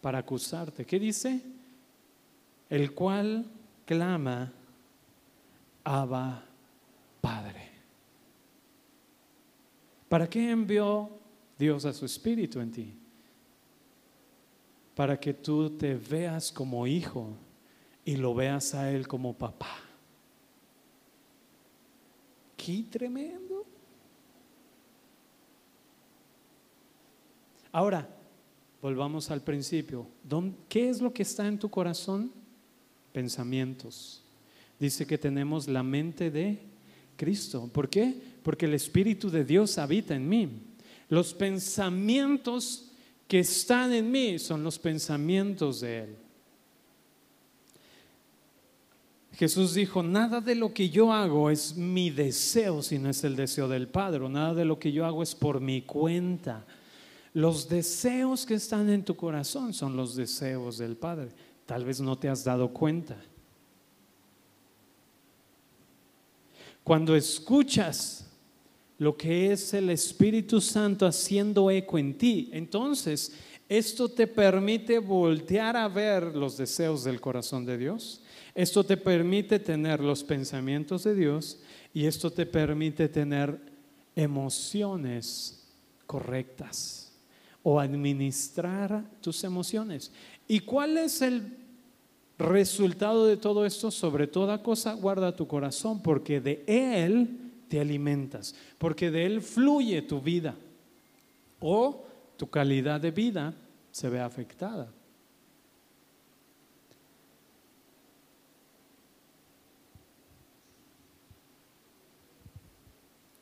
para 0.00 0.18
acusarte. 0.18 0.86
¿Qué 0.86 1.00
dice? 1.00 1.42
El 2.70 2.94
cual 2.94 3.44
clama, 3.84 4.52
Abba 5.82 6.44
Padre. 7.20 7.72
¿Para 10.08 10.30
qué 10.30 10.52
envió 10.52 11.23
Dios 11.58 11.84
a 11.84 11.92
su 11.92 12.04
espíritu 12.04 12.60
en 12.60 12.70
ti. 12.70 12.94
Para 14.94 15.18
que 15.18 15.34
tú 15.34 15.70
te 15.70 15.94
veas 15.94 16.52
como 16.52 16.86
hijo 16.86 17.36
y 18.04 18.16
lo 18.16 18.34
veas 18.34 18.74
a 18.74 18.90
Él 18.90 19.08
como 19.08 19.32
papá. 19.32 19.78
Qué 22.56 22.84
tremendo. 22.90 23.66
Ahora, 27.72 28.08
volvamos 28.80 29.30
al 29.30 29.42
principio. 29.42 30.06
¿Qué 30.68 30.88
es 30.88 31.00
lo 31.00 31.12
que 31.12 31.22
está 31.22 31.46
en 31.46 31.58
tu 31.58 31.68
corazón? 31.68 32.30
Pensamientos. 33.12 34.22
Dice 34.78 35.06
que 35.06 35.18
tenemos 35.18 35.66
la 35.66 35.82
mente 35.82 36.30
de 36.30 36.60
Cristo. 37.16 37.68
¿Por 37.72 37.88
qué? 37.88 38.14
Porque 38.42 38.66
el 38.66 38.74
Espíritu 38.74 39.30
de 39.30 39.44
Dios 39.44 39.78
habita 39.78 40.14
en 40.14 40.28
mí. 40.28 40.48
Los 41.14 41.32
pensamientos 41.32 42.90
que 43.28 43.38
están 43.38 43.92
en 43.92 44.10
mí 44.10 44.36
son 44.40 44.64
los 44.64 44.80
pensamientos 44.80 45.80
de 45.80 46.00
Él. 46.00 46.16
Jesús 49.34 49.74
dijo, 49.74 50.02
nada 50.02 50.40
de 50.40 50.56
lo 50.56 50.74
que 50.74 50.90
yo 50.90 51.12
hago 51.12 51.50
es 51.50 51.76
mi 51.76 52.10
deseo, 52.10 52.82
sino 52.82 53.10
es 53.10 53.22
el 53.22 53.36
deseo 53.36 53.68
del 53.68 53.86
Padre. 53.86 54.28
Nada 54.28 54.54
de 54.54 54.64
lo 54.64 54.80
que 54.80 54.90
yo 54.90 55.06
hago 55.06 55.22
es 55.22 55.36
por 55.36 55.60
mi 55.60 55.82
cuenta. 55.82 56.66
Los 57.32 57.68
deseos 57.68 58.44
que 58.44 58.54
están 58.54 58.90
en 58.90 59.04
tu 59.04 59.14
corazón 59.14 59.72
son 59.72 59.96
los 59.96 60.16
deseos 60.16 60.78
del 60.78 60.96
Padre. 60.96 61.28
Tal 61.64 61.84
vez 61.84 62.00
no 62.00 62.18
te 62.18 62.28
has 62.28 62.42
dado 62.42 62.70
cuenta. 62.72 63.16
Cuando 66.82 67.14
escuchas 67.14 68.33
lo 68.98 69.16
que 69.16 69.52
es 69.52 69.74
el 69.74 69.90
Espíritu 69.90 70.60
Santo 70.60 71.06
haciendo 71.06 71.70
eco 71.70 71.98
en 71.98 72.16
ti. 72.16 72.50
Entonces, 72.52 73.32
esto 73.68 74.08
te 74.08 74.26
permite 74.26 74.98
voltear 74.98 75.76
a 75.76 75.88
ver 75.88 76.36
los 76.36 76.56
deseos 76.56 77.04
del 77.04 77.20
corazón 77.20 77.64
de 77.64 77.78
Dios. 77.78 78.22
Esto 78.54 78.84
te 78.84 78.96
permite 78.96 79.58
tener 79.58 80.00
los 80.00 80.22
pensamientos 80.22 81.04
de 81.04 81.14
Dios 81.14 81.58
y 81.92 82.06
esto 82.06 82.30
te 82.30 82.46
permite 82.46 83.08
tener 83.08 83.58
emociones 84.14 85.64
correctas 86.06 87.12
o 87.62 87.80
administrar 87.80 89.04
tus 89.20 89.42
emociones. 89.42 90.12
¿Y 90.46 90.60
cuál 90.60 90.98
es 90.98 91.22
el 91.22 91.56
resultado 92.38 93.26
de 93.26 93.36
todo 93.36 93.64
esto? 93.64 93.90
Sobre 93.90 94.26
toda 94.26 94.62
cosa 94.62 94.92
guarda 94.92 95.34
tu 95.34 95.48
corazón 95.48 96.02
porque 96.02 96.40
de 96.40 96.62
él 96.66 97.43
te 97.74 97.80
alimentas, 97.80 98.54
porque 98.78 99.10
de 99.10 99.26
él 99.26 99.42
fluye 99.42 100.00
tu 100.02 100.20
vida 100.20 100.54
o 101.58 102.06
tu 102.36 102.48
calidad 102.48 103.00
de 103.00 103.10
vida 103.10 103.52
se 103.90 104.08
ve 104.08 104.20
afectada. 104.20 104.92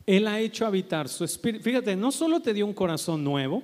Él 0.06 0.26
ha 0.26 0.40
hecho 0.40 0.64
habitar 0.64 1.10
su 1.10 1.24
espíritu. 1.24 1.62
Fíjate, 1.62 1.94
no 1.94 2.10
solo 2.10 2.40
te 2.40 2.54
dio 2.54 2.64
un 2.64 2.72
corazón 2.72 3.22
nuevo, 3.22 3.62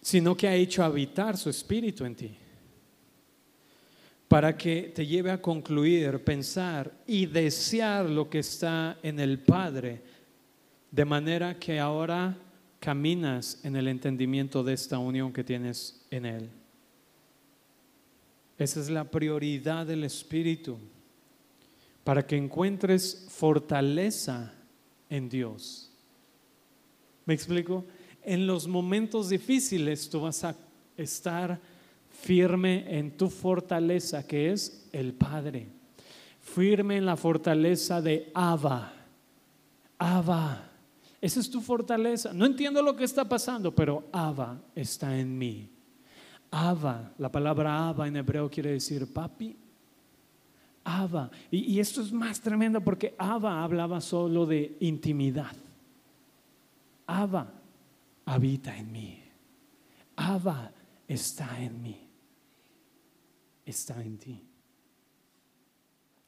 sino 0.00 0.34
que 0.34 0.48
ha 0.48 0.54
hecho 0.54 0.82
habitar 0.82 1.36
su 1.36 1.50
espíritu 1.50 2.06
en 2.06 2.16
ti 2.16 2.34
para 4.28 4.56
que 4.56 4.92
te 4.94 5.06
lleve 5.06 5.30
a 5.30 5.40
concluir, 5.40 6.22
pensar 6.22 6.92
y 7.06 7.24
desear 7.26 8.08
lo 8.08 8.28
que 8.28 8.40
está 8.40 8.98
en 9.02 9.18
el 9.18 9.38
Padre, 9.38 10.02
de 10.90 11.04
manera 11.06 11.58
que 11.58 11.80
ahora 11.80 12.36
caminas 12.78 13.58
en 13.64 13.74
el 13.74 13.88
entendimiento 13.88 14.62
de 14.62 14.74
esta 14.74 14.98
unión 14.98 15.32
que 15.32 15.42
tienes 15.42 16.06
en 16.10 16.26
Él. 16.26 16.50
Esa 18.58 18.80
es 18.80 18.90
la 18.90 19.04
prioridad 19.04 19.86
del 19.86 20.04
Espíritu, 20.04 20.78
para 22.04 22.26
que 22.26 22.36
encuentres 22.36 23.26
fortaleza 23.30 24.52
en 25.08 25.28
Dios. 25.28 25.90
¿Me 27.24 27.34
explico? 27.34 27.84
En 28.22 28.46
los 28.46 28.66
momentos 28.66 29.30
difíciles 29.30 30.08
tú 30.10 30.20
vas 30.20 30.44
a 30.44 30.54
estar 30.96 31.60
firme 32.22 32.98
en 32.98 33.16
tu 33.16 33.28
fortaleza 33.30 34.26
que 34.26 34.52
es 34.52 34.88
el 34.92 35.14
Padre, 35.14 35.68
firme 36.40 36.96
en 36.96 37.06
la 37.06 37.16
fortaleza 37.16 38.02
de 38.02 38.30
Abba. 38.34 38.92
Abba, 39.98 40.70
esa 41.20 41.40
es 41.40 41.50
tu 41.50 41.60
fortaleza. 41.60 42.32
No 42.32 42.46
entiendo 42.46 42.82
lo 42.82 42.94
que 42.96 43.04
está 43.04 43.28
pasando, 43.28 43.74
pero 43.74 44.08
Abba 44.12 44.60
está 44.74 45.18
en 45.18 45.36
mí. 45.36 45.70
Abba, 46.50 47.12
la 47.18 47.30
palabra 47.30 47.88
Abba 47.88 48.08
en 48.08 48.16
hebreo 48.16 48.50
quiere 48.50 48.72
decir 48.72 49.12
papi. 49.12 49.56
Abba. 50.84 51.30
Y, 51.50 51.78
esto 51.78 52.00
es 52.00 52.12
más 52.12 52.40
tremendo 52.40 52.80
porque 52.80 53.14
Abba 53.18 53.62
hablaba 53.62 54.00
solo 54.00 54.46
de 54.46 54.76
intimidad. 54.80 55.54
Abba 57.06 57.52
habita 58.24 58.76
en 58.76 58.92
mí. 58.92 59.22
Abba 60.16 60.72
está 61.06 61.60
en 61.62 61.82
mí. 61.82 62.07
Está 63.68 64.02
en 64.02 64.16
ti. 64.16 64.48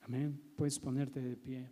Amén. 0.02 0.38
Puedes 0.56 0.78
ponerte 0.78 1.22
de 1.22 1.36
pie. 1.38 1.70